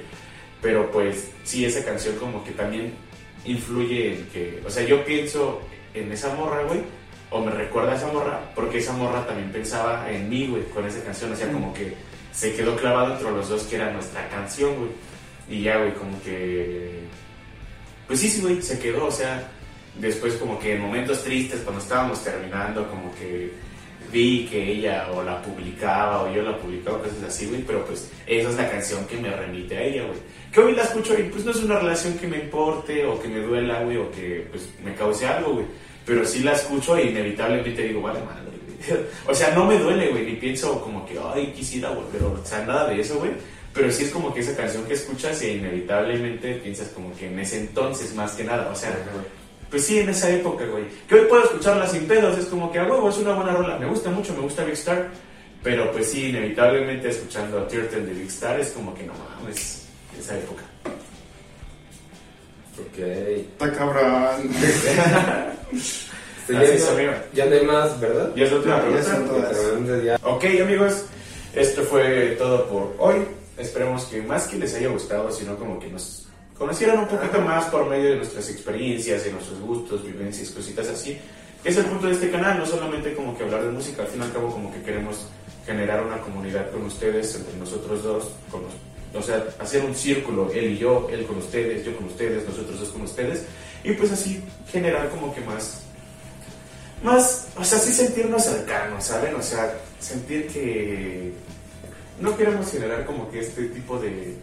Pero 0.61 0.91
pues 0.91 1.29
sí, 1.45 1.65
esa 1.65 1.85
canción 1.85 2.17
como 2.17 2.43
que 2.45 2.51
también 2.53 2.93
influye 3.45 4.15
en 4.17 4.27
que, 4.29 4.61
o 4.67 4.71
sea, 4.71 4.85
yo 4.85 5.05
pienso 5.05 5.61
en 5.93 6.11
esa 6.11 6.35
morra, 6.35 6.63
güey, 6.65 6.81
o 7.35 7.41
me 7.41 7.51
recuerda 7.51 7.93
a 7.93 7.97
esa 7.97 8.07
morra, 8.13 8.41
porque 8.55 8.79
esa 8.79 8.93
morra 8.93 9.27
también 9.27 9.51
pensaba 9.51 10.09
en 10.09 10.29
mí, 10.29 10.47
güey, 10.47 10.63
con 10.67 10.87
esa 10.87 11.03
canción, 11.03 11.33
o 11.33 11.37
sea, 11.37 11.51
como 11.51 11.75
que 11.75 11.93
se 12.31 12.55
quedó 12.55 12.77
clavado 12.77 13.15
entre 13.15 13.33
los 13.33 13.49
dos 13.49 13.65
que 13.65 13.75
era 13.75 13.91
nuestra 13.91 14.29
canción, 14.29 14.77
güey. 14.77 14.91
Y 15.49 15.65
ya, 15.65 15.79
güey, 15.79 15.93
como 15.95 16.23
que... 16.23 17.01
Pues 18.07 18.21
sí, 18.21 18.29
sí, 18.29 18.41
güey, 18.41 18.63
se 18.63 18.79
quedó, 18.79 19.07
o 19.07 19.11
sea, 19.11 19.49
después 19.99 20.35
como 20.35 20.61
que 20.61 20.77
en 20.77 20.83
momentos 20.83 21.25
tristes, 21.25 21.63
cuando 21.63 21.83
estábamos 21.83 22.23
terminando, 22.23 22.89
como 22.89 23.13
que 23.17 23.53
vi 24.13 24.47
que 24.49 24.71
ella 24.71 25.09
o 25.13 25.25
la 25.25 25.43
publicaba 25.43 26.23
o 26.23 26.33
yo 26.33 26.41
la 26.43 26.57
publicaba, 26.57 27.01
cosas 27.01 27.21
así, 27.27 27.47
güey, 27.47 27.63
pero 27.63 27.85
pues 27.85 28.13
esa 28.29 28.49
es 28.49 28.55
la 28.55 28.71
canción 28.71 29.05
que 29.09 29.17
me 29.17 29.35
remite 29.35 29.77
a 29.77 29.83
ella, 29.83 30.05
güey. 30.05 30.21
Que 30.53 30.61
hoy 30.61 30.73
la 30.77 30.85
escucho 30.85 31.19
y 31.19 31.25
pues 31.25 31.45
no 31.45 31.51
es 31.51 31.57
una 31.65 31.81
relación 31.81 32.17
que 32.17 32.29
me 32.29 32.39
importe 32.39 33.05
o 33.05 33.21
que 33.21 33.27
me 33.27 33.41
duela, 33.41 33.83
güey, 33.83 33.97
o 33.97 34.09
que 34.13 34.47
pues 34.53 34.69
me 34.85 34.95
cause 34.95 35.27
algo, 35.27 35.55
güey. 35.55 35.67
Pero 36.05 36.25
sí 36.25 36.41
la 36.41 36.53
escucho 36.53 36.97
e 36.97 37.07
inevitablemente 37.07 37.83
digo, 37.83 38.03
vale, 38.03 38.21
madre. 38.21 38.45
O 39.27 39.35
sea, 39.35 39.55
no 39.55 39.65
me 39.65 39.79
duele, 39.79 40.11
güey, 40.11 40.27
ni 40.27 40.33
pienso 40.37 40.81
como 40.83 41.07
que, 41.07 41.19
ay, 41.19 41.53
quisiera 41.57 41.91
volver, 41.91 42.23
o 42.23 42.45
sea, 42.45 42.65
nada 42.67 42.89
de 42.89 43.01
eso, 43.01 43.19
güey. 43.19 43.31
Pero 43.73 43.91
sí 43.91 44.05
es 44.05 44.11
como 44.11 44.33
que 44.33 44.41
esa 44.41 44.57
canción 44.57 44.85
que 44.85 44.95
escuchas 44.95 45.41
e 45.43 45.55
inevitablemente 45.55 46.55
piensas 46.57 46.89
como 46.89 47.15
que 47.17 47.27
en 47.27 47.39
ese 47.41 47.59
entonces 47.59 48.15
más 48.15 48.33
que 48.33 48.45
nada, 48.45 48.71
o 48.71 48.77
sea, 48.77 48.97
pues 49.71 49.87
sí, 49.87 49.99
en 49.99 50.09
esa 50.09 50.31
época, 50.31 50.65
güey. 50.67 50.85
Que 51.09 51.17
hoy 51.17 51.27
puedo 51.29 51.43
escucharla 51.43 51.87
sin 51.89 52.07
pedos, 52.07 52.39
es 52.39 52.45
como 52.45 52.71
que 52.71 52.79
a 52.79 52.85
huevo, 52.85 53.09
es 53.09 53.19
una 53.19 53.33
buena 53.33 53.53
rola. 53.53 53.77
Me 53.77 53.87
gusta 53.87 54.11
mucho, 54.11 54.33
me 54.33 54.43
gusta 54.43 54.63
Big 54.63 54.75
Star. 54.75 55.11
Pero 55.65 55.91
pues 55.91 56.11
sí, 56.11 56.29
inevitablemente 56.29 57.09
escuchando 57.09 57.59
a 57.59 57.67
Turtle 57.67 58.03
de 58.03 58.13
Big 58.13 58.29
Star 58.29 58.61
es 58.61 58.69
como 58.71 58.95
que 58.95 59.03
no 59.03 59.15
mames, 59.15 59.87
esa 60.17 60.39
época. 60.39 60.63
Ok. 62.79 62.99
Está 62.99 63.73
cabrón. 63.73 64.51
Así 66.45 66.53
ya, 66.53 66.63
es, 66.63 66.85
no, 66.85 66.91
amigo. 66.91 67.13
ya 67.33 67.47
no 67.47 67.55
hay 67.55 67.65
más, 67.65 68.01
¿verdad? 68.01 68.31
¿Ya 68.37 68.45
es 68.45 68.51
la 68.53 68.57
última 68.59 68.81
pregunta? 68.83 70.19
Ok, 70.25 70.45
amigos, 70.63 71.05
esto 71.55 71.83
fue 71.85 72.35
todo 72.39 72.67
por 72.69 72.95
hoy. 72.99 73.23
Esperemos 73.57 74.05
que 74.05 74.21
más 74.21 74.47
que 74.49 74.57
les 74.59 74.75
haya 74.75 74.89
gustado, 74.89 75.31
sino 75.33 75.57
como 75.57 75.79
que 75.79 75.89
nos 75.89 76.27
conocieran 76.59 76.99
un 76.99 77.09
poquito 77.09 77.41
más 77.41 77.65
por 77.67 77.87
medio 77.89 78.11
de 78.11 78.17
nuestras 78.17 78.51
experiencias, 78.51 79.25
de 79.25 79.33
nuestros 79.33 79.59
gustos, 79.61 80.05
vivencias, 80.05 80.51
cositas 80.51 80.89
así. 80.89 81.19
Es 81.65 81.79
el 81.79 81.87
punto 81.87 82.09
de 82.09 82.13
este 82.13 82.31
canal, 82.31 82.59
no 82.59 82.67
solamente 82.67 83.15
como 83.15 83.37
que 83.39 83.45
hablar 83.45 83.63
de 83.63 83.71
música, 83.71 84.03
al 84.03 84.09
fin 84.09 84.21
y 84.21 84.25
al 84.25 84.33
cabo 84.33 84.51
como 84.51 84.71
que 84.71 84.83
queremos 84.83 85.25
generar 85.65 86.05
una 86.05 86.19
comunidad 86.19 86.71
con 86.73 86.83
ustedes, 86.85 87.35
entre 87.37 87.57
nosotros 87.57 88.03
dos, 88.03 88.25
con 88.51 88.63
los- 88.65 88.73
o 89.15 89.23
sea, 89.23 89.47
hacer 89.59 89.85
un 89.85 89.95
círculo, 89.95 90.51
él 90.53 90.73
y 90.73 90.79
yo, 90.79 91.09
él 91.11 91.25
con 91.27 91.39
ustedes, 91.39 91.85
yo 91.85 91.97
con 91.97 92.07
ustedes, 92.07 92.47
nosotros 92.49 92.81
dos 92.81 92.89
con 92.91 93.03
ustedes, 93.03 93.45
y 93.83 93.93
pues 93.93 94.13
así 94.13 94.43
generar 94.71 95.11
como 95.11 95.35
que 95.35 95.41
más 95.43 95.85
más, 97.05 97.49
o 97.57 97.63
sea, 97.63 97.79
sí 97.79 97.93
sentirnos 97.93 98.45
cercanos, 98.45 99.05
¿saben? 99.05 99.35
O 99.35 99.43
sea, 99.43 99.75
sentir 100.01 100.49
que 100.49 101.33
no 102.19 102.37
queremos 102.37 102.71
generar 102.71 103.05
como 103.05 103.31
que 103.31 103.41
este 103.41 103.65
tipo 103.65 103.99
de, 103.99 104.37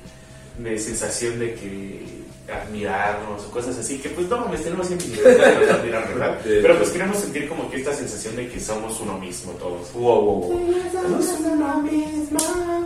de 0.59 0.79
sensación 0.79 1.39
de 1.39 1.55
que 1.55 2.21
admirarnos 2.51 3.45
o 3.45 3.51
cosas 3.51 3.77
así, 3.77 3.97
que 3.97 4.09
pues 4.09 4.27
no 4.27 4.37
mames, 4.37 4.63
tenemos 4.63 4.87
siempre 4.87 5.07
admirar, 5.71 6.07
¿verdad? 6.09 6.39
Pero 6.43 6.77
pues 6.77 6.89
queremos 6.91 7.17
sentir 7.17 7.49
como 7.49 7.69
que 7.69 7.77
esta 7.77 7.93
sensación 7.93 8.35
de 8.35 8.47
que 8.47 8.59
somos 8.59 8.99
uno 8.99 9.17
mismo 9.17 9.53
todos. 9.53 9.91
Wow, 9.93 10.21
wow, 10.21 10.41
wow. 10.41 10.51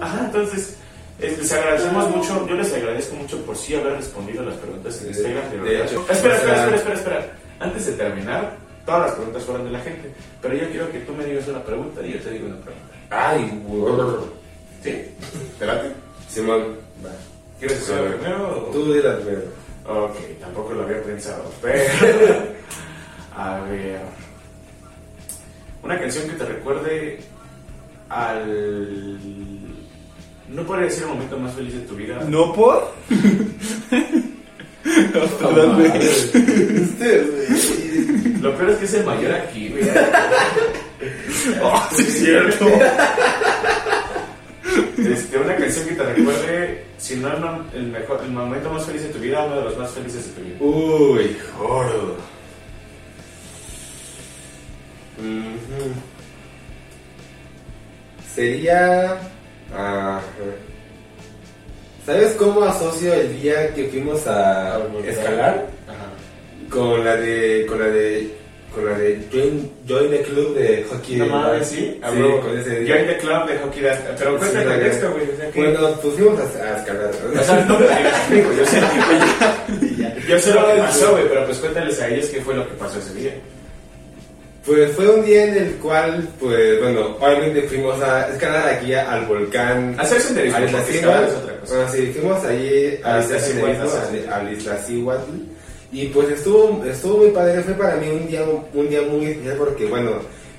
Ajá, 0.02 0.26
entonces, 0.26 0.76
les 1.20 1.52
agradecemos 1.52 2.10
mucho, 2.16 2.48
yo 2.48 2.56
les 2.56 2.74
agradezco 2.74 3.16
mucho 3.16 3.42
por 3.46 3.56
sí 3.58 3.76
haber 3.76 3.94
respondido 3.94 4.42
a 4.42 4.46
las 4.46 4.56
preguntas 4.56 5.02
en 5.02 5.08
Instagram. 5.10 5.50
De 5.52 5.58
de 5.58 5.64
verdad. 5.64 5.86
hecho, 5.92 6.06
espera, 6.12 6.36
espera, 6.36 6.56
espera, 6.58 6.76
espera, 6.76 6.96
espera. 6.96 7.32
Antes 7.60 7.86
de 7.86 7.94
terminar, 7.94 8.58
todas 8.86 9.02
las 9.08 9.12
preguntas 9.14 9.44
fueron 9.44 9.66
de 9.66 9.72
la 9.72 9.80
gente, 9.80 10.12
pero 10.42 10.56
yo 10.56 10.70
quiero 10.70 10.92
que 10.92 11.00
tú 11.00 11.14
me 11.14 11.26
digas 11.26 11.48
una 11.48 11.64
pregunta 11.64 12.02
y 12.06 12.14
yo 12.14 12.20
te 12.20 12.32
digo 12.32 12.48
una 12.48 12.58
pregunta. 12.58 12.88
Ay, 13.10 13.62
wow. 13.68 14.28
¿Sí? 14.84 15.04
¿Te 15.58 15.66
late? 15.66 15.92
Simón, 16.30 16.76
va. 17.06 17.10
¿Quieres 17.60 17.78
hacerlo 17.82 18.18
primero? 18.18 18.68
o- 18.68 18.72
Tú 18.72 18.94
di 18.94 19.02
la 19.02 19.16
primera. 19.18 19.42
Ok, 19.88 20.16
tampoco 20.42 20.74
lo 20.74 20.84
había 20.84 21.02
pensado, 21.04 21.50
pero... 21.62 21.84
A 23.38 23.60
ver... 23.62 24.00
Una 25.84 26.00
canción 26.00 26.28
que 26.28 26.34
te 26.36 26.46
recuerde 26.46 27.20
al... 28.10 29.60
No 30.50 30.64
podría 30.64 30.86
decir 30.86 31.04
el 31.04 31.10
momento 31.10 31.38
más 31.38 31.54
feliz 31.54 31.74
de 31.74 31.82
tu 31.82 31.96
vida. 31.96 32.20
¿No 32.28 32.54
por? 32.54 32.94
Perdón, 34.84 35.76
güey. 35.76 35.88
Ustedes, 35.98 37.32
güey. 37.32 38.42
Lo 38.42 38.56
peor 38.56 38.70
es 38.70 38.78
que 38.78 38.86
es 38.86 38.94
el 38.94 39.06
mayor 39.06 39.34
aquí, 39.34 39.70
güey. 39.70 39.84
Oh, 41.64 41.84
sí, 41.96 42.04
es 42.04 42.20
cierto. 42.20 42.68
Este, 44.98 45.38
una 45.38 45.56
canción 45.56 45.88
que 45.88 45.96
te 45.96 46.04
recuerde, 46.04 46.86
si 46.98 47.16
no 47.18 47.30
el, 47.74 47.88
mejor, 47.88 48.22
el 48.24 48.32
momento 48.32 48.72
más 48.72 48.86
feliz 48.86 49.04
de 49.04 49.10
tu 49.10 49.20
vida, 49.20 49.46
uno 49.46 49.58
de 49.58 49.64
los 49.64 49.78
más 49.78 49.92
felices 49.92 50.28
de 50.28 50.32
tu 50.34 50.42
vida. 50.42 50.58
Uy, 50.60 51.38
gordo. 51.58 52.18
Sería. 58.34 59.18
Ah, 59.74 60.20
¿Sabes 62.06 62.34
cómo 62.34 62.64
asocio 62.64 63.14
el 63.14 63.42
día 63.42 63.74
que 63.74 63.86
fuimos 63.86 64.28
a 64.28 64.80
escalar? 65.08 65.66
Ajá. 65.88 66.06
Con 66.70 67.04
la 67.04 67.16
de. 67.16 67.66
Con 67.68 67.80
la 67.80 67.88
de. 67.88 68.46
Con 68.74 68.86
la 68.86 68.98
de 68.98 69.22
Join, 69.32 69.72
join 69.88 70.12
the 70.12 70.22
Club 70.22 70.54
de 70.54 70.84
Hockey. 70.84 71.16
No 71.16 71.28
mames, 71.28 71.68
sí. 71.68 71.98
Sí, 71.98 72.22
con 72.42 72.60
ese 72.60 72.82
día. 72.82 72.96
Join 72.96 73.08
the 73.08 73.18
Club 73.18 73.48
de 73.48 73.58
Hockey 73.58 73.82
Dance. 73.82 74.02
Pero 74.20 74.38
cuenta 74.38 74.62
el 74.62 74.68
contexto, 74.68 75.12
güey. 75.12 75.30
O 75.30 75.38
sea, 75.38 75.52
que... 75.52 75.60
Bueno, 75.64 75.90
pues 76.02 76.14
fuimos 76.14 76.40
a, 76.40 76.44
a 76.44 76.78
escalar. 76.78 77.12
O 77.40 77.44
sea, 77.44 77.66
no 77.66 77.80
me 77.80 77.86
digas 77.86 78.22
conmigo, 78.28 78.52
yo 78.52 78.66
sé, 78.66 78.82
yo 80.30 80.40
sé 80.40 80.54
lo 80.54 80.68
que 80.68 80.74
pasó, 80.74 81.12
güey, 81.12 81.28
pero 81.30 81.46
pues 81.46 81.58
cuéntales 81.60 82.02
a 82.02 82.10
ellos 82.10 82.26
qué 82.28 82.42
fue 82.42 82.54
lo 82.54 82.68
que 82.68 82.74
pasó 82.74 83.00
ese 83.00 83.14
día. 83.14 83.34
Pues 84.66 84.92
fue 84.94 85.08
un 85.08 85.24
día 85.24 85.44
en 85.46 85.58
el 85.58 85.72
cual, 85.76 86.28
pues 86.40 86.80
bueno, 86.82 87.18
obviamente 87.20 87.62
fuimos 87.64 88.02
a 88.02 88.30
escalar 88.30 88.68
aquí 88.70 88.94
al 88.96 89.26
volcán. 89.28 89.96
Hacer 90.00 90.20
senderismo, 90.20 90.58
a 90.58 90.62
porque 90.62 90.78
Cihuatl. 90.78 90.96
escalar 90.96 91.24
es 91.26 91.34
otra 91.36 91.60
cosa. 91.60 91.76
Bueno, 91.76 91.92
sí, 91.92 92.12
fuimos 92.14 92.44
allí 92.46 93.00
A 93.04 93.16
a 93.16 93.24
Isla 93.24 93.40
Cihuatl, 93.40 94.30
a 94.32 94.52
Isla. 94.52 94.80
Y 95.92 96.08
pues 96.08 96.30
estuvo, 96.30 96.84
estuvo 96.84 97.18
muy 97.20 97.30
padre, 97.30 97.62
fue 97.62 97.74
para 97.76 97.96
mí 97.98 98.08
un 98.10 98.28
día, 98.28 98.44
un 98.74 98.90
día 98.90 99.02
muy 99.04 99.26
especial 99.28 99.56
porque 99.58 99.86
bueno, 99.86 100.12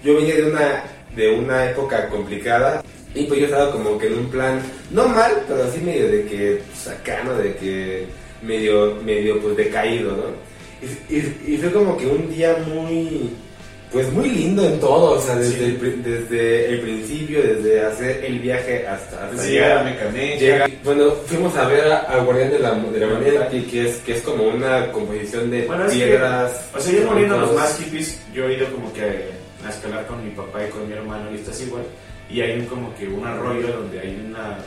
yo 0.04 0.14
venía 0.14 0.36
de 0.36 0.44
una, 0.44 0.84
de 1.16 1.30
una 1.32 1.70
época 1.70 2.09
complicada 2.09 2.82
y 3.12 3.24
pues 3.24 3.40
yo 3.40 3.46
estaba 3.46 3.72
como 3.72 3.98
que 3.98 4.07
en 4.07 4.14
un 4.18 4.30
plan, 4.30 4.61
no 4.92 5.09
mal, 5.09 5.32
pero 5.48 5.64
así 5.64 5.80
medio 5.80 6.07
de 6.09 6.24
que, 6.26 6.62
pues 6.70 6.88
acá, 6.96 7.22
¿no? 7.24 7.34
De 7.36 7.54
que 7.57 8.07
medio, 8.40 8.96
medio 9.04 9.40
pues 9.40 9.57
decaído, 9.57 10.12
¿no? 10.12 10.46
Y, 11.11 11.14
y- 11.16 11.54
y 11.54 11.59
fue 11.59 11.72
como 11.72 11.96
que 11.98 12.07
un 12.07 12.30
día 12.32 12.57
muy, 12.66 13.30
pues 13.93 14.12
muy 14.12 14.28
lindo 14.28 14.64
en 14.66 14.78
todo, 14.80 15.12
o 15.12 15.20
sea, 15.20 15.37
desde, 15.37 15.57
Sí. 15.57 15.64
el, 15.64 16.03
desde 16.03 16.68
el 16.74 16.80
principio, 16.80 17.41
desde 17.43 17.84
hacer 17.84 18.24
el 18.24 18.39
viaje 18.41 18.87
hasta, 18.87 19.26
hasta 19.26 19.45
llegar. 19.45 19.49
llega 19.68 19.74
la 19.76 19.82
mecanecha. 19.91 20.41
Llega- 20.41 20.70
bueno, 20.84 21.11
fuimos 21.26 21.57
a 21.57 21.66
ver 21.68 21.93
a- 21.93 21.99
al 22.01 22.24
Guardián 22.24 22.51
de 22.51 22.59
la, 22.59 22.74
de 22.74 23.01
la 23.01 23.07
Moneda, 23.07 23.49
que, 23.49 23.64
que 23.66 23.89
es, 23.89 23.97
que 23.99 24.14
es 24.16 24.22
como 24.22 24.45
una 24.45 24.91
composición 24.93 25.51
de 25.51 25.66
Bueno, 25.66 25.87
es 25.87 25.93
que, 25.93 26.05
piedras. 26.05 26.61
o 26.74 26.80
sea, 26.80 26.93
yo 27.01 27.11
muriendo 27.11 27.39
los 27.39 27.55
más 27.55 27.78
hippies, 27.78 28.20
yo 28.34 28.49
he 28.49 28.55
ido 28.55 28.70
como 28.72 28.93
que 28.93 29.30
a 29.64 29.70
escalar 29.70 30.07
con 30.07 30.22
mi 30.24 30.30
papá 30.30 30.64
y 30.66 30.70
con 30.70 30.87
mi 30.89 30.93
hermano 30.95 31.30
y 31.32 31.37
estás 31.37 31.61
igual. 31.62 31.82
Y 32.28 32.41
hay 32.41 32.59
un 32.59 32.66
como 32.66 32.95
que 32.97 33.07
un 33.09 33.24
arroyo 33.26 33.68
donde 33.68 34.01
hay 34.01 34.20
una, 34.28 34.59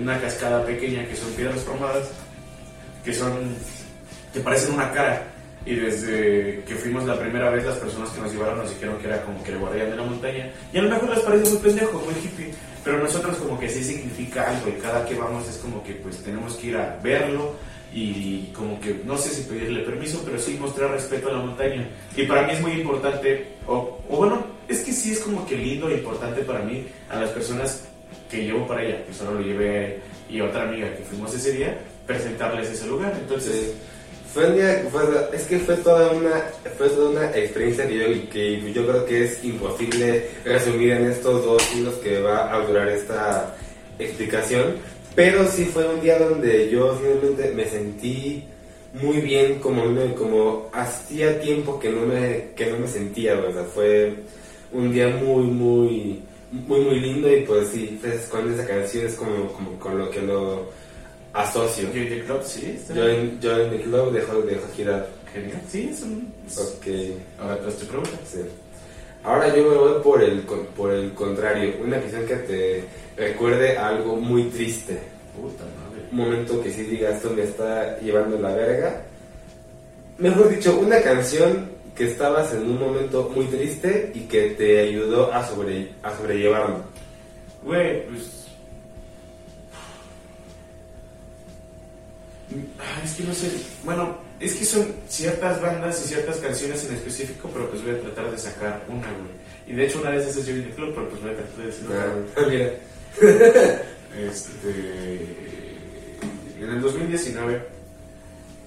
una 0.00 0.20
cascada 0.20 0.64
pequeña 0.64 1.04
que 1.08 1.16
son 1.16 1.30
piedras 1.32 1.60
formadas, 1.62 2.08
que 3.04 3.12
son 3.12 3.54
que 4.32 4.40
parecen 4.40 4.74
una 4.74 4.90
cara. 4.92 5.24
Y 5.66 5.74
desde 5.74 6.62
que 6.66 6.74
fuimos 6.76 7.04
la 7.04 7.18
primera 7.18 7.50
vez, 7.50 7.64
las 7.64 7.76
personas 7.76 8.10
que 8.10 8.20
nos 8.20 8.32
llevaron 8.32 8.58
nos 8.58 8.70
dijeron 8.70 8.98
que 8.98 9.06
era 9.06 9.22
como 9.22 9.42
que 9.42 9.52
el 9.52 9.58
guardián 9.58 9.90
de 9.90 9.96
la 9.96 10.02
montaña. 10.02 10.50
Y 10.72 10.78
a 10.78 10.82
lo 10.82 10.90
mejor 10.90 11.10
les 11.10 11.20
parece 11.20 11.50
muy 11.50 11.58
pendejo, 11.58 12.00
muy 12.00 12.14
hippie. 12.14 12.54
Pero 12.84 12.98
nosotros 13.02 13.36
como 13.36 13.58
que 13.58 13.68
sí 13.68 13.84
significa 13.84 14.48
algo 14.48 14.68
y 14.68 14.80
cada 14.80 15.04
que 15.04 15.14
vamos 15.14 15.48
es 15.48 15.58
como 15.58 15.82
que 15.82 15.94
pues 15.94 16.22
tenemos 16.22 16.54
que 16.56 16.68
ir 16.68 16.76
a 16.76 16.98
verlo 17.02 17.54
y 17.92 18.46
como 18.54 18.80
que 18.80 19.02
no 19.04 19.18
sé 19.18 19.30
si 19.30 19.42
pedirle 19.42 19.82
permiso, 19.82 20.22
pero 20.24 20.38
sí 20.38 20.56
mostrar 20.58 20.90
respeto 20.90 21.28
a 21.28 21.32
la 21.32 21.38
montaña. 21.40 21.86
Y 22.16 22.22
para 22.22 22.46
mí 22.46 22.52
es 22.52 22.60
muy 22.60 22.72
importante, 22.72 23.56
o, 23.66 24.00
o 24.08 24.16
bueno, 24.16 24.46
es 24.68 24.80
que 24.80 24.92
sí 24.92 25.12
es 25.12 25.20
como 25.20 25.46
que 25.46 25.56
lindo 25.56 25.88
e 25.90 25.94
importante 25.94 26.42
para 26.42 26.60
mí 26.60 26.86
a 27.10 27.16
las 27.16 27.30
personas 27.30 27.84
que 28.30 28.44
llevo 28.44 28.66
para 28.66 28.82
allá, 28.82 29.04
que 29.04 29.12
solo 29.12 29.34
lo 29.34 29.40
llevé 29.40 30.00
y 30.30 30.40
otra 30.40 30.62
amiga 30.62 30.94
que 30.94 31.02
fuimos 31.02 31.34
ese 31.34 31.52
día, 31.52 31.78
presentarles 32.06 32.70
ese 32.70 32.86
lugar. 32.86 33.14
Entonces... 33.20 33.52
Sí. 33.52 33.97
Fue 34.32 34.46
un 34.46 34.56
día, 34.56 34.86
fue, 34.90 35.02
es 35.32 35.42
que 35.44 35.58
fue 35.58 35.76
toda 35.76 36.12
una, 36.12 36.44
fue 36.76 36.88
toda 36.90 37.10
una 37.10 37.36
experiencia 37.36 37.88
que 37.88 37.98
yo, 37.98 38.30
que 38.30 38.72
yo 38.72 38.86
creo 38.86 39.06
que 39.06 39.24
es 39.24 39.42
imposible 39.42 40.28
resumir 40.44 40.92
en 40.92 41.10
estos 41.10 41.44
dos 41.44 41.62
siglos 41.62 41.94
que 41.96 42.20
va 42.20 42.54
a 42.54 42.66
durar 42.66 42.88
esta 42.88 43.56
explicación. 43.98 44.76
Pero 45.14 45.48
sí 45.48 45.64
fue 45.64 45.88
un 45.88 46.00
día 46.00 46.18
donde 46.18 46.68
yo 46.68 46.96
finalmente 47.00 47.52
me 47.54 47.64
sentí 47.64 48.44
muy 48.92 49.20
bien, 49.20 49.58
como, 49.58 49.82
como 50.14 50.70
hacía 50.72 51.40
tiempo 51.40 51.78
que 51.78 51.90
no 51.90 52.06
me, 52.06 52.50
que 52.54 52.66
no 52.66 52.78
me 52.78 52.86
sentía, 52.86 53.38
o 53.38 53.64
fue 53.64 54.14
un 54.72 54.92
día 54.92 55.08
muy, 55.08 55.44
muy, 55.44 56.22
muy, 56.50 56.80
muy 56.80 57.00
lindo 57.00 57.34
y 57.34 57.42
pues 57.42 57.68
sí, 57.68 57.98
pues, 58.00 58.26
con 58.28 58.52
esa 58.52 58.66
canción 58.66 59.06
es 59.06 59.14
como, 59.14 59.52
como 59.52 59.78
con 59.78 59.98
lo 59.98 60.10
que 60.10 60.20
lo 60.20 60.70
asocio. 61.42 61.88
Join 61.92 62.08
the 62.08 62.24
Club, 62.24 62.42
sí, 62.44 62.78
Join, 62.88 63.38
join 63.42 63.70
the 63.70 63.80
club, 63.82 64.12
dejo, 64.12 64.42
dejo 64.42 64.66
girar. 64.76 65.06
genial. 65.32 65.60
Sí, 65.68 65.88
es 65.92 66.02
un... 66.02 66.32
Ok, 66.56 66.86
Ahora 67.40 67.58
tú 67.60 67.70
te 67.72 67.84
preguntas. 67.86 68.20
sí. 68.32 68.40
Ahora 69.24 69.54
yo 69.54 69.68
me 69.68 69.76
voy 69.76 70.02
por 70.02 70.22
el, 70.22 70.40
por 70.76 70.92
el 70.92 71.12
contrario, 71.12 71.74
una 71.82 71.98
canción 72.00 72.24
que 72.26 72.36
te 72.36 72.84
recuerde 73.16 73.76
a 73.76 73.88
algo 73.88 74.16
muy 74.16 74.44
triste. 74.44 74.98
Puta 75.36 75.64
madre. 75.64 76.02
Un 76.12 76.16
momento 76.18 76.62
que 76.62 76.70
sí 76.72 76.82
digas, 76.84 77.16
esto 77.16 77.30
me 77.30 77.42
está 77.42 77.98
llevando 78.00 78.38
la 78.38 78.54
verga. 78.54 79.02
Mejor 80.18 80.48
dicho, 80.48 80.78
una 80.78 81.00
canción 81.02 81.68
que 81.94 82.06
estabas 82.10 82.52
en 82.54 82.62
un 82.62 82.78
momento 82.78 83.30
muy 83.34 83.46
triste 83.46 84.12
y 84.14 84.20
que 84.20 84.50
te 84.50 84.80
ayudó 84.80 85.32
a, 85.32 85.44
sobre, 85.46 85.90
a 86.02 86.16
sobrellevarlo. 86.16 86.76
Güey, 87.64 88.06
pues. 88.06 88.47
Ah, 92.78 93.02
es 93.04 93.14
que 93.14 93.24
no 93.24 93.34
sé. 93.34 93.50
Bueno, 93.84 94.18
es 94.40 94.54
que 94.54 94.64
son 94.64 94.86
ciertas 95.08 95.60
bandas 95.60 96.02
y 96.04 96.08
ciertas 96.08 96.38
canciones 96.38 96.84
en 96.84 96.94
específico, 96.94 97.50
pero 97.52 97.68
pues 97.70 97.82
voy 97.82 97.92
a 97.92 98.00
tratar 98.00 98.30
de 98.30 98.38
sacar 98.38 98.84
una, 98.88 99.06
güey. 99.06 99.48
Y 99.66 99.74
de 99.74 99.86
hecho, 99.86 100.00
una 100.00 100.10
de 100.10 100.18
esas 100.18 100.36
es 100.36 100.46
Join 100.46 100.64
the 100.64 100.70
Club, 100.70 100.94
pero 100.94 101.08
pues 101.10 101.20
voy 101.22 101.30
a 101.32 101.36
tratar 101.36 101.56
de 101.56 101.66
decir 101.66 101.86
otra. 101.86 102.48
Mira. 102.48 103.82
Este. 104.18 105.20
En 106.60 106.70
el 106.70 106.80
2019, 106.80 107.62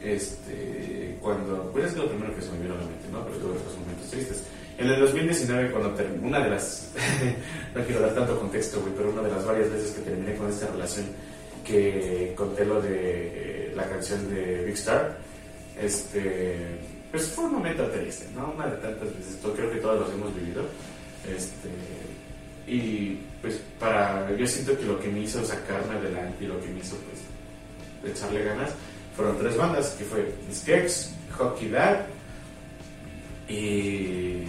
este. 0.03 1.17
Cuando. 1.19 1.71
Pues 1.71 1.86
es 1.86 1.97
lo 1.97 2.07
primero 2.07 2.36
que 2.36 2.41
se 2.41 2.51
me 2.51 2.59
vino 2.59 2.75
a 2.75 2.77
la 2.77 2.84
mente, 2.84 3.07
¿no? 3.11 3.25
Pero 3.25 3.38
tuve 3.38 3.57
otros 3.57 3.77
momentos 3.79 4.09
tristes. 4.11 4.43
En 4.77 4.88
el 4.88 4.99
2019, 4.99 5.71
cuando 5.71 5.89
terminé. 5.95 6.27
Una 6.27 6.39
de 6.41 6.51
las. 6.51 6.91
no 7.75 7.84
quiero 7.84 8.01
dar 8.01 8.13
tanto 8.13 8.39
contexto, 8.39 8.79
güey, 8.82 8.93
pero 8.95 9.09
una 9.09 9.23
de 9.23 9.32
las 9.32 9.45
varias 9.45 9.71
veces 9.71 9.91
que 9.91 10.01
terminé 10.01 10.36
con 10.36 10.49
esta 10.49 10.67
relación, 10.67 11.07
que 11.65 12.34
conté 12.38 12.63
lo 12.63 12.79
de 12.82 13.70
canción 14.01 14.33
de 14.33 14.65
Big 14.65 14.75
Star, 14.75 15.15
este. 15.79 16.79
Pues 17.11 17.27
fue 17.27 17.45
un 17.45 17.53
momento 17.53 17.85
triste, 17.87 18.25
¿no? 18.35 18.53
Una 18.55 18.67
de 18.67 18.77
tantas 18.77 19.15
veces. 19.15 19.37
Creo 19.55 19.71
que 19.71 19.79
todos 19.79 19.99
los 19.99 20.09
hemos 20.13 20.33
vivido. 20.33 20.63
Este. 21.27 21.69
Y 22.65 23.19
pues 23.41 23.61
para, 23.79 24.35
yo 24.35 24.47
siento 24.47 24.77
que 24.77 24.85
lo 24.85 24.99
que 24.99 25.09
me 25.09 25.19
hizo 25.19 25.43
sacarme 25.45 25.95
adelante 25.95 26.43
y 26.43 26.47
lo 26.47 26.59
que 26.61 26.67
me 26.69 26.79
hizo 26.79 26.95
pues 26.97 28.15
echarle 28.15 28.43
ganas 28.43 28.71
fueron 29.15 29.37
tres 29.37 29.57
bandas, 29.57 29.89
que 29.91 30.05
fue 30.05 30.33
Skeks, 30.51 31.13
Hockey 31.37 31.69
Dad 31.69 32.05
y, 33.49 34.43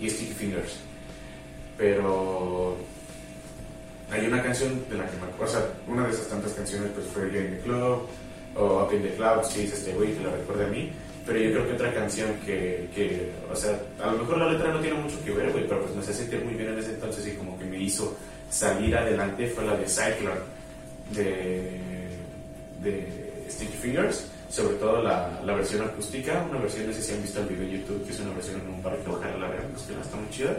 y 0.00 0.08
Sticky 0.10 0.32
Fingers. 0.32 0.76
Pero 1.76 2.76
hay 4.10 4.26
una 4.26 4.42
canción 4.42 4.84
de 4.88 4.96
la 4.96 5.06
que 5.06 5.16
me 5.16 5.24
acuerdo, 5.24 5.44
o 5.44 5.56
sea, 5.56 5.66
una 5.86 6.06
de 6.06 6.12
esas 6.12 6.28
tantas 6.28 6.52
canciones 6.52 6.90
pues 6.94 7.06
fue 7.06 7.30
Yo 7.32 7.40
in 7.40 7.50
the 7.50 7.60
Club 7.60 8.06
o 8.56 8.84
Up 8.84 8.92
in 8.92 9.02
the 9.02 9.14
Clouds, 9.14 9.48
que 9.48 9.60
dice 9.60 9.74
este 9.74 9.92
güey 9.92 10.14
que 10.14 10.24
la 10.24 10.32
recuerda 10.32 10.66
a 10.66 10.68
mí. 10.68 10.90
Pero 11.26 11.38
yo 11.38 11.50
creo 11.52 11.66
que 11.68 11.72
otra 11.74 11.94
canción 11.94 12.30
que, 12.44 12.88
que, 12.94 13.30
o 13.52 13.54
sea, 13.54 13.78
a 14.02 14.10
lo 14.10 14.18
mejor 14.18 14.38
la 14.38 14.52
letra 14.52 14.72
no 14.72 14.80
tiene 14.80 14.98
mucho 14.98 15.22
que 15.22 15.30
ver, 15.30 15.52
güey, 15.52 15.68
pero 15.68 15.82
pues 15.82 15.94
me 15.94 16.00
hacía 16.00 16.14
sentir 16.14 16.42
muy 16.44 16.54
bien 16.54 16.70
en 16.72 16.78
ese 16.78 16.90
entonces 16.90 17.26
y 17.26 17.32
como 17.32 17.58
que 17.58 17.66
me 17.66 17.78
hizo 17.78 18.16
salir 18.50 18.96
adelante 18.96 19.46
fue 19.48 19.64
la 19.64 19.76
de 19.76 19.86
Cyclone 19.86 20.40
de, 21.10 21.78
de 22.82 23.46
Sticky 23.48 23.76
Fingers, 23.76 24.26
sobre 24.48 24.76
todo 24.76 25.02
la, 25.02 25.40
la 25.44 25.54
versión 25.54 25.82
acústica, 25.82 26.44
una 26.50 26.60
versión, 26.60 26.86
no 26.86 26.92
sé 26.92 27.02
si 27.02 27.12
han 27.12 27.22
visto 27.22 27.40
el 27.40 27.46
video 27.46 27.64
en 27.64 27.80
YouTube, 27.80 28.04
que 28.04 28.12
es 28.12 28.20
una 28.20 28.34
versión 28.34 28.60
en 28.60 28.68
un 28.68 28.82
bar 28.82 28.96
que 28.98 29.10
ojalá 29.10 29.36
la 29.36 29.48
vean, 29.48 29.68
pues 29.72 29.84
que 29.84 29.94
no 29.94 30.00
está 30.00 30.16
muy 30.16 30.30
chida. 30.30 30.56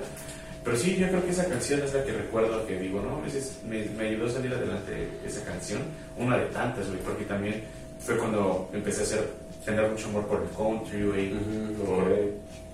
Pero 0.63 0.77
sí, 0.77 0.95
yo 0.95 1.07
creo 1.07 1.25
que 1.25 1.31
esa 1.31 1.45
canción 1.47 1.81
es 1.81 1.93
la 1.93 2.03
que 2.03 2.11
recuerdo 2.11 2.65
que 2.67 2.79
digo, 2.79 3.01
no, 3.01 3.21
me, 3.67 3.85
me 3.97 4.07
ayudó 4.09 4.27
a 4.27 4.31
salir 4.31 4.53
adelante 4.53 5.07
esa 5.25 5.43
canción, 5.43 5.81
una 6.17 6.37
de 6.37 6.45
tantas, 6.47 6.87
güey, 6.87 6.99
porque 6.99 7.25
también 7.25 7.63
fue 7.99 8.15
cuando 8.17 8.69
empecé 8.71 9.01
a 9.01 9.03
hacer, 9.03 9.29
tener 9.65 9.89
mucho 9.89 10.07
amor 10.09 10.27
por 10.27 10.41
el 10.41 10.49
country, 10.55 11.03
güey, 11.03 11.33
Ujú, 11.33 11.83
por, 11.85 12.03
ok. 12.03 12.19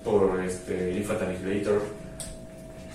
por 0.04 0.44
este, 0.44 0.92
Infant 0.92 1.22
Annihilator 1.22 1.82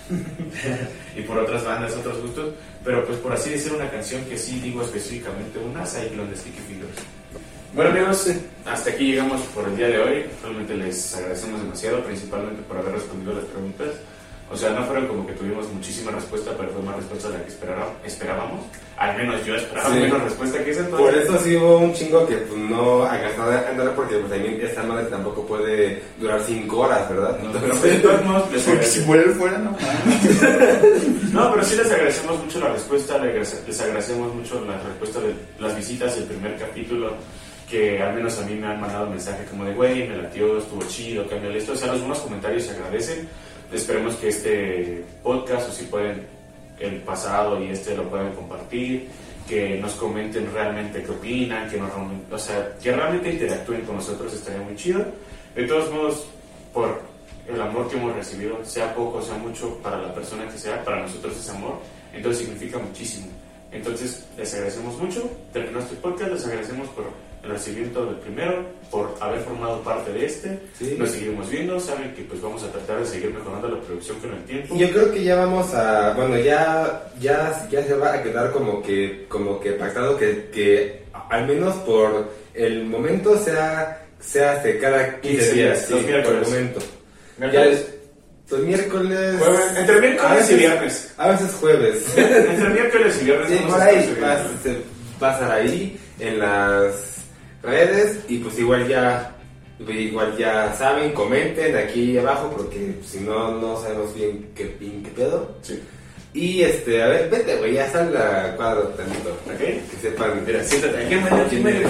y 1.18 1.22
por 1.22 1.38
otras 1.40 1.64
bandas, 1.64 1.96
otros 1.96 2.22
gustos, 2.22 2.54
pero 2.84 3.06
pues 3.06 3.18
por 3.20 3.34
así 3.34 3.50
decir 3.50 3.74
una 3.74 3.90
canción 3.90 4.24
que 4.26 4.38
sí 4.38 4.60
digo 4.60 4.84
específicamente, 4.84 5.58
una 5.60 5.86
Cyclone 5.86 6.30
de 6.30 6.38
Sticky 6.38 6.60
Fingers. 6.68 7.00
Bueno 7.74 7.90
amigos, 7.90 8.28
hasta 8.66 8.92
aquí 8.92 9.08
llegamos 9.12 9.42
por 9.56 9.68
el 9.68 9.76
día 9.76 9.88
de 9.88 10.00
hoy, 10.00 10.26
realmente 10.44 10.76
les 10.76 11.16
agradecemos 11.16 11.62
demasiado, 11.62 12.04
principalmente 12.04 12.62
por 12.64 12.78
haber 12.78 12.94
respondido 12.94 13.34
las 13.34 13.46
preguntas. 13.46 13.88
O 14.54 14.56
sea, 14.56 14.70
no 14.70 14.84
fueron 14.86 15.08
como 15.08 15.26
que 15.26 15.34
tuvimos 15.34 15.68
muchísima 15.74 16.12
respuesta, 16.12 16.52
pero 16.56 16.70
fue 16.70 16.84
más 16.84 16.96
respuesta 16.98 17.28
de 17.30 17.38
la 17.40 17.44
que 17.44 17.50
esperábamos. 18.08 18.62
Al 18.98 19.18
menos 19.18 19.44
yo 19.44 19.56
esperaba 19.56 19.90
Sí. 19.90 20.00
menos 20.00 20.22
respuesta 20.22 20.64
que 20.64 20.70
esa. 20.72 20.88
Por 20.90 21.00
entonces- 21.14 21.24
eso 21.24 21.40
sí 21.44 21.56
hubo 21.56 21.78
un 21.80 21.94
chingo 21.94 22.28
que 22.28 22.36
pues, 22.36 22.60
no 22.60 23.04
alcanzó 23.04 23.42
a 23.44 23.68
andar 23.70 23.96
porque 23.96 24.18
pues, 24.18 24.32
también 24.32 24.60
esta 24.62 24.84
madre 24.84 25.06
tampoco 25.08 25.44
puede 25.48 26.04
durar 26.20 26.40
5 26.46 26.78
horas, 26.82 27.10
¿verdad? 27.10 27.40
No, 27.40 27.52
pero 27.52 27.68
les 27.74 27.78
Porque 27.80 28.60
si 28.60 28.70
agradecemos. 28.70 29.08
muere 29.08 29.24
fuera, 29.32 29.58
no. 29.58 29.76
No, 31.34 31.52
pero 31.52 31.64
sí 31.64 31.76
les 31.76 31.92
agradecemos 31.92 32.44
mucho 32.44 32.60
la 32.60 32.70
respuesta, 32.70 33.18
les 33.18 33.82
agradecemos 33.82 34.36
mucho 34.36 34.64
la 34.66 34.78
respuesta 34.78 35.20
de 35.20 35.34
las 35.60 35.76
visitas 35.76 36.16
del 36.16 36.26
primer 36.26 36.56
capítulo, 36.58 37.14
que 37.68 38.00
al 38.04 38.14
menos 38.14 38.38
a 38.40 38.46
mí 38.46 38.54
me 38.56 38.68
han 38.68 38.80
mandado 38.80 39.10
mensaje 39.10 39.46
como 39.46 39.66
de, 39.66 39.74
güey, 39.74 40.08
me 40.08 40.18
latió, 40.18 40.60
estuvo 40.60 40.84
chido, 40.88 41.28
cambió 41.28 41.50
esto. 41.52 41.72
O 41.74 41.76
sea, 41.76 41.88
los 41.88 42.00
buenos 42.02 42.20
comentarios 42.20 42.64
se 42.66 42.72
agradecen. 42.72 43.28
Esperemos 43.74 44.16
que 44.18 44.30
este 44.30 45.04
podcast, 45.24 45.70
o 45.70 45.72
si 45.72 45.86
pueden, 45.86 46.28
el 46.80 46.98
pasado 47.02 47.62
y 47.64 47.70
este 47.70 47.96
lo 47.96 48.08
puedan 48.08 48.34
compartir, 48.34 49.10
que 49.48 49.80
nos 49.80 49.94
comenten 49.94 50.52
realmente 50.54 51.02
qué 51.02 51.12
opinan, 51.12 51.70
que 51.70 51.82
o 51.82 52.38
sea, 52.38 52.76
que 52.82 52.92
realmente 52.92 53.34
interactúen 53.34 53.82
con 53.82 53.96
nosotros, 53.96 54.32
estaría 54.34 54.62
muy 54.62 54.76
chido. 54.76 55.04
De 55.56 55.66
todos 55.68 55.92
modos, 55.92 56.26
por 56.72 57.02
el 57.48 57.60
amor 57.60 57.90
que 57.90 57.98
hemos 57.98 58.16
recibido, 58.16 58.64
sea 58.64 58.94
poco, 58.94 59.22
sea 59.22 59.38
mucho, 59.38 59.78
para 59.80 60.00
la 60.00 60.14
persona 60.14 60.48
que 60.48 60.58
sea, 60.58 60.84
para 60.84 61.02
nosotros 61.02 61.36
es 61.36 61.50
amor, 61.50 61.80
entonces 62.14 62.46
significa 62.46 62.78
muchísimo. 62.78 63.28
Entonces, 63.72 64.26
les 64.38 64.54
agradecemos 64.54 64.98
mucho. 65.00 65.28
Terminó 65.52 65.80
este 65.80 65.96
podcast, 65.96 66.32
les 66.32 66.46
agradecemos 66.46 66.88
por 66.90 67.06
el 67.44 67.50
recibimiento 67.52 68.06
del 68.06 68.16
primero, 68.16 68.64
por 68.90 69.16
haber 69.20 69.42
formado 69.42 69.82
parte 69.82 70.14
de 70.14 70.26
este. 70.26 70.60
Sí. 70.78 70.96
Nos 70.98 71.12
seguiremos 71.12 71.50
viendo, 71.50 71.80
saben 71.80 72.14
que 72.14 72.22
pues 72.24 72.42
vamos 72.42 72.64
a 72.64 72.72
tratar 72.72 73.00
de 73.00 73.06
seguir 73.06 73.34
mejorando 73.34 73.68
la 73.68 73.82
producción 73.82 74.18
con 74.20 74.34
el 74.34 74.44
tiempo. 74.46 74.76
Y 74.76 74.80
Yo 74.80 74.90
creo 74.92 75.12
que 75.12 75.24
ya 75.24 75.36
vamos 75.36 75.74
a, 75.74 76.14
bueno, 76.14 76.38
ya, 76.38 77.04
ya, 77.20 77.68
ya 77.70 77.84
se 77.84 77.96
va 77.96 78.14
a 78.14 78.24
quedar 78.24 78.52
como 78.52 78.82
que, 78.82 79.26
como 79.28 79.60
que 79.60 79.72
pactado 79.74 80.18
que, 80.18 80.50
que 80.54 81.04
al 81.30 81.48
menos 81.48 81.76
por 81.78 82.32
el 82.54 82.86
momento 82.86 83.38
sea, 83.38 84.06
sea 84.20 84.54
hace 84.54 84.78
cada 84.80 85.20
15 85.20 85.38
15 85.38 85.54
días, 85.54 85.80
sí, 85.86 85.94
los 85.94 86.02
por 86.02 86.10
miércoles. 86.12 86.48
el 86.48 86.54
momento. 86.54 86.80
Miércoles. 87.40 87.86
Ya, 87.88 88.56
los 88.56 88.66
miércoles. 88.66 89.36
Jueves, 89.40 89.78
entre 89.78 90.00
miércoles 90.02 90.32
a 90.32 90.36
veces- 90.36 90.52
y 90.52 90.56
viernes. 90.60 91.14
A 91.18 91.28
veces 91.30 91.52
jueves. 91.60 92.06
Entre 92.18 92.70
miércoles 92.70 93.20
y 93.22 93.26
viernes. 93.26 93.50
Sí, 93.50 93.66
por 93.68 93.82
a 93.82 93.86
ahí 93.86 94.18
vas, 94.22 94.40
se- 94.62 94.72
estar 95.34 95.52
ahí 95.52 96.00
en 96.20 96.40
las 96.40 96.94
redes 97.64 98.20
y 98.28 98.38
pues 98.38 98.60
igual 98.60 98.88
ya 98.88 99.36
igual 99.80 100.38
ya 100.38 100.74
saben, 100.78 101.14
comenten 101.14 101.76
aquí 101.76 102.18
abajo 102.18 102.54
porque 102.56 103.00
si 103.04 103.20
no 103.20 103.60
no 103.60 103.82
sabemos 103.82 104.14
bien 104.14 104.52
qué, 104.56 104.76
bien 104.80 105.04
qué 105.04 105.10
pedo. 105.10 105.56
Sí. 105.62 105.82
Y 106.34 106.64
este, 106.64 107.02
a 107.02 107.08
ver, 107.08 107.30
vete 107.30 107.58
güey, 107.58 107.74
ya 107.74 107.92
sal 107.92 108.16
a 108.18 108.56
cuadro 108.56 108.88
tantito. 108.90 109.30
¿Ok? 109.46 109.60
Que 109.60 109.98
sepan. 110.02 110.44
Mira, 110.46 110.64
siéntate 110.64 111.06
aquí 111.06 111.56
medio. 111.58 111.88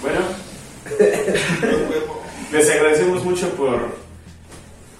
Bueno, 0.00 0.20
les 2.52 2.70
agradecemos 2.70 3.24
mucho 3.24 3.48
por 3.50 3.96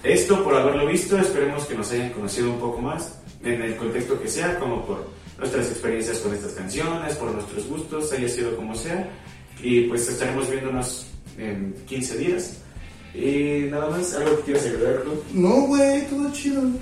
esto, 0.02 0.42
por 0.42 0.56
haberlo 0.56 0.86
visto. 0.86 1.16
Esperemos 1.18 1.64
que 1.64 1.74
nos 1.74 1.92
hayan 1.92 2.10
conocido 2.10 2.50
un 2.50 2.58
poco 2.58 2.80
más 2.80 3.20
en 3.44 3.62
el 3.62 3.76
contexto 3.76 4.20
que 4.20 4.28
sea, 4.28 4.58
como 4.58 4.84
por 4.84 5.06
nuestras 5.42 5.66
experiencias 5.72 6.18
con 6.18 6.32
estas 6.32 6.52
canciones, 6.52 7.14
por 7.16 7.32
nuestros 7.32 7.66
gustos, 7.66 8.12
haya 8.12 8.28
sido 8.28 8.54
como 8.56 8.74
sea. 8.76 9.08
Y 9.60 9.82
pues 9.82 10.08
estaremos 10.08 10.48
viéndonos 10.48 11.06
en 11.36 11.74
15 11.86 12.16
días. 12.18 12.58
Y 13.14 13.66
nada 13.70 13.90
más, 13.90 14.14
algo 14.14 14.36
que 14.38 14.42
quieras 14.44 14.64
agregar, 14.66 15.02
¿no? 15.04 15.48
No, 15.48 15.66
güey, 15.66 16.06
todo 16.06 16.32
chido. 16.32 16.62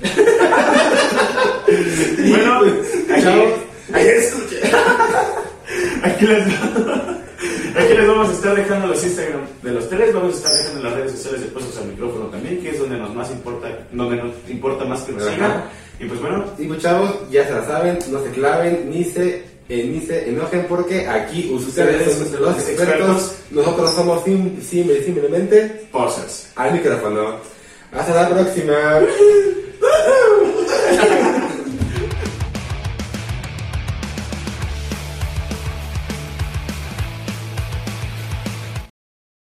Bueno, 2.29 2.61
aquí, 3.15 3.93
Ahí 3.93 4.07
escuché. 4.07 4.61
aquí 6.03 6.27
les, 6.27 6.47
aquí 7.77 7.95
les 7.97 8.07
vamos 8.07 8.29
a 8.29 8.33
estar 8.33 8.55
dejando 8.57 8.87
los 8.89 9.03
Instagram 9.05 9.41
de 9.63 9.73
los 9.73 9.89
tres, 9.89 10.15
vamos 10.15 10.35
a 10.35 10.37
estar 10.37 10.53
dejando 10.53 10.83
las 10.83 10.93
redes 10.95 11.13
sociales 11.13 11.41
de 11.43 11.47
puestos 11.49 11.77
al 11.79 11.87
micrófono 11.89 12.27
también, 12.27 12.61
que 12.61 12.71
es 12.71 12.79
donde 12.79 12.99
nos 12.99 13.15
más 13.15 13.31
importa, 13.31 13.69
donde 13.93 14.17
nos 14.17 14.33
importa 14.49 14.85
más 14.85 15.01
que 15.03 15.13
nos 15.13 15.23
Ajá. 15.23 15.35
sigan. 15.35 15.65
Y 16.01 16.05
pues 16.07 16.21
bueno, 16.21 16.45
Y 16.59 16.67
pues 16.67 16.81
chavos, 16.81 17.11
ya 17.31 17.47
se 17.47 17.53
la 17.53 17.65
saben, 17.67 17.99
no 18.11 18.23
se 18.25 18.31
claven, 18.31 18.89
ni 18.91 19.05
se, 19.05 19.45
eh, 19.69 19.85
ni 19.85 20.01
se 20.01 20.31
enojen 20.31 20.65
porque 20.69 21.07
aquí 21.07 21.51
ustedes, 21.55 22.07
Ustedes 22.09 22.31
son 22.31 22.43
los 22.43 22.57
expertos, 22.57 22.69
expertos. 22.69 23.35
nosotros 23.51 23.95
somos 23.95 24.25
sim- 24.25 24.59
sim- 24.63 25.05
simplemente 25.05 25.87
posas. 25.93 26.51
al 26.57 26.73
micrófono. 26.73 27.37
Hasta 27.93 28.15
la 28.15 28.29
próxima. 28.31 29.01